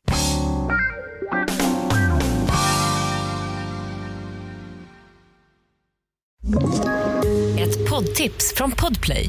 Ett 7.59 7.91
poddtips 7.91 8.55
från 8.57 8.71
Podplay. 8.71 9.29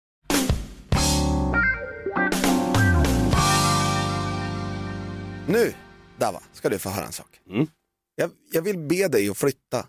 Nu, 5.47 5.73
Dava, 6.19 6.41
ska 6.53 6.69
du 6.69 6.79
få 6.79 6.89
höra 6.89 7.05
en 7.05 7.11
sak. 7.11 7.39
Mm. 7.49 7.67
Jag, 8.15 8.31
jag 8.51 8.61
vill 8.61 8.77
be 8.77 9.07
dig 9.07 9.29
att 9.29 9.37
flytta. 9.37 9.87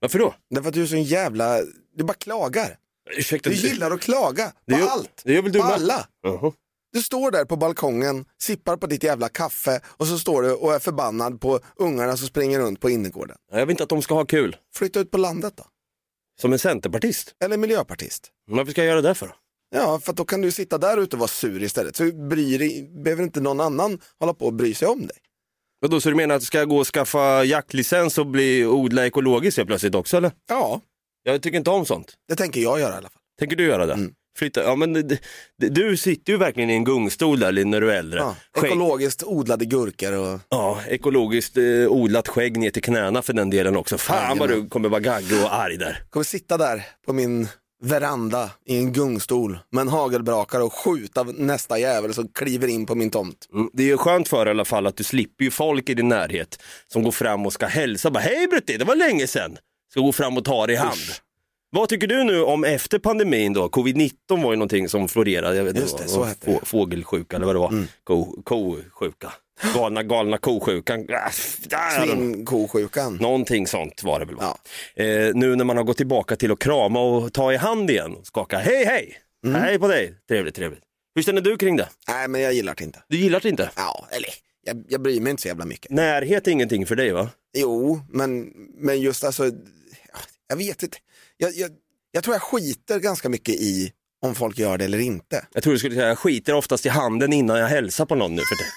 Varför 0.00 0.18
då? 0.18 0.34
Därför 0.50 0.68
att 0.68 0.74
du 0.74 0.82
är 0.82 0.86
så 0.86 0.94
en 0.94 1.02
jävla, 1.02 1.58
du 1.96 2.04
bara 2.04 2.14
klagar. 2.14 2.78
Ursäkta, 3.16 3.50
Du 3.50 3.56
gillar 3.56 3.90
att 3.90 4.00
klaga 4.00 4.52
på 4.70 4.72
gör, 4.78 4.86
allt. 4.88 5.22
Det 5.24 5.32
gör 5.32 5.42
väl 5.42 5.52
du 5.52 5.58
på 5.58 5.64
med? 5.64 5.74
alla. 5.74 6.08
Jaha. 6.22 6.52
Du 6.92 7.02
står 7.02 7.30
där 7.30 7.44
på 7.44 7.56
balkongen, 7.56 8.24
sippar 8.42 8.76
på 8.76 8.86
ditt 8.86 9.02
jävla 9.02 9.28
kaffe 9.28 9.80
och 9.86 10.06
så 10.06 10.18
står 10.18 10.42
du 10.42 10.52
och 10.52 10.74
är 10.74 10.78
förbannad 10.78 11.40
på 11.40 11.60
ungarna 11.76 12.16
som 12.16 12.26
springer 12.28 12.58
runt 12.60 12.80
på 12.80 12.90
innergården. 12.90 13.36
Jag 13.52 13.66
vill 13.66 13.70
inte 13.70 13.82
att 13.82 13.88
de 13.88 14.02
ska 14.02 14.14
ha 14.14 14.24
kul. 14.24 14.56
Flytta 14.74 15.00
ut 15.00 15.10
på 15.10 15.18
landet 15.18 15.56
då. 15.56 15.64
Som 16.40 16.52
en 16.52 16.58
centerpartist. 16.58 17.34
Eller 17.44 17.56
miljöpartist. 17.56 18.30
Varför 18.46 18.72
ska 18.72 18.80
jag 18.80 18.88
göra 18.88 19.00
det 19.02 19.14
för? 19.14 19.34
Ja, 19.70 20.00
för 20.00 20.12
då 20.12 20.24
kan 20.24 20.40
du 20.40 20.50
sitta 20.52 20.78
där 20.78 20.96
ute 20.96 21.16
och 21.16 21.20
vara 21.20 21.28
sur 21.28 21.62
istället. 21.62 21.96
Så 21.96 22.04
bryr 22.28 23.02
behöver 23.04 23.22
inte 23.22 23.40
någon 23.40 23.60
annan 23.60 23.98
hålla 24.20 24.34
på 24.34 24.46
och 24.46 24.52
bry 24.54 24.74
sig 24.74 24.88
om 24.88 25.00
dig. 25.06 25.16
Vadå, 25.80 26.00
så 26.00 26.08
du 26.08 26.14
menar 26.14 26.34
att 26.34 26.40
du 26.40 26.46
ska 26.46 26.64
gå 26.64 26.78
och 26.78 26.86
skaffa 26.86 27.44
jaktlicens 27.44 28.18
och 28.18 28.26
bli 28.26 28.66
odla 28.66 29.06
ekologiskt 29.06 29.56
helt 29.56 29.66
plötsligt 29.68 29.94
också 29.94 30.16
eller? 30.16 30.32
Ja, 30.48 30.80
Jag 31.22 31.42
tycker 31.42 31.58
inte 31.58 31.70
om 31.70 31.86
sånt. 31.86 32.14
det 32.28 32.36
tänker 32.36 32.60
jag 32.60 32.80
göra 32.80 32.92
i 32.94 32.96
alla 32.96 33.08
fall. 33.08 33.20
Tänker 33.38 33.56
du 33.56 33.64
göra 33.66 33.86
det? 33.86 33.92
Mm. 33.94 34.12
Flytta, 34.38 34.62
ja 34.62 34.76
men 34.76 34.92
d- 34.92 35.02
d- 35.62 35.68
du 35.68 35.96
sitter 35.96 36.32
ju 36.32 36.38
verkligen 36.38 36.70
i 36.70 36.72
en 36.74 36.84
gungstol 36.84 37.38
där 37.40 37.64
när 37.64 37.80
du 37.80 37.90
är 37.92 37.96
äldre. 37.96 38.18
Ja, 38.20 38.36
Skägg- 38.56 38.66
ekologiskt 38.66 39.22
odlade 39.22 39.64
gurkor 39.64 40.12
och... 40.12 40.40
Ja, 40.48 40.78
ekologiskt 40.88 41.56
eh, 41.56 41.64
odlat 41.88 42.28
skägg 42.28 42.56
ner 42.56 42.70
till 42.70 42.82
knäna 42.82 43.22
för 43.22 43.32
den 43.32 43.50
delen 43.50 43.76
också. 43.76 43.98
Fan 43.98 44.38
vad 44.38 44.48
du 44.48 44.68
kommer 44.68 44.88
vara 44.88 45.00
gaggig 45.00 45.42
och 45.44 45.54
arg 45.54 45.76
där. 45.76 46.02
kommer 46.10 46.24
sitta 46.24 46.56
där 46.56 46.86
på 47.06 47.12
min 47.12 47.48
veranda 47.82 48.50
i 48.66 48.76
en 48.78 48.92
gungstol 48.92 49.58
med 49.72 49.82
en 49.82 49.88
hagelbrakare 49.88 50.62
och 50.62 50.72
skjuta 50.72 51.22
nästa 51.22 51.78
jävel 51.78 52.14
som 52.14 52.28
kliver 52.28 52.68
in 52.68 52.86
på 52.86 52.94
min 52.94 53.10
tomt. 53.10 53.48
Mm, 53.54 53.70
Det 53.72 53.82
är 53.82 53.86
ju 53.86 53.96
skönt 53.96 54.28
för 54.28 54.46
i 54.46 54.50
alla 54.50 54.64
fall 54.64 54.86
att 54.86 54.96
du 54.96 55.04
slipper 55.04 55.44
ju 55.44 55.50
folk 55.50 55.88
i 55.88 55.94
din 55.94 56.08
närhet 56.08 56.62
som 56.92 57.02
går 57.02 57.12
fram 57.12 57.46
och 57.46 57.52
ska 57.52 57.66
hälsa. 57.66 58.10
Bara, 58.10 58.20
Hej 58.20 58.46
Brutti, 58.46 58.76
det 58.76 58.84
var 58.84 58.96
länge 58.96 59.26
sedan. 59.26 59.56
Ska 59.90 60.00
gå 60.00 60.12
fram 60.12 60.36
och 60.36 60.44
ta 60.44 60.66
dig 60.66 60.74
i 60.74 60.78
hand. 60.78 60.92
Usch. 60.92 61.20
Vad 61.70 61.88
tycker 61.88 62.06
du 62.06 62.24
nu 62.24 62.42
om 62.42 62.64
efter 62.64 62.98
pandemin 62.98 63.52
då? 63.52 63.68
Covid-19 63.68 64.12
var 64.28 64.50
ju 64.52 64.56
någonting 64.56 64.88
som 64.88 65.08
florerade. 65.08 65.56
Jag 65.56 65.64
vet 65.64 65.70
inte 65.70 65.82
Just 65.82 65.98
det, 65.98 66.08
så 66.08 66.24
hette. 66.24 66.46
Mm. 66.50 66.60
få- 66.60 66.66
Fågelsjuka 66.66 67.36
eller 67.36 67.46
vad 67.46 67.54
det 67.54 67.58
var. 67.58 67.86
Ko, 68.04 68.42
kosjuka. 68.42 69.32
Galna, 69.74 70.02
galna 70.02 70.38
kosjukan. 70.38 71.06
Ah, 71.10 71.30
Svinkosjukan. 72.06 73.14
Någonting 73.20 73.66
sånt 73.66 74.02
var 74.02 74.20
det 74.20 74.24
väl? 74.26 74.34
Va? 74.34 74.58
Ja. 74.96 75.02
Eh, 75.04 75.34
nu 75.34 75.56
när 75.56 75.64
man 75.64 75.76
har 75.76 75.84
gått 75.84 75.96
tillbaka 75.96 76.36
till 76.36 76.52
att 76.52 76.58
krama 76.58 77.00
och 77.00 77.32
ta 77.32 77.52
i 77.52 77.56
hand 77.56 77.90
igen 77.90 78.16
skaka. 78.22 78.58
Hej 78.58 78.84
hej! 78.84 79.16
Mm. 79.46 79.60
Hej 79.62 79.78
på 79.78 79.88
dig! 79.88 80.14
Trevligt, 80.28 80.54
trevligt. 80.54 80.82
Hur 81.14 81.22
känner 81.22 81.40
du 81.40 81.56
kring 81.56 81.76
det? 81.76 81.88
Nej, 82.08 82.28
men 82.28 82.40
jag 82.40 82.52
gillar 82.54 82.74
det 82.78 82.84
inte. 82.84 83.02
Du 83.08 83.16
gillar 83.18 83.40
det 83.40 83.48
inte? 83.48 83.70
Ja, 83.76 84.06
eller 84.10 84.28
jag, 84.64 84.84
jag 84.88 85.00
bryr 85.00 85.20
mig 85.20 85.30
inte 85.30 85.42
så 85.42 85.48
jävla 85.48 85.64
mycket. 85.64 85.90
Närhet 85.90 86.46
är 86.48 86.50
ingenting 86.52 86.86
för 86.86 86.96
dig 86.96 87.12
va? 87.12 87.28
Jo, 87.58 88.00
men, 88.08 88.52
men 88.78 89.00
just 89.00 89.24
alltså, 89.24 89.44
ja, 89.46 90.18
jag 90.48 90.56
vet 90.56 90.82
inte. 90.82 90.96
Jag, 91.40 91.54
jag, 91.54 91.70
jag 92.12 92.24
tror 92.24 92.34
jag 92.34 92.42
skiter 92.42 92.98
ganska 93.00 93.28
mycket 93.28 93.54
i 93.54 93.92
om 94.22 94.34
folk 94.34 94.58
gör 94.58 94.78
det 94.78 94.84
eller 94.84 94.98
inte. 94.98 95.46
Jag 95.52 95.62
tror 95.62 95.72
du 95.72 95.78
skulle 95.78 95.94
säga, 95.94 96.08
jag 96.08 96.18
skiter 96.18 96.54
oftast 96.54 96.86
i 96.86 96.88
handen 96.88 97.32
innan 97.32 97.58
jag 97.58 97.68
hälsar 97.68 98.06
på 98.06 98.14
någon 98.14 98.34
nu 98.34 98.42
för 98.42 98.56
det. 98.56 98.70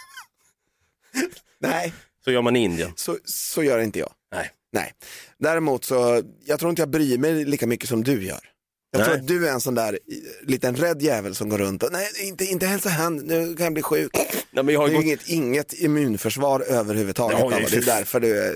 Nej, 1.68 1.94
Så 2.26 2.32
gör 2.32 2.42
man 2.42 2.56
i 2.56 2.60
Indien. 2.64 2.92
så, 2.96 3.18
så 3.26 3.64
gör 3.64 3.80
inte 3.80 4.00
jag. 4.00 4.12
Nej. 4.36 4.50
Nej. 4.74 4.94
Däremot 5.40 5.84
så, 5.86 6.22
jag 6.46 6.60
tror 6.60 6.70
inte 6.70 6.82
jag 6.82 6.90
bryr 6.90 7.18
mig 7.18 7.46
lika 7.46 7.68
mycket 7.68 7.90
som 7.90 8.04
du 8.04 8.24
gör. 8.24 8.40
Jag 8.92 9.00
Nej. 9.00 9.06
tror 9.08 9.18
att 9.20 9.28
du 9.28 9.48
är 9.48 9.52
en 9.52 9.62
sån 9.62 9.76
där 9.76 9.94
eh, 9.94 10.48
liten 10.50 10.76
rädd 10.76 11.02
jävel 11.02 11.36
som 11.36 11.50
går 11.50 11.58
runt 11.58 11.84
och 11.84 11.90
nej, 11.92 12.08
inte, 12.24 12.46
inte 12.46 12.66
hälsa 12.66 12.90
hand, 12.90 13.26
nu 13.26 13.56
kan 13.56 13.64
jag 13.64 13.74
bli 13.74 13.84
sjuk. 13.84 14.12
Nej, 14.52 14.64
men 14.64 14.74
jag 14.74 14.82
har 14.82 14.88
Det 14.88 14.94
är 14.94 14.96
gått... 14.96 15.04
inget, 15.06 15.28
inget 15.28 15.74
immunförsvar 15.74 16.60
överhuvudtaget. 16.62 17.40
Ju 17.40 17.50
det 17.50 17.56
är 17.56 17.68
för- 17.82 17.86
därför 17.86 18.20
du 18.20 18.38
är... 18.44 18.54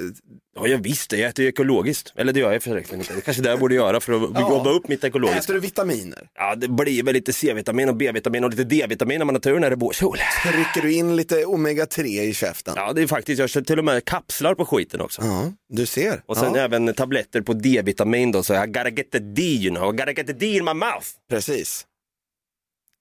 Ja, 0.58 0.68
jag 0.68 0.78
visst. 0.78 1.12
Jag 1.12 1.22
äter 1.22 1.44
ju 1.44 1.50
ekologiskt. 1.50 2.14
Eller 2.16 2.34
det 2.34 2.40
gör 2.40 2.52
jag 2.54 2.64
förresten 2.64 3.00
inte. 3.00 3.14
Det 3.16 3.22
kanske 3.22 3.44
det 3.44 3.50
jag 3.50 3.60
borde 3.60 3.76
göra 3.76 4.00
för 4.00 4.14
att 4.14 4.30
Ja. 4.34 4.50
jobba 4.50 4.70
upp 4.70 4.88
mitt 4.88 5.04
ekologiska. 5.04 5.40
Äter 5.40 5.54
du 5.54 5.60
vitaminer? 5.60 6.30
Ja, 6.36 6.56
det 6.56 6.68
blir 6.68 7.04
väl 7.04 7.14
lite 7.14 7.34
C-vitamin 7.34 7.90
och 7.90 7.96
B-vitamin 7.96 8.44
och 8.44 8.50
lite 8.50 8.64
D-vitamin 8.64 9.18
när 9.20 9.26
man 9.26 9.36
har 9.36 9.40
tur 9.40 9.60
när 9.60 9.70
det 9.70 9.76
bor 9.76 9.92
sol. 9.94 10.18
Trycker 10.44 10.82
du 10.82 10.94
in 10.94 11.16
lite 11.16 11.46
omega-3 11.46 12.04
i 12.22 12.34
käften? 12.34 12.74
Ja, 12.78 12.94
det 12.94 13.02
är 13.02 13.08
faktiskt, 13.08 13.40
jag 13.40 13.50
kör 13.50 13.62
till 13.62 13.80
och 13.80 13.86
med 13.86 14.06
kapslar 14.06 14.56
på 14.56 14.66
skiten 14.66 15.02
också. 15.02 15.22
Ja, 15.22 15.52
du 15.70 15.86
ser. 15.86 16.24
Och 16.26 16.38
sen 16.38 16.54
ja, 16.56 16.62
även 16.62 16.94
tabletter 16.94 17.42
på 17.42 17.54
D-vitamin 17.54 18.32
då, 18.32 18.44
så 18.44 18.54
I 18.64 18.68
gotta 18.68 18.90
get 18.90 19.12
the 19.12 19.20
D 19.20 19.42
you 19.42 19.76
know, 19.76 19.94
I 19.94 19.98
gotta 19.98 20.12
get 20.12 20.28
the 20.28 20.34
D 20.34 20.46
in 20.46 20.66
my 20.66 20.74
mouth. 20.74 21.08
Precis. 21.30 21.86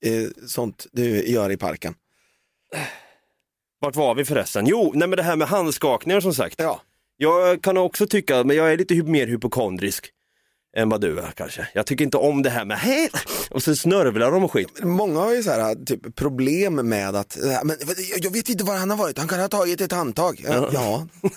Eh, 0.06 0.46
sånt 0.46 0.86
du 0.92 1.26
gör 1.26 1.50
i 1.50 1.56
parken. 1.56 1.94
Vart 3.80 3.96
var 3.96 4.14
vi 4.14 4.24
förresten? 4.24 4.66
Jo, 4.66 4.92
nej 4.94 5.08
men 5.08 5.16
det 5.16 5.22
här 5.22 5.36
med 5.36 5.48
handskakningar 5.48 6.20
som 6.20 6.34
sagt. 6.34 6.54
Ja, 6.58 6.80
Jag 7.24 7.62
kan 7.62 7.76
också 7.76 8.06
tycka, 8.06 8.44
men 8.44 8.56
jag 8.56 8.72
är 8.72 8.76
lite 8.76 8.94
mer 8.94 9.26
hypokondrisk 9.26 10.10
än 10.76 10.88
vad 10.88 11.00
du 11.00 11.18
är 11.18 11.30
kanske. 11.36 11.68
Jag 11.74 11.86
tycker 11.86 12.04
inte 12.04 12.16
om 12.16 12.42
det 12.42 12.50
här 12.50 12.64
med 12.64 12.78
hej 12.78 13.10
och 13.50 13.62
så 13.62 13.76
snörvlar 13.76 14.30
de 14.30 14.44
och 14.44 14.52
skit. 14.52 14.68
många 14.82 15.20
har 15.20 15.34
ju 15.34 15.42
så 15.42 15.50
här, 15.50 15.84
typ, 15.84 16.16
problem 16.16 16.74
med 16.74 17.16
att, 17.16 17.44
äh, 17.44 17.58
men, 17.64 17.76
jag 18.16 18.30
vet 18.30 18.48
inte 18.48 18.64
var 18.64 18.76
han 18.76 18.90
har 18.90 18.96
varit, 18.96 19.18
han 19.18 19.28
kan 19.28 19.40
ha 19.40 19.48
tagit 19.48 19.80
ett 19.80 19.92
handtag. 19.92 20.44
Ja, 20.48 20.70
ja 20.72 21.08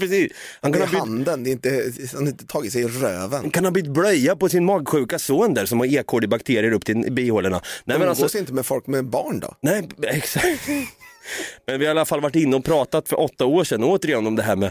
Precis. 0.00 0.32
Han 0.60 0.72
det 0.72 0.78
kan 0.78 0.88
är 0.88 0.90
ha, 0.90 0.92
bytt, 0.92 1.08
handen, 1.08 1.44
det 1.44 1.50
är 1.50 1.52
inte, 1.52 1.92
han 2.14 2.22
har 2.22 2.30
inte 2.30 2.46
tagit 2.46 2.72
sig 2.72 2.82
i 2.82 2.88
röven. 2.88 3.50
kan 3.50 3.64
ha 3.64 3.70
bytt 3.70 3.86
blöja 3.86 4.36
på 4.36 4.48
sin 4.48 4.64
magsjuka 4.64 5.18
son 5.18 5.54
där 5.54 5.66
som 5.66 5.80
har 5.80 5.86
E. 5.86 6.02
coli-bakterier 6.06 6.72
upp 6.72 6.84
till 6.84 7.12
bihålorna. 7.12 7.60
Nej, 7.84 7.98
men 7.98 8.08
alltså, 8.08 8.38
inte 8.38 8.52
med 8.52 8.66
folk 8.66 8.86
med 8.86 9.04
barn 9.04 9.40
då? 9.40 9.54
nej, 9.60 9.88
exakt. 10.02 10.68
Men 11.66 11.80
vi 11.80 11.86
har 11.86 11.94
i 11.94 11.98
alla 11.98 12.04
fall 12.04 12.20
varit 12.20 12.36
inne 12.36 12.56
och 12.56 12.64
pratat 12.64 13.08
för 13.08 13.20
åtta 13.20 13.44
år 13.44 13.64
sedan 13.64 13.84
återigen 13.84 14.26
om 14.26 14.36
det 14.36 14.42
här 14.42 14.56
med 14.56 14.70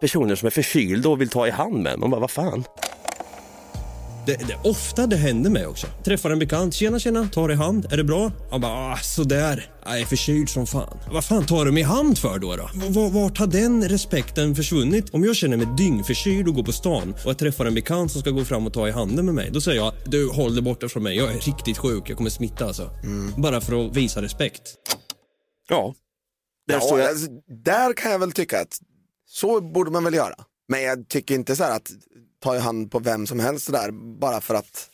personer 0.00 0.34
som 0.34 0.46
är 0.46 0.50
förkylda 0.50 1.08
och 1.08 1.20
vill 1.20 1.28
ta 1.28 1.46
i 1.46 1.50
hand 1.50 1.82
med. 1.82 1.98
Man 1.98 2.10
bara, 2.10 2.20
vad 2.20 2.30
fan? 2.30 2.64
Det, 4.26 4.36
det 4.46 4.52
är 4.52 4.66
ofta 4.66 5.06
det 5.06 5.16
händer 5.16 5.50
mig 5.50 5.66
också. 5.66 5.86
Träffar 6.04 6.30
en 6.30 6.38
bekant. 6.38 6.74
Tjena, 6.74 6.98
tjena. 6.98 7.28
Tar 7.32 7.52
i 7.52 7.54
hand. 7.54 7.92
Är 7.92 7.96
det 7.96 8.04
bra? 8.04 8.32
Han 8.50 8.60
bara, 8.60 8.72
ah, 8.92 8.96
sådär. 8.96 9.70
Jag 9.84 10.00
är 10.00 10.04
förkyld 10.04 10.48
som 10.48 10.66
fan. 10.66 10.98
Vad 11.12 11.24
fan 11.24 11.46
tar 11.46 11.64
du 11.64 11.72
mig 11.72 11.80
i 11.80 11.84
hand 11.84 12.18
för 12.18 12.38
då? 12.38 12.56
då? 12.56 12.70
V- 12.74 13.10
vart 13.12 13.38
har 13.38 13.46
den 13.46 13.88
respekten 13.88 14.54
försvunnit? 14.54 15.10
Om 15.14 15.24
jag 15.24 15.36
känner 15.36 15.56
mig 15.56 15.66
dyngförkyld 15.78 16.48
och 16.48 16.54
går 16.54 16.62
på 16.62 16.72
stan 16.72 17.10
och 17.24 17.30
jag 17.30 17.38
träffar 17.38 17.64
en 17.66 17.74
bekant 17.74 18.12
som 18.12 18.20
ska 18.20 18.30
gå 18.30 18.44
fram 18.44 18.66
och 18.66 18.72
ta 18.72 18.88
i 18.88 18.90
handen 18.90 19.24
med 19.24 19.34
mig. 19.34 19.50
Då 19.52 19.60
säger 19.60 19.78
jag, 19.80 19.92
du 20.06 20.28
håll 20.30 20.54
dig 20.54 20.62
borta 20.62 20.88
från 20.88 21.02
mig. 21.02 21.16
Jag 21.16 21.32
är 21.32 21.38
riktigt 21.38 21.78
sjuk. 21.78 22.10
Jag 22.10 22.16
kommer 22.16 22.30
smitta 22.30 22.66
alltså. 22.66 22.90
Bara 23.36 23.60
för 23.60 23.86
att 23.86 23.96
visa 23.96 24.22
respekt. 24.22 24.62
Ja. 25.68 25.94
Där 26.68 26.78
Ja, 26.80 26.98
jag. 26.98 27.08
alltså, 27.08 27.26
där 27.64 27.92
kan 27.92 28.10
jag 28.12 28.18
väl 28.18 28.32
tycka 28.32 28.60
att 28.60 28.78
så 29.30 29.60
borde 29.60 29.90
man 29.90 30.04
väl 30.04 30.14
göra. 30.14 30.34
Men 30.68 30.82
jag 30.82 31.08
tycker 31.08 31.34
inte 31.34 31.56
så 31.56 31.64
här 31.64 31.76
att 31.76 31.90
ta 32.38 32.56
i 32.56 32.58
hand 32.58 32.90
på 32.90 32.98
vem 32.98 33.26
som 33.26 33.40
helst 33.40 33.66
så 33.66 33.72
där 33.72 33.90
bara 34.20 34.40
för 34.40 34.54
att 34.54 34.90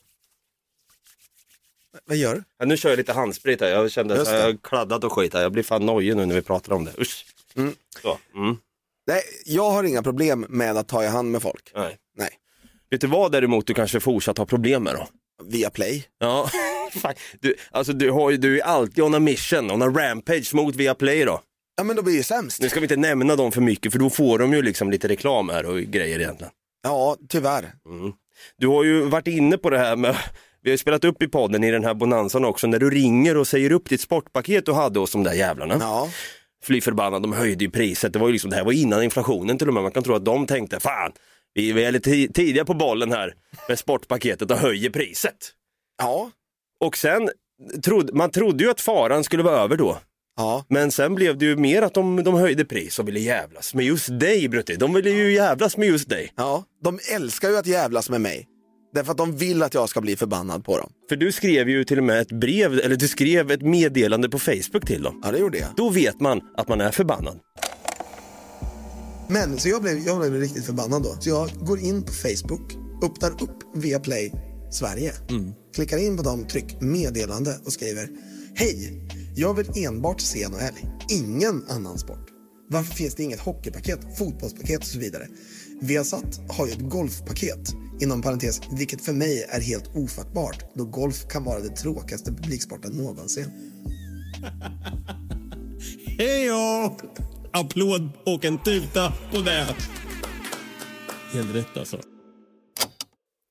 vad 2.07 2.17
gör 2.17 2.35
du? 2.35 2.45
Ja, 2.59 2.67
nu 2.67 2.77
kör 2.77 2.89
jag 2.89 2.97
lite 2.97 3.13
handsprit 3.13 3.61
här. 3.61 3.69
Jag 3.69 3.91
kände 3.91 4.21
att 4.21 4.29
jag 4.33 4.63
kladdat 4.63 5.05
och 5.05 5.13
skit 5.13 5.35
här. 5.35 5.43
Jag 5.43 5.53
blir 5.53 5.63
fan 5.63 5.87
nojig 5.87 6.17
nu 6.17 6.27
när 6.27 6.35
vi 6.35 6.43
pratar 6.43 6.73
om 6.73 6.85
det. 6.85 6.93
Usch. 7.01 7.27
Mm. 7.57 7.75
Så. 8.03 8.19
Mm. 8.35 8.57
Nej, 9.07 9.23
jag 9.45 9.71
har 9.71 9.85
inga 9.85 10.03
problem 10.03 10.47
med 10.49 10.77
att 10.77 10.89
ta 10.89 11.05
i 11.05 11.07
hand 11.07 11.31
med 11.31 11.43
folk. 11.43 11.73
Nej. 11.75 11.97
Nej, 12.17 12.31
Vet 12.91 13.01
du 13.01 13.07
vad 13.07 13.33
däremot 13.33 13.67
du 13.67 13.75
kanske 13.75 14.01
fortsatt 14.01 14.39
har 14.39 14.47
problem 14.47 14.83
med 14.83 14.95
då? 14.95 15.09
via 15.45 15.71
play. 15.71 16.09
Ja, 16.19 16.51
du, 17.41 17.55
alltså 17.71 17.93
du, 17.93 18.11
har 18.11 18.31
ju, 18.31 18.37
du 18.37 18.61
är 18.61 18.65
alltid 18.65 19.05
on 19.05 19.15
a 19.15 19.19
mission, 19.19 19.71
on 19.71 19.83
a 19.83 19.87
rampage 19.87 20.55
mot 20.55 20.75
Viaplay 20.75 21.25
då. 21.25 21.43
Ja 21.77 21.85
men 21.85 21.97
då 21.97 22.03
blir 22.03 22.17
det 22.17 22.23
sämst. 22.25 22.61
Nu 22.63 22.69
ska 22.69 22.81
vi 22.81 22.85
inte 22.85 22.97
nämna 22.97 23.37
dem 23.37 23.53
för 23.53 23.61
mycket 23.61 23.93
för 23.93 23.99
då 23.99 24.11
får 24.11 24.39
de 24.39 24.53
ju 24.53 24.63
liksom 24.63 24.91
lite 24.91 25.09
reklam 25.09 25.49
här 25.49 25.67
och 25.67 25.79
grejer 25.81 26.21
egentligen. 26.21 26.53
Ja, 26.83 27.17
tyvärr. 27.29 27.73
Du 28.59 28.67
har 28.67 28.85
ju 28.85 29.03
varit 29.03 29.27
inne 29.27 29.59
på 29.59 29.71
det 29.71 29.79
här 29.79 29.97
med, 29.97 30.17
vi 30.63 30.71
har 30.71 30.73
ju 30.73 30.79
spelat 30.79 31.05
upp 31.05 31.23
i 31.23 31.29
podden 31.29 31.65
i 31.65 31.71
den 31.71 31.85
här 31.85 31.95
bonanzan 31.95 32.45
också, 32.45 32.67
när 32.67 32.79
du 32.79 32.91
ringer 32.91 33.37
och 33.37 33.49
säger 33.49 33.73
upp 33.73 33.89
ditt 33.89 34.01
sportpaket 34.01 34.67
du 34.67 34.73
hade 34.73 34.99
hos 34.99 35.13
de 35.13 35.23
där 35.25 35.33
jävlarna. 35.33 35.77
Ja, 35.81 36.09
Fly 36.65 36.81
förbannat, 36.81 37.23
de 37.23 37.33
höjde 37.33 37.65
ju 37.65 37.71
priset. 37.71 38.13
Det 38.13 38.19
var 38.19 38.27
ju 38.27 38.33
liksom, 38.33 38.51
det 38.51 38.57
här 38.57 38.65
var 38.65 38.73
innan 38.73 39.03
inflationen 39.03 39.59
till 39.59 39.69
och 39.69 39.75
med. 39.75 39.83
Man 39.83 39.93
kan 39.93 40.03
tro 40.03 40.15
att 40.15 40.25
de 40.25 40.47
tänkte, 40.47 40.81
fan, 40.81 41.13
vi, 41.55 41.85
är 41.85 41.93
lite 41.93 42.11
ti- 42.11 42.33
tidiga 42.33 42.65
på 42.65 42.75
bollen 42.75 43.13
här 43.13 43.35
med 43.69 43.79
sportpaketet 43.79 44.51
och 44.51 44.57
höjer 44.59 44.91
priset. 44.91 45.37
ja, 45.99 46.31
Och 46.85 46.97
sen, 46.97 47.31
trodde, 47.85 48.13
man 48.13 48.31
trodde 48.31 48.65
ju 48.65 48.71
att 48.71 48.81
faran 48.81 49.25
skulle 49.25 49.43
vara 49.43 49.57
över 49.61 49.77
då. 49.77 49.99
Ja. 50.37 50.65
Men 50.69 50.91
sen 50.91 51.15
blev 51.15 51.39
det 51.39 51.45
ju 51.45 51.57
mer 51.57 51.83
att 51.83 51.95
de, 51.95 52.25
de 52.25 52.35
höjde 52.35 52.65
pris 52.65 52.99
och 52.99 53.09
ville 53.09 53.21
jävlas 53.21 53.75
med 53.75 53.85
just 53.85 54.21
dig 54.21 54.49
Brutti. 54.49 54.77
De 54.77 54.95
ville 54.95 55.11
ju 55.11 55.33
jävlas 55.33 55.77
med 55.77 55.89
just 55.89 56.09
dig. 56.09 56.33
Ja, 56.37 56.65
de 56.85 56.99
älskar 57.15 57.51
ju 57.51 57.57
att 57.57 57.67
jävlas 57.67 58.11
med 58.11 58.21
mig. 58.21 58.47
Därför 58.95 59.13
att 59.13 59.19
de 59.19 59.37
vill 59.37 59.63
att 59.63 59.75
jag 59.75 59.89
ska 59.89 60.01
bli 60.01 60.17
förbannad 60.17 60.65
på 60.65 60.79
dem. 60.79 60.91
För 61.09 61.17
du 61.17 61.33
skrev 61.33 61.69
ju 61.69 61.85
till 61.85 61.99
och 61.99 62.05
med 62.05 62.21
ett 62.21 62.33
brev, 62.33 62.73
eller 62.73 62.97
du 62.97 63.09
skrev 63.09 63.51
ett 63.51 63.63
meddelande 63.63 64.29
på 64.29 64.39
Facebook 64.39 64.87
till 64.87 65.03
dem. 65.03 65.21
Ja, 65.25 65.33
det 65.33 65.39
gjorde 65.39 65.59
jag. 65.59 65.69
Då 65.77 65.91
vet 65.91 66.21
man 66.21 66.41
att 66.57 66.69
man 66.69 66.81
är 66.81 66.91
förbannad. 66.91 67.39
Men 69.29 69.59
så 69.59 69.69
jag 69.69 69.83
blev, 69.83 69.99
jag 69.99 70.19
blev 70.19 70.41
riktigt 70.41 70.67
förbannad 70.67 71.03
då. 71.03 71.17
Så 71.21 71.29
jag 71.29 71.51
går 71.67 71.79
in 71.79 72.03
på 72.03 72.13
Facebook, 72.13 72.73
öppnar 73.05 73.31
upp 73.31 73.59
Viaplay 73.75 74.33
Sverige, 74.71 75.13
klickar 75.75 75.99
in 75.99 76.17
på 76.17 76.23
dem, 76.23 76.47
tryck 76.47 76.81
meddelande 76.81 77.59
och 77.65 77.73
skriver 77.73 78.09
Hej, 78.55 79.03
jag 79.37 79.55
vill 79.55 79.87
enbart 79.87 80.21
se 80.21 80.49
NHL, 80.49 80.79
ingen 81.09 81.65
annan 81.69 81.99
sport. 81.99 82.29
Varför 82.69 82.95
finns 82.95 83.15
det 83.15 83.23
inget 83.23 83.41
hockeypaket, 83.41 84.19
fotbollspaket 84.19 84.81
och 84.81 84.87
så 84.87 84.99
vidare? 84.99 85.29
Viasat 85.81 86.41
har 86.49 86.67
ju 86.67 86.73
ett 86.73 86.81
golfpaket, 86.91 87.75
inom 88.01 88.23
parentes, 88.23 88.61
vilket 88.73 89.05
för 89.05 89.13
mig 89.13 89.47
är 89.49 89.61
helt 89.61 89.97
ofattbart 89.97 90.65
då 90.75 90.85
golf 90.85 91.29
kan 91.29 91.45
vara 91.45 91.61
den 91.61 91.75
tråkigaste 91.75 92.33
publiksporten 92.33 92.93
någonsin. 92.93 93.47
Hejo! 96.19 96.97
Applåd 97.53 98.11
och 98.27 98.45
en 98.45 98.63
tuta 98.63 99.13
på 99.33 99.41
det. 99.41 99.77
Helt 101.33 101.55
rätt 101.55 101.77
alltså. 101.77 102.01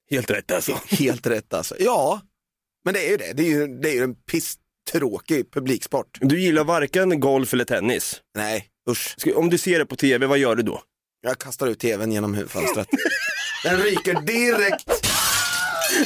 Helt 0.09 0.29
rätt 0.29 0.51
alltså. 0.51 0.79
Helt 0.87 1.27
rätt 1.27 1.53
alltså. 1.53 1.75
Ja, 1.79 2.21
men 2.85 2.93
det 2.93 3.07
är 3.07 3.11
ju 3.11 3.17
det. 3.17 3.33
Det 3.33 3.43
är 3.43 3.49
ju, 3.49 3.79
det 3.79 3.89
är 3.89 3.93
ju 3.93 4.03
en 4.03 4.15
pisstråkig 4.91 5.51
publiksport. 5.51 6.17
Du 6.21 6.39
gillar 6.41 6.63
varken 6.63 7.19
golf 7.19 7.53
eller 7.53 7.65
tennis. 7.65 8.21
Nej, 8.37 8.65
usch. 8.89 9.15
Ska- 9.17 9.35
Om 9.35 9.49
du 9.49 9.57
ser 9.57 9.79
det 9.79 9.85
på 9.85 9.95
tv, 9.95 10.25
vad 10.25 10.37
gör 10.37 10.55
du 10.55 10.63
då? 10.63 10.81
Jag 11.21 11.39
kastar 11.39 11.67
ut 11.67 11.79
tvn 11.79 12.11
genom 12.11 12.33
huvudfönstret. 12.33 12.87
Den 13.63 13.77
ryker 13.79 14.13
direkt, 14.21 14.85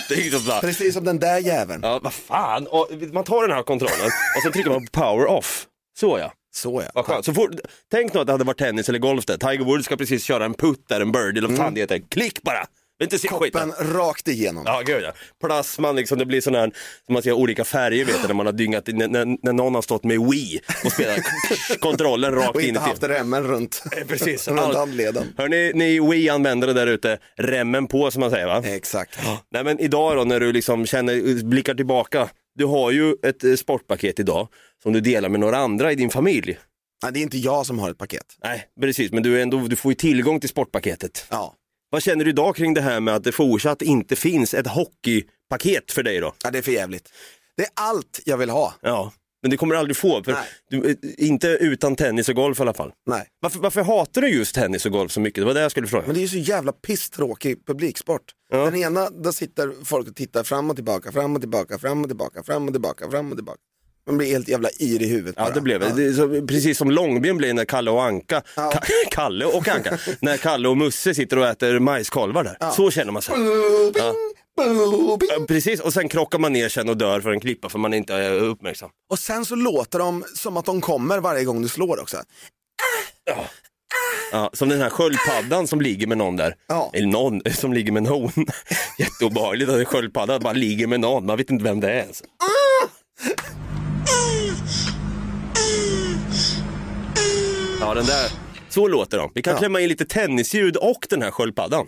Det 0.10 0.14
är 0.16 0.22
ju 0.22 0.32
så 0.32 0.40
bra. 0.40 0.60
precis 0.62 0.94
som 0.94 1.04
den 1.06 1.20
där 1.20 1.38
jäveln. 1.40 1.80
Ja, 1.84 2.00
vad 2.04 2.14
fan. 2.14 2.68
Och 2.68 2.90
man 3.14 3.24
tar 3.24 3.42
den 3.48 3.52
här 3.58 3.64
kontrollen 3.64 4.06
och 4.38 4.44
så 4.44 4.52
trycker 4.52 4.70
man 4.70 4.86
på 4.88 5.02
power 5.02 5.26
off. 5.26 5.66
Så 6.00 6.20
ja. 6.20 6.34
Så 6.56 6.82
ja. 6.86 6.92
Vad 6.94 7.06
skönt. 7.06 7.26
Så 7.26 7.34
fort, 7.34 7.52
tänk 7.92 8.14
nu 8.14 8.20
att 8.20 8.26
det 8.28 8.32
hade 8.34 8.44
varit 8.44 8.58
tennis 8.58 8.90
eller 8.90 9.00
golf 9.00 9.26
där. 9.26 9.38
Tiger 9.38 9.66
Woods 9.66 9.86
ska 9.86 9.98
precis 9.98 10.24
köra 10.24 10.46
en 10.46 10.54
putt 10.54 10.86
där, 10.90 11.02
en 11.02 11.12
birdie 11.12 11.38
eller 11.40 11.48
vad 11.48 11.58
fan 11.58 11.74
det 11.74 11.80
heter. 11.82 12.02
Klick 12.10 12.42
bara! 12.42 12.66
Inte 13.04 13.20
se 13.20 13.28
skiten. 13.28 13.70
Koppen 13.72 13.94
rakt 13.94 14.28
igenom. 14.28 14.64
Ja, 14.66 14.82
gud 14.86 15.04
ja. 15.04 15.14
Plasman 15.42 15.96
liksom, 15.96 16.18
det 16.20 16.26
blir 16.26 16.42
sån 16.42 16.56
här, 16.56 16.72
som 17.06 17.14
man 17.14 17.24
ser 17.24 17.34
olika 17.34 17.64
färger 17.64 18.06
vet 18.06 18.22
du, 18.22 18.28
när 18.28 18.34
man 18.36 18.46
har 18.46 18.54
dyngat, 18.54 18.88
när, 18.88 19.08
när, 19.08 19.54
någon 19.54 19.76
har 19.76 19.82
stått 19.82 20.04
med 20.04 20.20
Wii 20.32 20.60
och 20.86 20.92
spelat 20.92 21.20
kontrollen 21.80 22.36
rakt 22.36 22.56
Och 22.56 22.62
in 22.62 22.68
inte 22.70 22.80
i 22.82 22.84
haft 22.84 23.04
remmen 23.04 23.44
runt, 23.44 23.84
Eh, 23.98 24.08
Precis. 24.08 24.48
runt 24.48 24.60
All- 24.60 24.76
handleden. 24.76 25.34
Hörni, 25.38 25.72
ni 25.76 26.00
Wii-användare 26.00 26.74
där 26.74 26.88
ute, 26.88 27.18
remmen 27.38 27.88
på 27.88 28.12
som 28.12 28.20
man 28.20 28.30
säger 28.32 28.48
va? 28.48 28.64
Exakt. 28.66 29.20
Nej 29.52 29.64
men 29.64 29.80
idag 29.80 30.16
då 30.18 30.24
när 30.24 30.40
du 30.40 30.52
liksom 30.54 30.86
känner, 30.86 31.44
blickar 31.44 31.74
tillbaka, 31.76 32.30
du 32.56 32.66
har 32.66 32.92
ju 32.92 33.16
ett 33.24 33.44
eh, 33.44 33.54
sportpaket 33.54 34.20
idag 34.20 34.48
som 34.84 34.94
du 34.94 35.00
delar 35.02 35.30
med 35.30 35.40
några 35.40 35.58
andra 35.58 35.92
i 35.92 35.96
din 35.96 36.10
familj. 36.10 36.58
Nej, 37.04 37.12
det 37.14 37.20
är 37.20 37.22
inte 37.22 37.38
jag 37.38 37.66
som 37.66 37.80
har 37.80 37.90
ett 37.92 37.98
paket. 37.98 38.26
Nej, 38.44 38.68
precis, 38.82 39.12
men 39.12 39.24
du, 39.24 39.42
ändå, 39.42 39.58
du 39.58 39.76
får 39.76 39.92
ju 39.92 39.96
tillgång 39.96 40.40
till 40.40 40.50
sportpaketet. 40.50 41.26
Ja. 41.30 41.56
Vad 41.90 42.04
känner 42.04 42.26
du 42.26 42.30
idag 42.30 42.56
kring 42.56 42.74
det 42.74 42.82
här 42.82 43.00
med 43.00 43.16
att 43.16 43.24
det 43.24 43.32
fortsatt 43.32 43.82
inte 43.82 44.16
finns 44.16 44.54
ett 44.54 44.68
hockeypaket 44.68 45.92
för 45.92 46.04
dig 46.04 46.20
då? 46.20 46.34
ja, 46.44 46.52
det 46.52 46.58
är 46.58 46.62
för 46.62 46.72
jävligt. 46.72 47.10
Det 47.58 47.64
är 47.64 47.70
allt 47.74 48.20
jag 48.26 48.38
vill 48.38 48.50
ha. 48.50 48.74
Ja, 48.82 49.12
men 49.42 49.52
det 49.52 49.58
kommer 49.58 49.74
du 49.74 49.80
aldrig 49.80 49.98
få, 49.98 50.24
för 50.24 50.38
du, 50.70 50.90
eh, 50.90 50.96
inte 51.18 51.48
utan 51.48 51.96
tennis 51.96 52.30
och 52.30 52.36
golf 52.36 52.60
i 52.60 52.62
alla 52.62 52.74
fall. 52.74 52.92
Nej. 53.06 53.28
Varför, 53.42 53.60
varför 53.60 53.84
hatar 53.84 54.22
du 54.22 54.30
just 54.30 54.56
tennis 54.56 54.86
och 54.86 54.92
golf 54.92 55.12
så 55.12 55.20
mycket? 55.20 55.42
Det 55.42 55.46
var 55.46 55.54
det 55.54 55.62
jag 55.62 55.72
skulle 55.72 55.88
fråga. 55.88 56.06
Men 56.06 56.16
det 56.16 56.20
är 56.20 56.22
ju 56.22 56.28
så 56.28 56.38
jävla 56.38 56.72
pisstråkig 56.72 57.66
publiksport. 57.66 58.22
Ja. 58.50 58.66
Den 58.66 58.76
ena, 58.76 59.10
där 59.10 59.32
sitter 59.32 59.86
folk 59.86 60.08
och 60.08 60.16
tittar 60.16 60.44
fram 60.44 60.70
och 60.70 60.76
tillbaka, 60.76 61.12
fram 61.12 61.36
och 61.36 61.42
tillbaka, 61.42 61.80
fram 61.80 62.02
och 62.02 62.08
tillbaka, 62.10 62.44
fram 62.44 62.68
och 62.68 62.74
tillbaka, 62.74 63.10
fram 63.10 63.32
och 63.32 63.38
tillbaka. 63.38 63.60
Man 64.10 64.18
blir 64.18 64.28
helt 64.28 64.48
jävla 64.48 64.70
yr 64.80 65.02
i 65.02 65.08
huvudet 65.08 65.36
Ja 65.38 65.44
bara. 65.44 65.54
det 65.54 65.62
blev 65.62 65.80
det. 65.80 65.90
det 66.08 66.14
så, 66.14 66.48
precis 66.48 66.78
som 66.78 66.92
Långben 66.92 67.38
blev 67.38 67.56
när 67.56 67.66
Kalle 67.66 67.92
och 67.92 68.04
Anka, 68.04 68.42
Ja. 68.56 68.72
Ka- 68.76 68.90
Kalle 69.12 69.46
och 69.46 69.68
Anka, 69.68 69.98
när 70.22 70.38
Kalle 70.38 70.68
och 70.68 70.78
Musse 70.78 71.14
sitter 71.16 71.38
och 71.38 71.48
äter 71.48 71.80
majskolvar 71.80 72.44
där. 72.44 72.58
Ja. 72.60 72.72
Så 72.72 72.92
känner 72.92 73.12
man 73.12 73.22
sig. 73.22 73.36
Ja, 73.96 74.14
Precis, 75.48 75.80
och 75.80 75.94
sen 75.94 76.10
krockar 76.10 76.40
man 76.40 76.54
ner 76.54 76.70
sen 76.70 76.90
och 76.90 76.98
dör 76.98 77.22
för 77.22 77.30
en 77.32 77.40
klippa 77.40 77.70
för 77.70 77.80
man 77.80 77.94
inte 77.94 78.14
är 78.14 78.32
uppmärksam. 78.32 78.90
Och 79.12 79.20
sen 79.20 79.46
så 79.46 79.56
låter 79.56 80.00
de 80.00 80.24
som 80.36 80.58
att 80.58 80.66
de 80.66 80.82
kommer 80.82 81.20
varje 81.20 81.44
gång 81.44 81.62
du 81.62 81.68
slår 81.68 82.02
också. 82.02 82.18
Ja, 84.32 84.50
som 84.54 84.70
den 84.70 84.82
här 84.82 84.90
sköldpaddan 84.90 85.68
som 85.68 85.82
ligger 85.82 86.08
med 86.08 86.18
någon 86.18 86.36
där. 86.36 86.56
Ja. 86.68 86.92
Eller 86.94 87.08
någon 87.08 87.42
som 87.54 87.74
ligger 87.74 87.92
med 87.92 88.04
någon. 88.04 88.32
Jätteobehagligt 89.00 89.70
att 89.72 89.78
en 89.78 89.86
sköldpadda 89.86 90.40
bara 90.40 90.54
ligger 90.54 90.88
med 90.88 91.00
någon, 91.00 91.26
man 91.26 91.38
vet 91.38 91.50
inte 91.50 91.64
vem 91.64 91.80
det 91.80 91.88
är 91.92 91.96
ens. 92.00 92.24
Ja, 97.90 97.96
den 97.96 98.06
där. 98.06 98.32
Så 98.70 98.88
låter 98.88 99.18
de. 99.18 99.32
Vi 99.36 99.42
kan 99.42 99.54
Ja. 99.54 99.60
klämma 99.60 99.80
in 99.82 99.90
lite 99.90 100.06
tennisljud 100.06 100.76
och 100.78 101.08
den 101.10 101.22
här 101.22 101.32
sköldpaddan. 101.32 101.88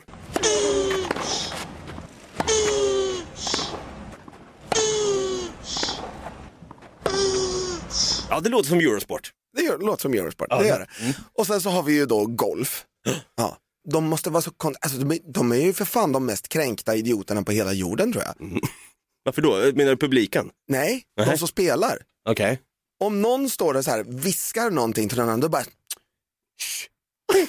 Ja, 8.29 8.39
det 8.39 8.49
låter 8.49 8.69
som 8.69 8.79
Eurosport. 8.79 9.31
Det 9.57 9.63
gör, 9.63 9.77
låter 9.77 10.01
som 10.01 10.13
Eurosport, 10.13 10.49
det 10.49 10.67
gör 10.67 10.79
det. 10.79 10.87
Och 11.33 11.47
sen 11.47 11.61
så 11.61 11.69
har 11.69 11.83
vi 11.83 11.93
ju 11.93 12.05
då 12.05 12.25
golf. 12.25 12.85
Ja. 13.37 13.57
De 13.91 14.03
måste 14.05 14.29
vara 14.29 14.41
så 14.41 14.51
kon- 14.51 14.75
alltså, 14.81 14.97
de, 14.99 15.11
är, 15.11 15.19
de 15.33 15.51
är 15.51 15.55
ju 15.55 15.73
för 15.73 15.85
fan 15.85 16.11
de 16.11 16.25
mest 16.25 16.49
kränkta 16.49 16.95
idioterna 16.95 17.43
på 17.43 17.51
hela 17.51 17.73
jorden 17.73 18.11
tror 18.13 18.23
jag. 18.25 18.59
Varför 19.23 19.41
då? 19.41 19.51
Menar 19.75 19.91
du 19.91 19.97
publiken? 19.97 20.49
Nej, 20.67 21.03
Nej. 21.17 21.27
de 21.29 21.37
som 21.37 21.47
spelar. 21.47 21.97
Okej. 22.29 22.59
Om 23.01 23.21
någon 23.21 23.49
står 23.49 23.73
och 23.73 23.83
så 23.85 23.91
här 23.91 24.03
viskar 24.03 24.71
någonting 24.71 25.09
till 25.09 25.17
någon 25.17 25.27
annan, 25.27 25.39
då 25.39 25.49
bara 25.49 25.63
Shh. 26.59 26.87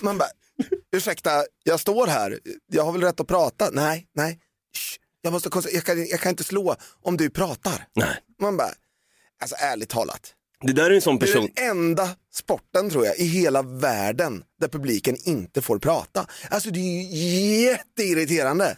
Man 0.05 0.18
bara, 0.18 0.28
ursäkta, 0.96 1.44
jag 1.64 1.80
står 1.80 2.07
här, 2.07 2.38
jag 2.72 2.84
har 2.84 2.92
väl 2.92 3.03
rätt 3.03 3.20
att 3.20 3.26
prata? 3.26 3.70
Nej, 3.72 4.07
nej, 4.14 4.38
Shh. 4.76 4.98
jag, 5.20 5.32
måste, 5.32 5.50
jag, 5.72 5.84
kan, 5.84 6.07
jag 6.07 6.20
kan 6.20 6.30
inte 6.30 6.44
slå 6.44 6.76
om 7.03 7.16
du 7.16 7.30
pratar. 7.30 7.86
Nej. 7.96 8.16
Man 8.40 8.57
bara, 8.57 8.70
alltså 9.42 9.57
ärligt 9.59 9.88
talat, 9.88 10.34
Det 10.61 10.72
där 10.72 10.90
är 10.90 10.94
en 10.94 11.00
sån 11.00 11.18
det 11.18 11.24
är 11.24 11.26
person. 11.26 11.48
den 11.55 11.68
enda 11.70 12.09
sporten 12.34 12.90
tror 12.90 13.07
jag 13.07 13.18
i 13.18 13.24
hela 13.24 13.62
världen 13.62 14.44
där 14.61 14.68
publiken 14.68 15.16
inte 15.24 15.62
får 15.62 15.78
prata. 15.78 16.26
Alltså 16.50 16.70
det 16.70 16.78
är 16.80 16.82
ju 16.82 17.62
jätteirriterande. 17.62 18.76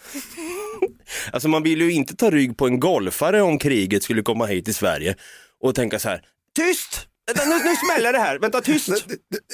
Alltså 1.33 1.49
man 1.49 1.63
vill 1.63 1.81
ju 1.81 1.93
inte 1.93 2.17
ta 2.17 2.31
rygg 2.31 2.57
på 2.57 2.67
en 2.67 2.81
golfare 2.81 3.43
om 3.43 3.59
kriget 3.59 4.03
skulle 4.03 4.23
komma 4.23 4.47
hit 4.47 4.65
till 4.65 4.75
Sverige 4.75 5.17
och 5.61 5.75
tänka 5.75 5.99
så 5.99 6.09
här. 6.09 6.23
Tyst! 6.55 7.07
Nu, 7.47 7.55
nu 7.65 7.77
smäller 7.77 8.13
det 8.13 8.19
här, 8.19 8.39
vänta 8.39 8.61
tyst! 8.61 8.89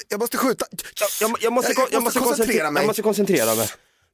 Jag 0.08 0.20
måste 0.20 0.36
skjuta. 0.36 0.66
Jag, 1.20 1.30
jag, 1.40 1.52
måste, 1.52 1.72
Jag- 1.76 1.88
jag 1.92 2.02
måste 2.02 2.20
måste 2.20 2.34
koncentrera 2.36 2.70
mig. 2.70 2.80
Jag 2.82 2.86
måste 2.86 3.02
koncentrera 3.02 3.54
mig. 3.54 3.68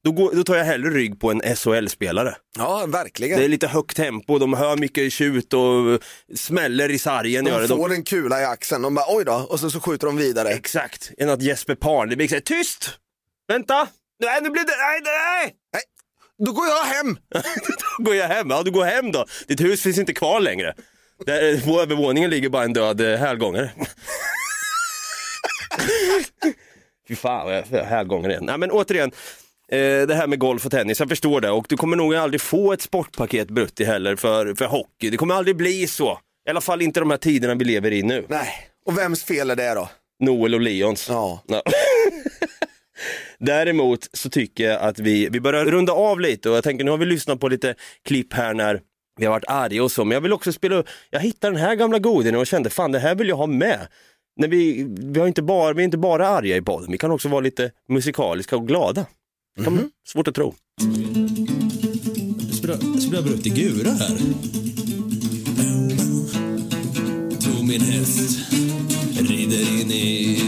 Då, 0.04 0.12
går, 0.12 0.32
då 0.34 0.44
tar 0.44 0.56
jag 0.56 0.64
hellre 0.64 0.90
rygg 0.90 1.20
på 1.20 1.30
en 1.30 1.56
SHL-spelare. 1.56 2.36
Ja, 2.58 2.86
verkligen. 2.86 3.38
Det 3.38 3.44
är 3.44 3.48
lite 3.48 3.66
högt 3.66 3.96
tempo, 3.96 4.38
de 4.38 4.52
hör 4.54 4.76
mycket 4.76 5.12
tjut 5.12 5.52
och 5.52 6.00
smäller 6.36 6.90
i 6.90 6.98
sargen. 6.98 7.46
gör 7.46 7.60
De 7.60 7.66
det. 7.66 7.76
får 7.76 7.92
en 7.92 8.02
kula 8.04 8.40
i 8.40 8.44
axeln, 8.44 8.82
de 8.82 8.94
bara 8.94 9.06
oj 9.16 9.24
då, 9.24 9.32
och 9.32 9.60
så, 9.60 9.70
så 9.70 9.80
skjuter 9.80 10.06
de 10.06 10.16
vidare. 10.16 10.48
Exakt, 10.48 11.10
än 11.18 11.30
att 11.30 11.42
Jesper 11.42 11.74
Parn, 11.74 12.08
det 12.08 12.16
blir 12.16 12.28
så 12.28 12.34
här, 12.34 12.40
tyst! 12.40 12.90
Vänta! 13.48 13.88
Nej, 14.22 14.40
nu 14.42 14.50
blir 14.50 14.62
det, 14.64 14.76
nej, 14.76 15.00
nej! 15.04 15.54
Nej, 15.72 15.82
då 16.46 16.52
går 16.52 16.66
jag 16.66 16.84
hem. 16.84 17.16
Då 17.98 18.04
går 18.04 18.14
jag 18.14 18.28
hem, 18.28 18.50
ja 18.50 18.62
du 18.62 18.70
går 18.70 18.84
hem 18.84 19.12
då. 19.12 19.26
Ditt 19.48 19.60
hus 19.60 19.82
finns 19.82 19.98
inte 19.98 20.14
kvar 20.14 20.40
längre. 20.40 20.74
Där, 21.24 21.66
på 21.66 21.80
övervåningen 21.80 22.30
ligger 22.30 22.48
bara 22.48 22.64
en 22.64 22.72
död 22.72 23.00
eh, 23.00 23.18
hälgångare. 23.18 23.70
Fy 27.08 27.14
fan 27.16 27.62
vad 27.70 27.84
hälgångare 27.84 28.32
igen. 28.32 28.44
Nej 28.44 28.58
men 28.58 28.70
återigen, 28.70 29.12
eh, 29.72 29.78
det 29.78 30.14
här 30.14 30.26
med 30.26 30.38
golf 30.38 30.66
och 30.66 30.70
tennis, 30.70 31.00
jag 31.00 31.08
förstår 31.08 31.40
det. 31.40 31.50
Och 31.50 31.66
du 31.68 31.76
kommer 31.76 31.96
nog 31.96 32.14
aldrig 32.14 32.40
få 32.40 32.72
ett 32.72 32.82
sportpaket 32.82 33.48
Brutti 33.48 33.84
heller 33.84 34.16
för, 34.16 34.54
för 34.54 34.64
hockey. 34.64 35.10
Det 35.10 35.16
kommer 35.16 35.34
aldrig 35.34 35.56
bli 35.56 35.86
så. 35.86 36.18
I 36.46 36.50
alla 36.50 36.60
fall 36.60 36.82
inte 36.82 37.00
de 37.00 37.10
här 37.10 37.18
tiderna 37.18 37.54
vi 37.54 37.64
lever 37.64 37.92
i 37.92 38.02
nu. 38.02 38.24
Nej, 38.28 38.48
och 38.86 38.98
vems 38.98 39.24
fel 39.24 39.50
är 39.50 39.56
det 39.56 39.74
då? 39.74 39.88
Noel 40.20 40.54
och 40.54 40.60
Leons. 40.60 41.08
Ja. 41.08 41.42
Ja. 41.46 41.62
Däremot 43.38 44.08
så 44.12 44.30
tycker 44.30 44.64
jag 44.64 44.80
att 44.82 44.98
vi, 44.98 45.28
vi 45.28 45.40
börjar 45.40 45.64
runda 45.64 45.92
av 45.92 46.20
lite 46.20 46.50
och 46.50 46.56
jag 46.56 46.64
tänker 46.64 46.84
nu 46.84 46.90
har 46.90 46.98
vi 46.98 47.06
lyssnat 47.06 47.40
på 47.40 47.48
lite 47.48 47.74
klipp 48.04 48.32
här 48.32 48.54
när 48.54 48.80
vi 49.16 49.24
har 49.26 49.32
varit 49.32 49.44
arga 49.48 49.84
och 49.84 49.92
så, 49.92 50.04
men 50.04 50.14
jag 50.14 50.20
vill 50.20 50.32
också 50.32 50.52
spela 50.52 50.76
upp- 50.76 50.86
jag 51.10 51.20
hittade 51.20 51.52
den 51.56 51.62
här 51.62 51.74
gamla 51.74 51.98
godingen 51.98 52.40
och 52.40 52.46
kände 52.46 52.70
fan 52.70 52.92
det 52.92 52.98
här 52.98 53.14
vill 53.14 53.28
jag 53.28 53.36
ha 53.36 53.46
med. 53.46 53.86
När 54.40 54.48
vi, 54.48 54.86
vi, 54.98 55.20
har 55.20 55.26
inte 55.26 55.42
bara, 55.42 55.72
vi 55.72 55.82
är 55.82 55.84
inte 55.84 55.98
bara 55.98 56.28
arga 56.28 56.56
i 56.56 56.62
podden, 56.62 56.92
vi 56.92 56.98
kan 56.98 57.10
också 57.10 57.28
vara 57.28 57.40
lite 57.40 57.70
musikaliska 57.88 58.56
och 58.56 58.68
glada. 58.68 59.06
Kan, 59.64 59.90
Svårt 60.08 60.28
att 60.28 60.34
tro. 60.34 60.54
Spelar, 62.52 62.98
spelar 63.00 63.22
Brutti 63.22 63.50
Gura 63.50 63.90
här. 63.90 64.18
Tog 67.40 67.68
min 67.68 67.80
häst, 67.80 68.38
rider 69.20 69.80
in 69.80 69.90
i... 69.90 70.38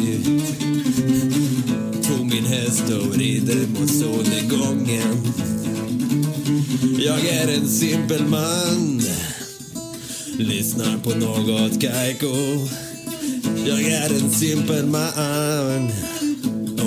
Tog 2.08 2.26
min 2.26 2.44
häst 2.44 2.84
och 2.90 3.16
rider 3.16 3.80
mot 3.80 3.90
solnedgången. 3.90 5.47
Jag 6.82 7.26
är 7.26 7.48
en 7.54 7.68
simpel 7.68 8.26
man 8.26 9.02
Lyssnar 10.38 10.98
på 10.98 11.10
något 11.10 11.80
Kaiko 11.80 12.34
Jag 13.66 13.80
är 13.80 14.10
en 14.10 14.30
simpel 14.30 14.86
man 14.86 15.92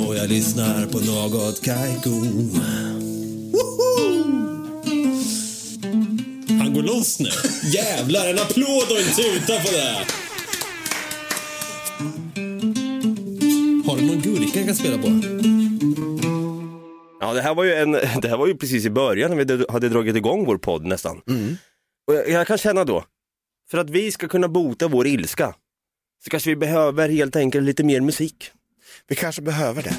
Och 0.07 0.15
jag 0.15 0.29
lyssnar 0.29 0.85
på 0.85 0.99
något 0.99 1.61
Kaiko 1.61 2.11
Han 6.59 6.73
går 6.73 6.83
loss 6.83 7.19
nu. 7.19 7.29
Jävlar, 7.73 8.27
en 8.27 8.39
applåd 8.39 8.91
och 8.91 8.99
en 8.99 9.15
tuta 9.15 9.59
på 9.59 9.71
det. 9.71 10.05
Har 13.85 13.97
du 13.97 14.05
någon 14.05 14.21
gurka 14.21 14.59
jag 14.59 14.65
kan 14.65 14.75
spela 14.75 14.97
på? 14.97 15.07
Ja, 17.21 17.33
det 17.33 17.41
här 17.41 17.53
var 17.55 17.63
ju, 17.63 17.73
en, 17.73 17.91
det 18.21 18.27
här 18.27 18.37
var 18.37 18.47
ju 18.47 18.55
precis 18.57 18.85
i 18.85 18.89
början 18.89 19.31
när 19.37 19.45
vi 19.45 19.65
hade 19.69 19.89
dragit 19.89 20.15
igång 20.15 20.45
vår 20.45 20.57
podd 20.57 20.85
nästan. 20.85 21.21
Och 22.07 22.13
jag, 22.15 22.29
jag 22.29 22.47
kan 22.47 22.57
känna 22.57 22.83
då, 22.83 23.03
för 23.71 23.77
att 23.77 23.89
vi 23.89 24.11
ska 24.11 24.27
kunna 24.27 24.47
bota 24.47 24.87
vår 24.87 25.07
ilska 25.07 25.53
så 26.23 26.29
kanske 26.29 26.49
vi 26.49 26.55
behöver 26.55 27.09
helt 27.09 27.35
enkelt 27.35 27.65
lite 27.65 27.83
mer 27.83 28.01
musik. 28.01 28.51
Vi 29.07 29.15
kanske 29.15 29.41
behöver 29.41 29.83
det. 29.83 29.95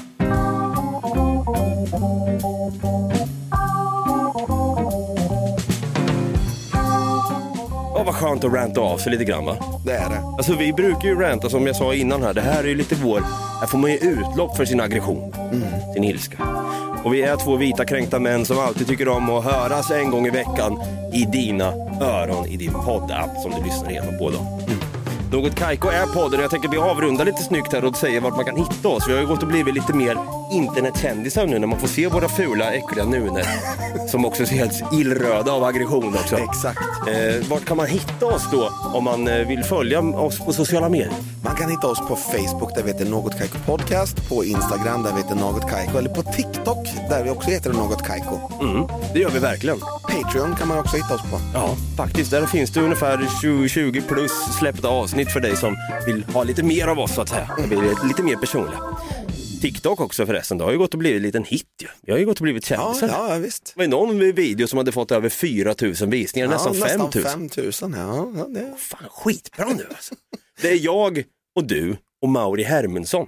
Åh, 7.95 8.05
vad 8.05 8.15
skönt 8.15 8.43
att 8.43 8.53
ranta 8.53 8.81
av 8.81 8.97
sig 8.97 9.11
lite 9.11 9.23
grann 9.23 9.45
va? 9.45 9.57
Det 9.85 9.91
är 9.93 10.09
det. 10.09 10.19
Alltså 10.37 10.55
vi 10.55 10.73
brukar 10.73 11.07
ju 11.07 11.15
ranta 11.15 11.49
som 11.49 11.67
jag 11.67 11.75
sa 11.75 11.93
innan 11.93 12.23
här. 12.23 12.33
Det 12.33 12.41
här 12.41 12.63
är 12.63 12.67
ju 12.67 12.75
lite 12.75 12.95
vår, 12.95 13.19
här 13.59 13.67
får 13.67 13.77
man 13.77 13.91
ju 13.91 13.97
utlopp 13.97 14.57
för 14.57 14.65
sin 14.65 14.81
aggression, 14.81 15.33
sin 15.93 16.03
ilska. 16.03 16.62
Och 17.03 17.13
vi 17.13 17.21
är 17.21 17.37
två 17.37 17.55
vita 17.55 17.85
kränkta 17.85 18.19
män 18.19 18.45
som 18.45 18.59
alltid 18.59 18.87
tycker 18.87 19.07
om 19.07 19.29
att 19.29 19.43
höras 19.43 19.91
en 19.91 20.11
gång 20.11 20.27
i 20.27 20.29
veckan 20.29 20.79
i 21.13 21.25
dina 21.25 21.73
öron 22.01 22.45
i 22.45 22.57
din 22.57 22.73
poddapp 22.73 23.41
som 23.41 23.51
du 23.51 23.63
lyssnar 23.63 23.89
igenom 23.89 24.17
på 24.17 24.29
då. 24.29 24.39
Mm. 24.39 24.79
Något 25.31 25.55
Kaiko 25.55 25.87
är 25.87 26.05
podden 26.05 26.39
och 26.39 26.43
jag 26.43 26.51
tänker 26.51 26.69
vi 26.69 26.77
avrundar 26.77 27.25
lite 27.25 27.43
snyggt 27.43 27.73
här 27.73 27.85
och 27.85 27.95
säger 27.95 28.21
vart 28.21 28.35
man 28.35 28.45
kan 28.45 28.57
hitta 28.57 28.87
oss. 28.89 29.07
Vi 29.07 29.13
har 29.13 29.21
ju 29.21 29.27
gått 29.27 29.41
och 29.41 29.47
blivit 29.47 29.73
lite 29.73 29.93
mer 29.93 30.17
internetkändisar 30.53 31.47
nu 31.47 31.59
när 31.59 31.67
man 31.67 31.79
får 31.79 31.87
se 31.87 32.07
våra 32.07 32.29
fula, 32.29 32.73
äckliga 32.73 33.05
nuner. 33.05 33.45
Som 34.07 34.25
också 34.25 34.45
ser 34.45 34.55
helt 34.55 34.93
illröda 34.93 35.51
av 35.51 35.63
aggression 35.63 36.13
också. 36.13 36.37
Exakt. 36.37 36.79
Eh, 37.07 37.49
vart 37.49 37.65
kan 37.65 37.77
man 37.77 37.87
hitta 37.87 38.25
oss 38.25 38.47
då 38.51 38.69
om 38.93 39.03
man 39.03 39.27
eh, 39.27 39.47
vill 39.47 39.63
följa 39.63 39.99
oss 39.99 40.39
på 40.39 40.53
sociala 40.53 40.89
medier? 40.89 41.11
Man 41.43 41.55
kan 41.55 41.69
hitta 41.69 41.87
oss 41.87 41.99
på 41.99 42.15
Facebook 42.15 42.75
där 42.75 42.83
vi 42.83 42.91
heter 42.91 43.05
Något 43.05 43.37
Kaiko 43.37 43.57
Podcast, 43.65 44.29
på 44.29 44.45
Instagram 44.45 45.03
där 45.03 45.11
vi 45.11 45.21
heter 45.21 45.35
Något 45.35 45.69
Kaiko 45.69 45.97
eller 45.97 46.09
på 46.09 46.23
TikTok 46.23 46.87
där 47.09 47.23
vi 47.23 47.29
också 47.29 47.49
heter 47.49 47.73
Något 47.73 48.03
Kaiko. 48.03 48.39
Mm, 48.61 48.87
det 49.13 49.19
gör 49.19 49.29
vi 49.29 49.39
verkligen. 49.39 49.79
Patreon 49.79 50.55
kan 50.55 50.67
man 50.67 50.79
också 50.79 50.97
hitta 50.97 51.15
oss 51.15 51.21
på. 51.21 51.39
Ja, 51.53 51.75
faktiskt. 51.97 52.31
Där 52.31 52.45
finns 52.45 52.71
det 52.71 52.81
ungefär 52.81 53.27
20, 53.41 53.69
20 53.69 54.01
plus 54.01 54.31
släppta 54.59 54.87
avsnitt 54.87 55.31
för 55.31 55.39
dig 55.39 55.57
som 55.57 55.75
vill 56.05 56.25
ha 56.33 56.43
lite 56.43 56.63
mer 56.63 56.87
av 56.87 56.99
oss 56.99 57.15
så 57.15 57.21
att 57.21 57.29
säga. 57.29 57.49
Det 57.57 57.67
blir 57.67 58.07
lite 58.07 58.23
mer 58.23 58.35
personliga. 58.35 58.79
TikTok 59.63 60.01
också 60.01 60.25
förresten, 60.25 60.57
det 60.57 60.63
har 60.63 60.71
ju 60.71 60.77
gått 60.77 60.93
och 60.93 60.99
blivit 60.99 61.17
en 61.17 61.23
liten 61.23 61.43
hit 61.43 61.67
ju. 61.81 61.87
Jag 62.01 62.13
har 62.13 62.19
ju 62.19 62.25
gått 62.25 62.37
och 62.37 62.43
blivit 62.43 62.69
Ja, 62.69 62.95
kändisar. 62.99 63.29
ja, 63.29 63.37
visst. 63.37 63.65
Det 63.65 63.73
var 63.77 63.83
ju 63.83 63.89
någon 63.89 64.19
video 64.19 64.67
som 64.67 64.77
hade 64.77 64.91
fått 64.91 65.11
över 65.11 65.29
4000 65.29 66.09
visningar, 66.09 66.47
nästan 66.47 66.73
ja, 66.79 66.85
5000. 66.87 67.21
nästan 67.21 67.39
5000. 67.49 67.93
Ja, 67.97 68.31
ja, 68.35 68.47
det... 68.47 68.73
Fan, 68.77 68.99
skitbra 69.09 69.65
nu 69.65 69.85
alltså. 69.89 70.15
Det 70.61 70.69
är 70.69 70.85
jag 70.85 71.23
och 71.55 71.63
du 71.67 71.97
och 72.21 72.29
Mauri 72.29 72.63
Hermundsson. 72.63 73.27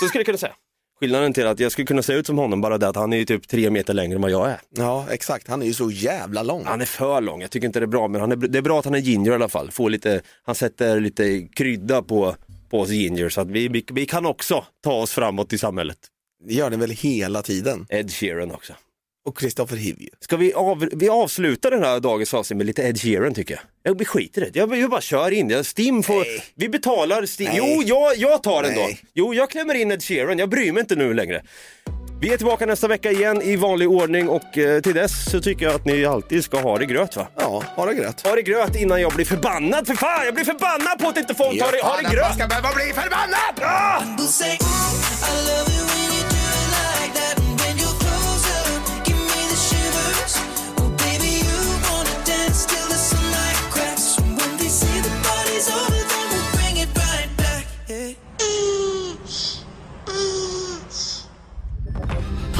Så 0.00 0.08
skulle 0.08 0.20
jag 0.20 0.26
kunna 0.26 0.38
säga. 0.38 0.52
Skillnaden 1.00 1.32
till 1.32 1.46
att 1.46 1.60
jag 1.60 1.72
skulle 1.72 1.86
kunna 1.86 2.02
se 2.02 2.12
ut 2.12 2.26
som 2.26 2.38
honom 2.38 2.60
bara 2.60 2.78
det 2.78 2.88
att 2.88 2.96
han 2.96 3.12
är 3.12 3.16
ju 3.16 3.24
typ 3.24 3.48
tre 3.48 3.70
meter 3.70 3.94
längre 3.94 4.14
än 4.14 4.22
vad 4.22 4.30
jag 4.30 4.50
är. 4.50 4.60
ja, 4.70 5.06
exakt. 5.10 5.48
Han 5.48 5.62
är 5.62 5.66
ju 5.66 5.74
så 5.74 5.90
jävla 5.90 6.42
lång. 6.42 6.64
Han 6.64 6.80
är 6.80 6.84
för 6.84 7.20
lång, 7.20 7.40
jag 7.42 7.50
tycker 7.50 7.66
inte 7.66 7.80
det 7.80 7.84
är 7.84 7.86
bra, 7.86 8.08
men 8.08 8.20
han 8.20 8.32
är, 8.32 8.36
det 8.36 8.58
är 8.58 8.62
bra 8.62 8.78
att 8.78 8.84
han 8.84 8.94
är 8.94 8.98
ginger 8.98 9.32
i 9.32 9.34
alla 9.34 9.48
fall. 9.48 9.70
Får 9.70 9.90
lite, 9.90 10.20
han 10.42 10.54
sätter 10.54 11.00
lite 11.00 11.48
krydda 11.56 12.02
på, 12.02 12.36
på 12.70 12.80
oss 12.80 12.90
ginger 12.90 13.28
så 13.28 13.40
att 13.40 13.50
vi, 13.50 13.68
vi, 13.68 13.84
vi 13.92 14.06
kan 14.06 14.26
också 14.26 14.64
ta 14.84 14.92
oss 14.92 15.10
framåt 15.10 15.52
i 15.52 15.58
samhället. 15.58 15.98
Det 16.48 16.54
gör 16.54 16.70
den 16.70 16.80
väl 16.80 16.90
hela 16.90 17.42
tiden. 17.42 17.86
Ed 17.88 18.12
Sheeran 18.12 18.50
också. 18.50 18.72
Och 19.26 19.40
Christopher 19.40 19.76
Hivju. 19.76 20.08
Ska 20.20 20.36
vi, 20.36 20.52
av, 20.54 20.88
vi 20.92 21.08
avsluta 21.08 21.70
den 21.70 21.82
här 21.82 22.00
dagens 22.00 22.34
avsnitt 22.34 22.56
med 22.56 22.66
lite 22.66 22.82
Ed 22.82 23.00
Sheeran 23.00 23.34
tycker 23.34 23.54
jag. 23.82 23.98
Jag 23.98 24.06
skiter 24.06 24.46
i 24.46 24.50
det, 24.50 24.58
jag, 24.58 24.76
jag 24.78 24.90
bara 24.90 25.00
kör 25.00 25.30
in 25.30 25.48
det. 25.48 25.64
Stim 25.64 26.02
får, 26.02 26.14
Nej. 26.14 26.42
vi 26.54 26.68
betalar, 26.68 27.26
Stim, 27.26 27.46
Nej. 27.46 27.56
jo 27.58 27.82
jag, 27.86 28.16
jag 28.16 28.42
tar 28.42 28.62
den 28.62 28.74
då. 28.74 28.88
Jo 29.14 29.34
jag 29.34 29.50
klämmer 29.50 29.74
in 29.74 29.92
Ed 29.92 30.02
Sheeran, 30.02 30.38
jag 30.38 30.48
bryr 30.48 30.72
mig 30.72 30.80
inte 30.80 30.96
nu 30.96 31.14
längre. 31.14 31.42
Vi 32.22 32.32
är 32.32 32.36
tillbaka 32.36 32.66
nästa 32.66 32.88
vecka 32.88 33.10
igen 33.10 33.42
i 33.42 33.56
vanlig 33.56 33.90
ordning 33.90 34.28
och 34.28 34.58
eh, 34.58 34.80
till 34.80 34.94
dess 34.94 35.30
så 35.30 35.40
tycker 35.40 35.66
jag 35.66 35.74
att 35.74 35.84
ni 35.84 36.04
alltid 36.04 36.44
ska 36.44 36.60
ha 36.60 36.78
det 36.78 36.86
gröt 36.86 37.16
va? 37.16 37.26
Ja, 37.36 37.62
ha 37.76 37.86
det 37.86 37.94
gröt. 37.94 38.26
Ha 38.26 38.34
det 38.34 38.42
gröt 38.42 38.76
innan 38.76 39.00
jag 39.00 39.12
blir 39.12 39.24
förbannad, 39.24 39.86
för 39.86 39.94
fan! 39.94 40.24
Jag 40.24 40.34
blir 40.34 40.44
förbannad 40.44 40.98
på 40.98 41.08
att 41.08 41.16
inte 41.16 41.34
folk 41.34 41.58
tar 41.58 41.72
det, 41.72 41.82
ha 41.82 41.96
det 41.96 42.14
gröt! 42.14 42.34
ska 42.34 42.46
behöva 42.46 42.68
bli 42.74 42.84
förbannad! 42.84 43.60
Ah! 43.60 44.02